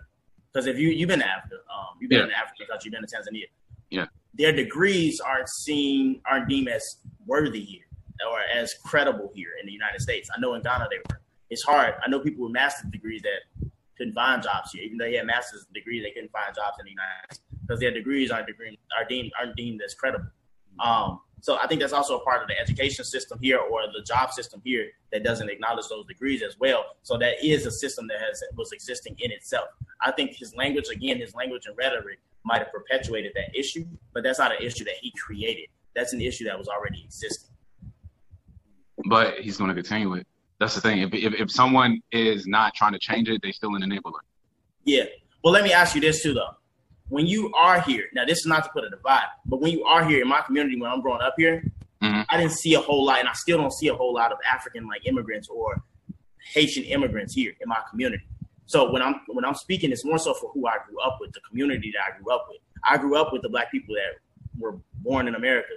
because 0.53 0.67
if 0.67 0.79
you 0.79 0.89
you've 0.89 1.09
been 1.09 1.21
to 1.21 1.27
Africa, 1.27 1.57
um, 1.73 1.97
you've 2.01 2.11
been 2.11 2.21
yeah. 2.21 2.27
in 2.27 2.33
Africa 2.33 2.65
country, 2.71 2.91
you've 2.91 3.01
been 3.01 3.09
to 3.09 3.17
Tanzania. 3.17 3.45
Yeah. 3.91 4.07
Their 4.35 4.53
degrees 4.53 5.21
aren't 5.21 5.49
seen, 5.49 6.21
aren't 6.31 6.49
deemed 6.49 6.69
as 6.69 6.99
worthy 7.27 7.65
here 7.65 7.85
or 8.29 8.41
as 8.41 8.75
credible 8.85 9.31
here 9.35 9.51
in 9.61 9.67
the 9.67 9.73
United 9.73 10.01
States. 10.01 10.29
I 10.37 10.41
know 10.41 10.55
in 10.55 10.63
Ghana 10.63 10.89
they 10.91 10.99
were. 10.99 11.21
It's 11.55 11.63
hard. 11.63 11.95
I 12.05 12.11
know 12.11 12.19
people 12.19 12.43
with 12.43 12.53
master's 12.53 12.91
degrees 12.91 13.23
that 13.23 13.71
couldn't 13.97 14.15
find 14.15 14.43
jobs 14.43 14.73
here, 14.73 14.83
even 14.83 14.99
though 14.99 15.05
they 15.05 15.15
had 15.15 15.27
master's 15.27 15.65
degrees, 15.73 16.03
they 16.03 16.11
couldn't 16.11 16.33
find 16.33 16.53
jobs 16.53 16.79
in 16.81 16.85
the 16.85 16.91
United 16.91 17.13
States 17.31 17.43
because 17.61 17.79
their 17.79 17.93
degrees 17.93 18.33
aren't 18.33 18.49
degree, 18.49 18.77
are 18.99 19.05
deemed 19.05 19.31
aren't 19.39 19.55
deemed 19.55 19.81
as 19.87 19.95
credible. 19.95 20.27
Um, 20.81 21.21
so 21.43 21.57
I 21.63 21.69
think 21.69 21.81
that's 21.81 21.93
also 21.93 22.19
a 22.19 22.25
part 22.25 22.43
of 22.43 22.49
the 22.49 22.59
education 22.59 23.05
system 23.05 23.39
here 23.41 23.59
or 23.59 23.83
the 23.97 24.03
job 24.03 24.33
system 24.33 24.63
here 24.65 24.89
that 25.13 25.23
doesn't 25.23 25.49
acknowledge 25.49 25.87
those 25.89 26.05
degrees 26.07 26.43
as 26.43 26.59
well. 26.59 26.85
So 27.05 27.17
that 27.19 27.35
is 27.41 27.67
a 27.67 27.71
system 27.71 28.09
that 28.09 28.19
has 28.19 28.43
was 28.57 28.73
existing 28.73 29.15
in 29.21 29.31
itself. 29.31 29.69
I 30.01 30.11
think 30.11 30.33
his 30.33 30.57
language, 30.57 30.89
again, 30.91 31.19
his 31.19 31.37
language 31.37 31.67
and 31.67 31.77
rhetoric 31.77 32.19
might 32.45 32.59
have 32.59 32.73
perpetuated 32.73 33.31
that 33.37 33.57
issue, 33.57 33.87
but 34.13 34.25
that's 34.25 34.41
not 34.41 34.51
an 34.51 34.59
issue 34.61 34.83
that 34.87 34.97
he 35.01 35.13
created. 35.13 35.69
That's 35.95 36.13
an 36.15 36.21
issue 36.21 36.47
that 36.47 36.59
was 36.59 36.67
already 36.67 37.05
existing. 37.05 37.51
But 39.09 39.39
he's 39.39 39.57
going 39.57 39.69
to 39.69 39.75
continue 39.75 40.15
it. 40.15 40.27
That's 40.61 40.75
the 40.75 40.81
thing. 40.81 40.99
If, 40.99 41.13
if, 41.15 41.35
if 41.35 41.51
someone 41.51 42.01
is 42.13 42.47
not 42.47 42.75
trying 42.75 42.93
to 42.93 42.99
change 42.99 43.29
it, 43.29 43.43
they 43.43 43.53
still 43.53 43.75
an 43.75 43.83
enabler. 43.83 44.21
Yeah. 44.85 45.05
Well, 45.43 45.53
let 45.53 45.65
me 45.65 45.73
ask 45.73 45.95
you 45.95 46.01
this 46.01 46.23
too, 46.23 46.35
though 46.35 46.57
when 47.09 47.27
you 47.27 47.53
are 47.55 47.81
here, 47.81 48.05
now 48.15 48.25
this 48.25 48.39
is 48.39 48.47
not 48.47 48.65
to 48.65 48.71
put 48.71 48.85
a 48.85 48.91
divide, 48.91 49.27
but 49.47 49.61
when 49.61 49.71
you 49.71 49.85
are 49.85 50.05
here 50.05 50.23
in 50.23 50.29
my 50.29 50.41
community, 50.41 50.81
when 50.81 50.91
I'm 50.91 51.01
growing 51.01 51.21
up 51.21 51.35
here, 51.37 51.63
mm-hmm. 52.03 52.23
I 52.29 52.39
didn't 52.39 52.53
see 52.53 52.75
a 52.75 52.81
whole 52.81 53.05
lot, 53.05 53.21
and 53.21 53.29
I 53.29 53.33
still 53.35 53.59
don't 53.59 53.73
see 53.73 53.89
a 53.89 53.95
whole 53.95 54.15
lot 54.15 54.33
of 54.33 54.39
African 54.51 54.87
like 54.87 55.07
immigrants 55.07 55.49
or 55.49 55.83
Haitian 56.53 56.85
immigrants 56.85 57.35
here 57.35 57.53
in 57.61 57.69
my 57.69 57.81
community. 57.91 58.25
So 58.67 58.91
when 58.91 59.03
I'm 59.03 59.21
when 59.29 59.45
I'm 59.45 59.55
speaking, 59.55 59.93
it's 59.93 60.05
more 60.05 60.19
so 60.19 60.33
for 60.35 60.51
who 60.53 60.67
I 60.67 60.77
grew 60.89 60.99
up 61.01 61.19
with, 61.21 61.33
the 61.33 61.41
community 61.49 61.93
that 61.95 62.15
I 62.15 62.19
grew 62.19 62.35
up 62.35 62.47
with. 62.49 62.59
I 62.83 62.97
grew 62.97 63.17
up 63.17 63.33
with 63.33 63.43
the 63.43 63.49
black 63.49 63.71
people 63.71 63.95
that 63.95 64.19
were 64.59 64.79
born 64.95 65.29
in 65.29 65.35
America. 65.35 65.75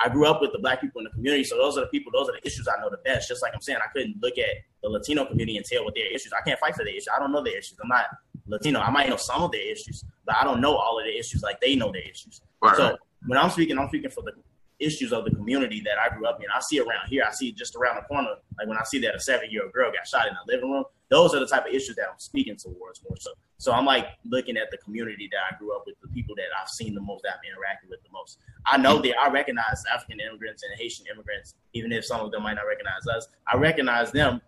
I 0.00 0.08
grew 0.08 0.26
up 0.26 0.40
with 0.40 0.52
the 0.52 0.58
black 0.58 0.80
people 0.80 1.00
in 1.00 1.04
the 1.04 1.10
community, 1.10 1.44
so 1.44 1.56
those 1.56 1.76
are 1.76 1.80
the 1.82 1.88
people, 1.88 2.12
those 2.12 2.28
are 2.28 2.32
the 2.32 2.46
issues 2.46 2.68
I 2.68 2.80
know 2.80 2.88
the 2.88 2.98
best. 2.98 3.28
Just 3.28 3.42
like 3.42 3.52
I'm 3.54 3.60
saying, 3.60 3.78
I 3.82 3.88
couldn't 3.92 4.16
look 4.22 4.38
at 4.38 4.48
the 4.82 4.88
Latino 4.88 5.24
community 5.24 5.56
and 5.56 5.66
tell 5.66 5.84
what 5.84 5.94
their 5.94 6.06
issues. 6.06 6.32
I 6.32 6.40
can't 6.42 6.58
fight 6.60 6.76
for 6.76 6.84
their 6.84 6.94
issues. 6.94 7.08
I 7.14 7.18
don't 7.18 7.32
know 7.32 7.42
their 7.42 7.58
issues. 7.58 7.78
I'm 7.82 7.88
not 7.88 8.06
Latino. 8.46 8.80
I 8.80 8.90
might 8.90 9.08
know 9.08 9.16
some 9.16 9.42
of 9.42 9.50
their 9.50 9.70
issues, 9.70 10.04
but 10.24 10.36
I 10.36 10.44
don't 10.44 10.60
know 10.60 10.76
all 10.76 10.98
of 10.98 11.04
their 11.04 11.18
issues 11.18 11.42
like 11.42 11.60
they 11.60 11.74
know 11.74 11.90
their 11.90 12.08
issues. 12.08 12.40
Right. 12.62 12.76
So 12.76 12.96
when 13.26 13.38
I'm 13.38 13.50
speaking, 13.50 13.78
I'm 13.78 13.88
speaking 13.88 14.10
for 14.10 14.22
the 14.22 14.32
issues 14.80 15.12
of 15.12 15.24
the 15.24 15.30
community 15.30 15.82
that 15.84 15.98
I 15.98 16.14
grew 16.14 16.26
up 16.26 16.38
in. 16.40 16.46
I 16.54 16.60
see 16.60 16.78
around 16.78 17.08
here. 17.08 17.24
I 17.26 17.32
see 17.32 17.52
just 17.52 17.74
around 17.76 17.96
the 17.96 18.02
corner. 18.02 18.30
Like 18.58 18.68
when 18.68 18.78
I 18.78 18.84
see 18.84 18.98
that 19.00 19.14
a 19.14 19.20
seven 19.20 19.50
year 19.50 19.64
old 19.64 19.72
girl 19.72 19.90
got 19.90 20.06
shot 20.06 20.26
in 20.28 20.34
the 20.34 20.52
living 20.52 20.70
room. 20.70 20.84
Those 21.10 21.34
are 21.34 21.40
the 21.40 21.46
type 21.46 21.66
of 21.66 21.72
issues 21.72 21.96
that 21.96 22.06
I'm 22.10 22.18
speaking 22.18 22.56
towards 22.56 23.02
more 23.02 23.16
so. 23.18 23.30
So 23.56 23.72
I'm 23.72 23.86
like 23.86 24.08
looking 24.24 24.56
at 24.56 24.70
the 24.70 24.76
community 24.78 25.28
that 25.32 25.38
I 25.50 25.58
grew 25.58 25.74
up 25.74 25.84
with, 25.86 25.96
the 26.02 26.08
people 26.08 26.34
that 26.36 26.44
I've 26.60 26.68
seen 26.68 26.94
the 26.94 27.00
most, 27.00 27.22
that 27.22 27.32
I've 27.32 27.40
interacted 27.40 27.88
with 27.88 28.02
the 28.02 28.10
most. 28.12 28.38
I 28.66 28.76
know 28.76 29.00
that 29.00 29.18
I 29.18 29.30
recognize 29.30 29.82
African 29.92 30.20
immigrants 30.20 30.62
and 30.62 30.78
Haitian 30.78 31.06
immigrants, 31.12 31.54
even 31.72 31.92
if 31.92 32.04
some 32.04 32.20
of 32.20 32.30
them 32.30 32.42
might 32.42 32.54
not 32.54 32.66
recognize 32.68 33.06
us. 33.10 33.28
I 33.50 33.56
recognize 33.56 34.12
them 34.12 34.42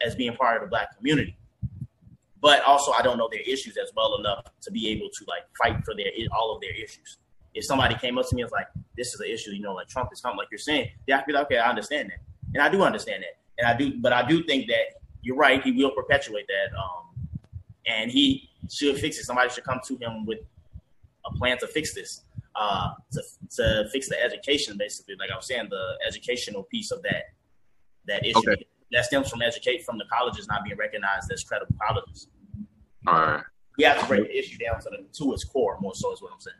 as 0.00 0.14
being 0.14 0.34
part 0.36 0.56
of 0.56 0.62
the 0.62 0.68
black 0.68 0.96
community 0.96 1.36
but 2.46 2.62
also 2.62 2.92
I 2.92 3.02
don't 3.02 3.18
know 3.18 3.28
their 3.30 3.40
issues 3.40 3.76
as 3.76 3.90
well 3.96 4.18
enough 4.18 4.44
to 4.62 4.70
be 4.70 4.88
able 4.90 5.08
to 5.08 5.24
like 5.26 5.42
fight 5.58 5.84
for 5.84 5.96
their 5.96 6.10
all 6.32 6.54
of 6.54 6.60
their 6.60 6.74
issues. 6.74 7.18
If 7.56 7.64
somebody 7.64 7.94
came 7.96 8.18
up 8.18 8.28
to 8.28 8.34
me 8.36 8.42
and 8.42 8.50
was 8.50 8.52
like, 8.52 8.68
this 8.96 9.14
is 9.14 9.20
an 9.20 9.28
issue, 9.28 9.50
you 9.50 9.62
know, 9.62 9.74
like 9.74 9.88
Trump 9.88 10.10
is 10.12 10.20
coming, 10.20 10.36
like 10.36 10.48
you're 10.50 10.58
saying, 10.58 10.90
yeah, 11.06 11.18
I 11.18 11.24
feel 11.24 11.34
like, 11.34 11.46
okay, 11.46 11.58
I 11.58 11.68
understand 11.70 12.10
that, 12.10 12.20
and 12.54 12.62
I 12.62 12.68
do 12.68 12.82
understand 12.82 13.22
that, 13.24 13.34
and 13.58 13.66
I 13.66 13.76
do, 13.76 13.98
but 14.00 14.12
I 14.12 14.22
do 14.26 14.42
think 14.44 14.66
that 14.68 15.00
you're 15.22 15.36
right. 15.36 15.62
He 15.62 15.72
will 15.72 15.90
perpetuate 15.90 16.46
that, 16.48 16.76
um, 16.78 17.04
and 17.86 18.10
he 18.10 18.50
should 18.70 18.96
fix 18.98 19.18
it. 19.18 19.24
Somebody 19.24 19.50
should 19.50 19.64
come 19.64 19.80
to 19.86 19.96
him 19.96 20.26
with 20.26 20.40
a 21.24 21.32
plan 21.38 21.58
to 21.58 21.66
fix 21.66 21.94
this, 21.94 22.22
uh, 22.54 22.90
to 23.12 23.22
to 23.56 23.88
fix 23.92 24.08
the 24.08 24.22
education, 24.22 24.76
basically. 24.78 25.16
Like 25.18 25.30
I 25.32 25.36
was 25.36 25.46
saying, 25.46 25.68
the 25.70 25.98
educational 26.06 26.62
piece 26.64 26.90
of 26.90 27.02
that 27.02 27.24
that 28.06 28.24
issue 28.24 28.38
Okay. 28.38 28.66
that 28.92 29.04
stems 29.04 29.28
from 29.30 29.42
educate 29.42 29.84
from 29.84 29.98
the 29.98 30.04
colleges 30.12 30.46
not 30.46 30.62
being 30.64 30.76
recognized 30.76 31.32
as 31.32 31.42
credible 31.42 31.74
colleges. 31.86 32.28
All 33.06 33.14
right. 33.14 33.42
We 33.78 33.84
have 33.84 34.00
to 34.00 34.06
break 34.06 34.24
the 34.28 34.38
issue 34.38 34.58
down 34.58 34.80
to 34.80 34.90
the 34.90 34.98
to 35.18 35.32
its 35.34 35.44
core 35.44 35.78
more 35.80 35.94
so 35.94 36.12
is 36.12 36.22
what 36.22 36.32
I'm 36.32 36.40
saying. 36.40 36.56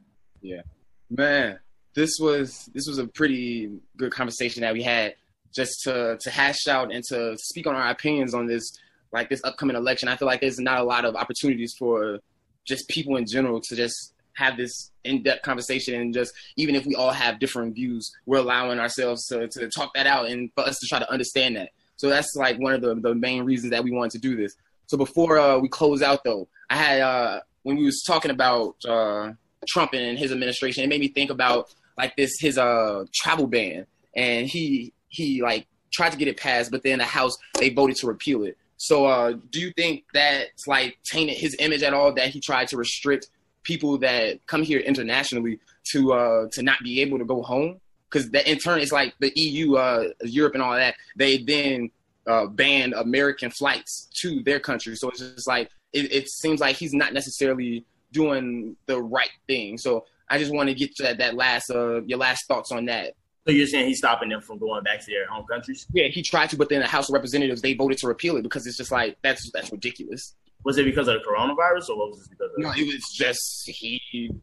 Man, 1.11 1.59
this 1.95 2.19
was 2.21 2.69
this 2.75 2.87
was 2.87 2.99
a 2.99 3.07
pretty 3.07 3.71
good 3.97 4.13
conversation 4.13 4.63
that 4.63 4.75
we 4.75 4.83
had 4.83 5.15
just 5.55 5.83
to 5.85 6.19
to 6.21 6.31
hash 6.31 6.67
out 6.67 6.93
and 6.93 7.03
to 7.05 7.37
speak 7.39 7.67
on 7.67 7.75
our 7.75 7.89
opinions 7.89 8.35
on 8.35 8.47
this 8.47 8.73
like 9.13 9.29
this 9.29 9.41
upcoming 9.45 9.77
election. 9.77 10.09
I 10.09 10.17
feel 10.17 10.27
like 10.27 10.41
there's 10.41 10.59
not 10.59 10.81
a 10.81 10.85
lot 10.85 11.05
of 11.05 11.15
opportunities 11.15 11.75
for 11.79 12.19
just 12.65 12.89
people 12.89 13.17
in 13.17 13.27
general 13.27 13.61
to 13.61 13.77
just 13.77 14.13
have 14.35 14.57
this 14.57 14.91
in-depth 15.05 15.43
conversation 15.43 15.95
and 15.95 16.13
just 16.13 16.35
even 16.57 16.75
if 16.75 16.85
we 16.85 16.95
all 16.95 17.13
have 17.13 17.39
different 17.39 17.75
views, 17.75 18.13
we're 18.27 18.39
allowing 18.39 18.79
ourselves 18.79 19.27
to, 19.27 19.49
to 19.49 19.69
talk 19.71 19.95
that 19.95 20.07
out 20.07 20.27
and 20.27 20.51
for 20.55 20.65
us 20.65 20.79
to 20.79 20.87
try 20.87 20.99
to 20.99 21.11
understand 21.11 21.57
that. 21.57 21.71
So 21.97 22.11
that's 22.11 22.37
like 22.37 22.59
one 22.59 22.75
of 22.75 22.83
the, 22.83 22.95
the 22.97 23.15
main 23.15 23.45
reasons 23.45 23.71
that 23.71 23.83
we 23.83 23.93
wanted 23.93 24.13
to 24.13 24.19
do 24.19 24.37
this. 24.37 24.55
So 24.89 24.99
before 24.99 25.39
uh, 25.39 25.59
we 25.59 25.69
close 25.69 26.03
out 26.03 26.23
though, 26.23 26.49
I 26.69 26.77
had 26.77 27.01
uh, 27.01 27.41
when 27.63 27.77
we 27.77 27.85
was 27.85 28.03
talking 28.07 28.31
about 28.31 28.77
uh, 28.87 29.33
Trump 29.69 29.93
and 29.95 30.19
his 30.19 30.33
administration, 30.33 30.85
it 30.85 30.89
made 30.89 31.01
me 31.01 31.09
think 31.09 31.31
about 31.31 31.75
like 31.97 32.17
this 32.17 32.33
his 32.39 32.59
uh 32.59 33.05
travel 33.15 33.47
ban, 33.47 33.87
and 34.15 34.47
he 34.47 34.93
he 35.09 35.43
like 35.43 35.67
tried 35.93 36.13
to 36.13 36.19
get 36.19 36.29
it 36.29 36.37
passed, 36.37 36.71
but 36.71 36.83
then 36.83 36.99
the 36.99 37.05
House 37.05 37.37
they 37.59 37.71
voted 37.71 37.97
to 37.97 38.07
repeal 38.07 38.45
it. 38.45 38.57
So 38.79 39.07
uh, 39.07 39.35
do 39.51 39.61
you 39.61 39.73
think 39.73 40.05
that's 40.13 40.67
like 40.67 40.99
tainted 41.11 41.37
his 41.39 41.57
image 41.59 41.83
at 41.83 41.95
all 41.95 42.13
that 42.15 42.29
he 42.29 42.41
tried 42.41 42.69
to 42.69 42.77
restrict 42.77 43.29
people 43.63 43.99
that 43.99 44.45
come 44.47 44.63
here 44.63 44.79
internationally 44.81 45.59
to 45.93 46.13
uh 46.13 46.47
to 46.53 46.63
not 46.63 46.79
be 46.83 47.01
able 47.01 47.19
to 47.19 47.25
go 47.25 47.43
home? 47.43 47.81
Because 48.11 48.31
that 48.31 48.47
in 48.47 48.59
turn 48.59 48.81
it's 48.81 48.93
like 48.93 49.15
the 49.19 49.33
EU, 49.35 49.77
uh, 49.77 50.09
Europe, 50.23 50.55
and 50.55 50.63
all 50.63 50.75
that. 50.75 50.95
They 51.17 51.39
then 51.39 51.91
uh, 52.27 52.47
banned 52.47 52.93
American 52.95 53.51
flights 53.51 54.09
to 54.21 54.43
their 54.43 54.61
country. 54.61 54.97
So 54.97 55.11
it's 55.11 55.21
just 55.21 55.49
like 55.49 55.71
it, 55.93 56.13
it 56.13 56.29
seems 56.29 56.61
like 56.61 56.77
he's 56.77 56.93
not 56.93 57.13
necessarily 57.13 57.85
doing 58.13 58.77
the 58.87 59.01
right 59.01 59.31
thing. 59.47 59.79
So 59.79 60.05
I 60.29 60.39
just 60.39 60.53
want 60.53 60.69
to 60.69 60.75
get 60.75 60.95
to 60.97 61.03
that, 61.05 61.19
that 61.19 61.35
last 61.35 61.71
uh 61.71 62.03
your 62.03 62.19
last 62.19 62.47
thoughts 62.47 62.73
on 62.73 62.87
that. 62.87 63.15
So 63.47 63.53
you're 63.53 63.67
saying 63.69 63.87
he's 63.87 63.99
stopping 63.99 64.29
them 64.29 64.41
from 64.41 64.59
going 64.59 64.83
back 64.83 65.01
to 65.01 65.07
their 65.07 65.29
home 65.29 65.47
countries? 65.47 65.87
Yeah, 65.93 66.09
he 66.09 66.21
tried 66.23 66.51
to, 66.51 66.57
but 66.57 66.69
then 66.69 66.81
the 66.81 66.89
House 66.89 67.09
of 67.09 67.15
Representatives 67.15 67.63
they 67.63 67.75
voted 67.75 67.99
to 67.99 68.09
repeal 68.09 68.37
it 68.37 68.43
because 68.43 68.67
it's 68.67 68.77
just 68.77 68.91
like 68.91 69.17
that's 69.23 69.51
that's 69.53 69.71
ridiculous. 69.71 70.35
Was 70.65 70.79
it 70.79 70.85
because 70.85 71.07
of 71.07 71.15
the 71.15 71.21
coronavirus, 71.21 71.91
or 71.91 71.99
what 71.99 72.09
was 72.11 72.27
it 72.27 72.31
because 72.31 72.51
of? 72.51 72.59
No, 72.59 72.73
it 72.73 72.93
was 72.93 73.05
just 73.15 73.69
he 73.69 74.01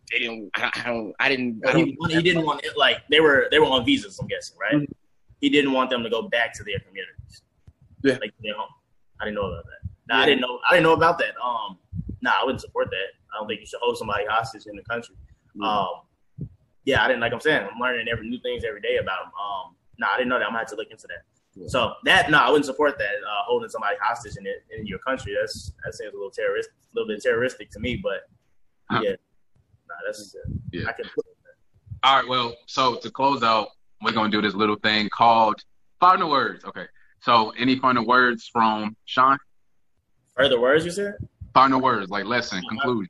didn't. 0.09 0.51
I 0.55 0.61
don't. 0.61 0.77
I, 0.77 0.83
don't, 0.85 1.13
I 1.19 1.29
didn't. 1.29 1.61
I 1.67 1.77
he, 1.77 1.97
don't 1.99 2.11
he 2.11 2.21
didn't 2.21 2.45
want 2.45 2.63
it, 2.63 2.77
like 2.77 2.99
they 3.09 3.19
were 3.19 3.47
they 3.51 3.59
were 3.59 3.65
on 3.65 3.83
visas. 3.83 4.17
I'm 4.19 4.27
guessing, 4.27 4.57
right? 4.57 4.75
Mhm. 4.75 4.87
He 5.41 5.49
didn't 5.49 5.73
want 5.73 5.89
them 5.89 6.01
to 6.03 6.09
go 6.09 6.21
back 6.29 6.53
to 6.53 6.63
their 6.63 6.79
communities. 6.79 7.41
Yeah. 8.05 8.17
like 8.21 8.33
their 8.41 8.55
home. 8.55 8.69
I 9.19 9.25
didn't 9.25 9.35
know 9.35 9.47
about 9.47 9.65
that. 9.65 9.89
Nah, 10.07 10.21
I 10.21 10.25
didn't 10.25 10.39
know. 10.39 10.59
I 10.69 10.73
didn't 10.75 10.83
know 10.83 10.93
about 10.93 11.17
that. 11.17 11.33
Um, 11.43 11.77
nah, 12.23 12.31
I 12.41 12.43
wouldn't 12.45 12.61
support 12.61 12.89
that. 12.89 13.07
I 13.31 13.37
don't 13.37 13.47
think 13.47 13.59
you 13.59 13.65
should 13.67 13.79
hold 13.81 13.97
somebody 13.97 14.25
hostage 14.27 14.65
in 14.65 14.75
the 14.75 14.83
country. 14.83 15.15
Um, 15.61 15.87
yeah, 16.85 17.03
I 17.03 17.07
didn't 17.07 17.21
like. 17.21 17.31
I'm 17.33 17.39
saying 17.39 17.67
I'm 17.71 17.79
learning 17.79 18.07
every 18.11 18.27
new 18.27 18.39
things 18.41 18.63
every 18.63 18.81
day 18.81 18.97
about 18.97 19.25
them. 19.25 19.31
Um, 19.39 19.75
nah, 19.99 20.07
I 20.13 20.17
didn't 20.17 20.29
know 20.29 20.39
that. 20.39 20.45
I'm 20.45 20.51
gonna 20.51 20.59
have 20.59 20.67
to 20.69 20.75
look 20.75 20.89
into 20.89 21.07
that. 21.07 21.23
Yeah. 21.55 21.67
So 21.67 21.93
that 22.05 22.31
no, 22.31 22.39
I 22.39 22.47
wouldn't 22.49 22.65
support 22.65 22.97
that. 22.97 23.15
Uh, 23.27 23.43
holding 23.45 23.69
somebody 23.69 23.95
hostage 24.01 24.37
in 24.37 24.47
it 24.47 24.63
in 24.75 24.87
your 24.87 24.99
country. 24.99 25.35
That's 25.39 25.71
that 25.85 25.93
seems 25.93 26.11
a 26.13 26.15
little 26.15 26.31
terrorist, 26.31 26.69
a 26.69 26.95
little 26.95 27.07
bit 27.13 27.21
terroristic 27.21 27.69
to 27.71 27.79
me. 27.79 27.97
But 28.01 28.21
Huh. 28.89 29.01
yeah, 29.03 29.11
nah, 29.87 29.95
that's 30.05 30.35
Yeah. 30.71 30.89
I 30.89 30.93
can. 30.93 31.05
All 32.03 32.17
right. 32.17 32.27
Well, 32.27 32.55
so 32.65 32.95
to 32.95 33.11
close 33.11 33.43
out, 33.43 33.69
we're 34.01 34.11
gonna 34.11 34.31
do 34.31 34.41
this 34.41 34.55
little 34.55 34.75
thing 34.77 35.09
called 35.09 35.63
final 35.99 36.29
words. 36.29 36.65
Okay. 36.65 36.85
So 37.21 37.51
any 37.51 37.77
final 37.79 38.05
words 38.05 38.49
from 38.51 38.97
Shaun? 39.05 39.37
Further 40.35 40.59
words, 40.59 40.83
you 40.83 40.91
said? 40.91 41.15
Final 41.53 41.81
words, 41.81 42.09
like 42.09 42.25
lesson, 42.25 42.61
conclusion. 42.67 43.09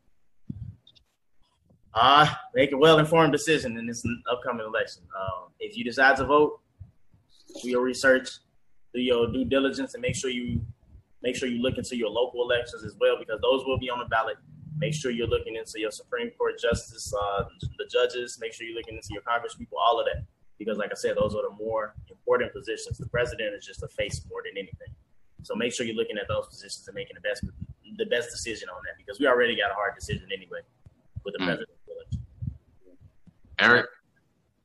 Uh, 1.93 2.27
make 2.55 2.71
a 2.71 2.77
well 2.77 2.99
informed 2.99 3.31
decision 3.31 3.77
in 3.77 3.85
this 3.85 4.03
upcoming 4.29 4.65
election. 4.65 5.03
Um, 5.17 5.49
if 5.59 5.77
you 5.77 5.83
decide 5.83 6.17
to 6.17 6.25
vote, 6.25 6.59
do 7.61 7.69
your 7.69 7.81
research, 7.81 8.29
do 8.93 8.99
your 8.99 9.31
due 9.31 9.45
diligence, 9.45 9.93
and 9.93 10.01
make 10.01 10.15
sure 10.15 10.29
you 10.29 10.61
make 11.21 11.35
sure 11.35 11.47
you 11.47 11.61
look 11.61 11.77
into 11.77 11.95
your 11.95 12.09
local 12.09 12.41
elections 12.43 12.83
as 12.83 12.95
well 12.99 13.15
because 13.17 13.39
those 13.41 13.63
will 13.65 13.77
be 13.77 13.89
on 13.89 13.99
the 13.99 14.05
ballot. 14.05 14.37
Make 14.77 14.93
sure 14.93 15.11
you're 15.11 15.27
looking 15.27 15.55
into 15.55 15.79
your 15.79 15.91
Supreme 15.91 16.31
Court 16.31 16.59
justice, 16.59 17.13
uh, 17.13 17.45
the 17.77 17.85
judges. 17.89 18.39
Make 18.41 18.53
sure 18.53 18.65
you're 18.67 18.75
looking 18.75 18.95
into 18.95 19.09
your 19.11 19.21
Congress 19.21 19.55
people, 19.55 19.77
all 19.77 19.99
of 19.99 20.05
that. 20.07 20.25
Because, 20.57 20.77
like 20.77 20.91
I 20.91 20.95
said, 20.95 21.15
those 21.15 21.35
are 21.35 21.43
the 21.43 21.55
more 21.55 21.93
important 22.09 22.51
positions. 22.53 22.97
The 22.97 23.07
president 23.07 23.55
is 23.55 23.65
just 23.65 23.83
a 23.83 23.87
face 23.87 24.25
more 24.29 24.41
than 24.43 24.57
anything. 24.57 24.93
So 25.43 25.55
make 25.55 25.73
sure 25.73 25.85
you're 25.85 25.95
looking 25.95 26.17
at 26.17 26.27
those 26.27 26.47
positions 26.47 26.87
and 26.87 26.95
making 26.95 27.15
the 27.15 27.21
best 27.21 27.43
the 27.97 28.05
best 28.07 28.29
decision 28.31 28.69
on 28.69 28.81
that 28.85 28.97
because 28.97 29.19
we 29.19 29.27
already 29.27 29.55
got 29.55 29.71
a 29.71 29.73
hard 29.73 29.93
decision 29.95 30.27
anyway 30.35 30.59
with 31.23 31.33
the 31.33 31.39
Mm. 31.39 31.45
president. 31.45 31.69
Eric. 33.59 33.85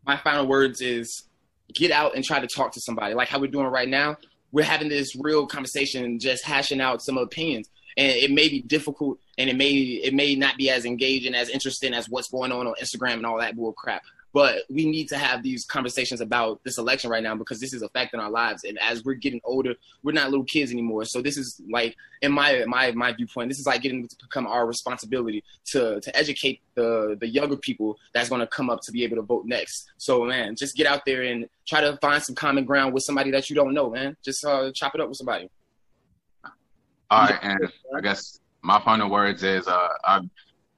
my 0.06 0.16
final 0.16 0.46
words 0.46 0.80
is 0.80 1.24
get 1.74 1.90
out 1.90 2.14
and 2.16 2.24
try 2.24 2.40
to 2.40 2.46
talk 2.46 2.72
to 2.72 2.80
somebody 2.80 3.14
like 3.14 3.28
how 3.28 3.38
we're 3.38 3.50
doing 3.50 3.66
right 3.66 3.88
now 3.88 4.16
we're 4.50 4.64
having 4.64 4.88
this 4.88 5.14
real 5.14 5.46
conversation 5.46 6.04
and 6.04 6.20
just 6.20 6.42
hashing 6.44 6.80
out 6.80 7.02
some 7.02 7.18
opinions 7.18 7.68
and 7.98 8.10
it 8.12 8.30
may 8.30 8.48
be 8.48 8.62
difficult 8.62 9.18
and 9.36 9.50
it 9.50 9.56
may 9.56 9.70
it 9.72 10.14
may 10.14 10.34
not 10.34 10.56
be 10.56 10.70
as 10.70 10.86
engaging 10.86 11.34
as 11.34 11.50
interesting 11.50 11.92
as 11.92 12.08
what's 12.08 12.30
going 12.30 12.50
on 12.50 12.66
on 12.66 12.74
instagram 12.82 13.14
and 13.14 13.26
all 13.26 13.38
that 13.38 13.54
bull 13.54 13.72
crap 13.74 14.02
but 14.32 14.62
we 14.68 14.86
need 14.86 15.08
to 15.08 15.16
have 15.16 15.42
these 15.42 15.64
conversations 15.64 16.20
about 16.20 16.60
this 16.64 16.78
election 16.78 17.10
right 17.10 17.22
now 17.22 17.34
because 17.34 17.60
this 17.60 17.72
is 17.72 17.82
affecting 17.82 18.20
our 18.20 18.30
lives 18.30 18.64
and 18.64 18.78
as 18.78 19.04
we're 19.04 19.14
getting 19.14 19.40
older 19.44 19.74
we're 20.02 20.12
not 20.12 20.30
little 20.30 20.44
kids 20.44 20.72
anymore 20.72 21.04
so 21.04 21.20
this 21.20 21.36
is 21.36 21.60
like 21.70 21.96
in 22.22 22.32
my 22.32 22.64
my 22.66 22.92
my 22.92 23.12
viewpoint 23.12 23.48
this 23.48 23.58
is 23.58 23.66
like 23.66 23.82
getting 23.82 24.06
to 24.06 24.16
become 24.22 24.46
our 24.46 24.66
responsibility 24.66 25.42
to 25.64 26.00
to 26.00 26.16
educate 26.16 26.60
the 26.74 27.16
the 27.20 27.28
younger 27.28 27.56
people 27.56 27.98
that's 28.14 28.28
going 28.28 28.40
to 28.40 28.46
come 28.46 28.70
up 28.70 28.80
to 28.82 28.92
be 28.92 29.04
able 29.04 29.16
to 29.16 29.22
vote 29.22 29.44
next. 29.46 29.90
So 29.96 30.24
man, 30.24 30.56
just 30.56 30.76
get 30.76 30.86
out 30.86 31.02
there 31.04 31.22
and 31.22 31.46
try 31.66 31.80
to 31.80 31.98
find 32.00 32.22
some 32.22 32.34
common 32.34 32.64
ground 32.64 32.94
with 32.94 33.02
somebody 33.02 33.30
that 33.32 33.50
you 33.50 33.56
don't 33.56 33.74
know, 33.74 33.90
man. 33.90 34.16
Just 34.24 34.44
uh, 34.44 34.70
chop 34.72 34.94
it 34.94 35.00
up 35.00 35.08
with 35.08 35.18
somebody. 35.18 35.50
All 37.10 37.26
right, 37.26 37.38
and 37.42 37.58
I 37.96 38.00
guess 38.00 38.40
my 38.62 38.80
final 38.80 39.10
words 39.10 39.42
is 39.42 39.66
uh, 39.66 39.88
I, 40.04 40.20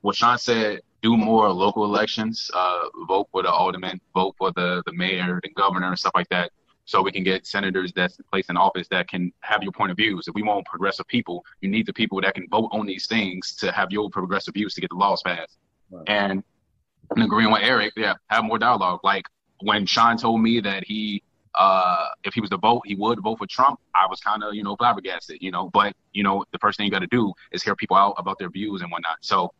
what 0.00 0.16
Shaun 0.16 0.38
said: 0.38 0.80
do 1.02 1.16
more 1.16 1.50
local 1.52 1.84
elections, 1.84 2.50
uh, 2.54 2.80
vote 3.08 3.28
for 3.32 3.42
the 3.42 3.50
alderman, 3.50 4.00
vote 4.14 4.34
for 4.38 4.52
the 4.52 4.82
the 4.86 4.92
mayor, 4.92 5.40
the 5.42 5.50
governor, 5.50 5.88
and 5.88 5.98
stuff 5.98 6.12
like 6.14 6.28
that, 6.30 6.50
so 6.84 7.02
we 7.02 7.12
can 7.12 7.22
get 7.22 7.46
senators 7.46 7.92
that's 7.94 8.18
placed 8.30 8.50
in 8.50 8.56
office 8.56 8.88
that 8.88 9.08
can 9.08 9.32
have 9.40 9.62
your 9.62 9.72
point 9.72 9.90
of 9.90 9.96
views. 9.96 10.26
If 10.28 10.34
we 10.34 10.42
want 10.42 10.66
progressive 10.66 11.06
people, 11.06 11.44
you 11.60 11.68
need 11.68 11.86
the 11.86 11.92
people 11.92 12.20
that 12.20 12.34
can 12.34 12.48
vote 12.48 12.68
on 12.72 12.86
these 12.86 13.06
things 13.06 13.54
to 13.56 13.72
have 13.72 13.90
your 13.90 14.10
progressive 14.10 14.54
views 14.54 14.74
to 14.74 14.80
get 14.80 14.90
the 14.90 14.96
laws 14.96 15.22
passed. 15.22 15.58
Right. 15.90 16.08
And 16.08 16.42
and 17.10 17.24
agreeing 17.24 17.50
with 17.50 17.62
Eric, 17.62 17.92
yeah, 17.96 18.14
have 18.28 18.44
more 18.44 18.58
dialogue. 18.58 19.00
Like 19.02 19.26
when 19.60 19.86
Shaun 19.86 20.16
told 20.16 20.40
me 20.40 20.60
that 20.60 20.84
he 20.84 21.22
uh, 21.54 22.08
if 22.24 22.34
he 22.34 22.40
was 22.40 22.50
to 22.50 22.56
vote, 22.56 22.82
he 22.84 22.94
would 22.94 23.20
vote 23.20 23.38
for 23.38 23.46
Trump. 23.46 23.80
I 23.94 24.06
was 24.08 24.20
kind 24.20 24.42
of, 24.42 24.54
you 24.54 24.62
know, 24.62 24.76
flabbergasted, 24.76 25.38
you 25.40 25.50
know. 25.50 25.70
But 25.72 25.94
you 26.12 26.22
know, 26.22 26.44
the 26.52 26.58
first 26.58 26.76
thing 26.76 26.86
you 26.86 26.92
got 26.92 27.00
to 27.00 27.08
do 27.08 27.32
is 27.52 27.62
hear 27.62 27.74
people 27.74 27.96
out 27.96 28.14
about 28.18 28.38
their 28.38 28.50
views 28.50 28.82
and 28.82 28.90
whatnot. 28.90 29.18
So, 29.20 29.52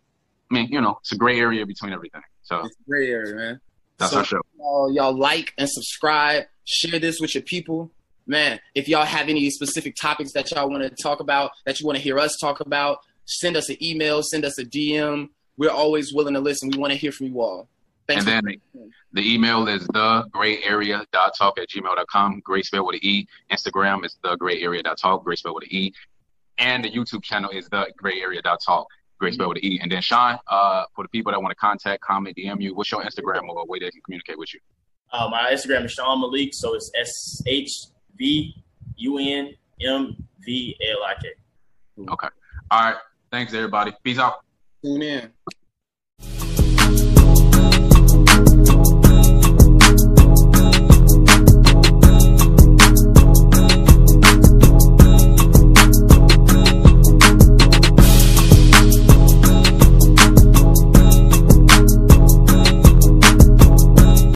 I 0.50 0.54
mean, 0.54 0.68
you 0.70 0.80
know, 0.80 0.98
it's 1.00 1.12
a 1.12 1.16
gray 1.16 1.38
area 1.38 1.64
between 1.64 1.92
everything. 1.92 2.22
So 2.42 2.60
It's 2.64 2.76
a 2.86 2.90
great 2.90 3.08
area, 3.10 3.34
man. 3.34 3.60
that's 3.98 4.12
So- 4.12 4.18
our 4.18 4.24
show. 4.24 4.40
Y'all, 4.58 4.92
y'all 4.92 5.16
like 5.16 5.54
and 5.58 5.68
subscribe. 5.68 6.44
Share 6.64 6.98
this 6.98 7.18
with 7.20 7.34
your 7.34 7.42
people. 7.42 7.90
Man, 8.26 8.60
if 8.74 8.88
y'all 8.88 9.04
have 9.04 9.28
any 9.28 9.48
specific 9.50 9.94
topics 10.00 10.32
that 10.34 10.50
y'all 10.50 10.68
want 10.70 10.82
to 10.82 10.90
talk 11.02 11.20
about, 11.20 11.50
that 11.66 11.80
you 11.80 11.86
want 11.86 11.96
to 11.98 12.02
hear 12.02 12.18
us 12.18 12.36
talk 12.40 12.60
about, 12.60 12.98
send 13.24 13.56
us 13.56 13.68
an 13.68 13.76
email, 13.82 14.22
send 14.22 14.44
us 14.44 14.58
a 14.58 14.64
DM. 14.64 15.30
We're 15.56 15.70
always 15.70 16.12
willing 16.14 16.34
to 16.34 16.40
listen. 16.40 16.70
We 16.70 16.78
want 16.78 16.92
to 16.92 16.98
hear 16.98 17.12
from 17.12 17.26
you 17.28 17.40
all. 17.40 17.68
Thanks. 18.06 18.26
And 18.26 18.46
then 18.46 18.60
the 19.12 19.34
email 19.34 19.68
is 19.68 19.86
the 19.88 20.24
gray 20.32 20.62
area 20.64 21.04
dot 21.12 21.32
talk 21.36 21.58
at 21.58 21.68
gmail.com. 21.68 22.40
Gray 22.40 22.62
spell 22.62 22.86
with 22.86 22.94
an 22.94 23.00
E. 23.04 23.26
Instagram 23.52 24.04
is 24.04 24.16
the 24.22 24.36
gray 24.36 24.60
area 24.62 24.82
dot 24.82 24.98
talk. 24.98 25.24
Gray 25.24 25.36
spell 25.36 25.54
with 25.54 25.64
an 25.64 25.70
E. 25.72 25.92
And 26.58 26.84
the 26.84 26.90
YouTube 26.90 27.22
channel 27.22 27.50
is 27.50 27.68
the 27.68 27.86
gray 27.96 28.20
area 28.20 28.42
dot 28.42 28.60
talk. 28.64 28.86
Gray 29.20 29.32
spell 29.32 29.48
with 29.48 29.58
an 29.58 29.64
E. 29.64 29.78
And 29.80 29.92
then 29.92 30.00
Shaun, 30.00 30.38
uh, 30.48 30.84
for 30.94 31.04
the 31.04 31.08
people 31.10 31.30
that 31.30 31.40
want 31.40 31.52
to 31.52 31.56
contact, 31.56 32.02
comment, 32.02 32.36
DM 32.36 32.60
you, 32.60 32.74
what's 32.74 32.90
your 32.90 33.02
Instagram 33.02 33.48
or 33.48 33.60
a 33.60 33.64
way 33.66 33.78
they 33.78 33.90
can 33.90 34.00
communicate 34.00 34.38
with 34.38 34.54
you? 34.54 34.60
Uh, 35.12 35.28
my 35.28 35.50
Instagram 35.52 35.84
is 35.84 35.92
Shaun 35.92 36.20
Malik, 36.20 36.50
so 36.52 36.74
it's 36.74 36.90
S 36.98 37.42
H 37.46 37.70
V 38.16 38.54
U 38.96 39.18
N 39.18 39.52
M 39.82 40.16
V 40.40 40.76
L 40.90 41.04
I 41.04 41.14
K. 41.20 41.28
Okay. 42.08 42.28
All 42.70 42.80
right. 42.80 42.96
Thanks 43.30 43.52
everybody. 43.52 43.92
Peace 44.02 44.18
out. 44.18 44.42
tune 44.82 45.02
in. 45.02 45.30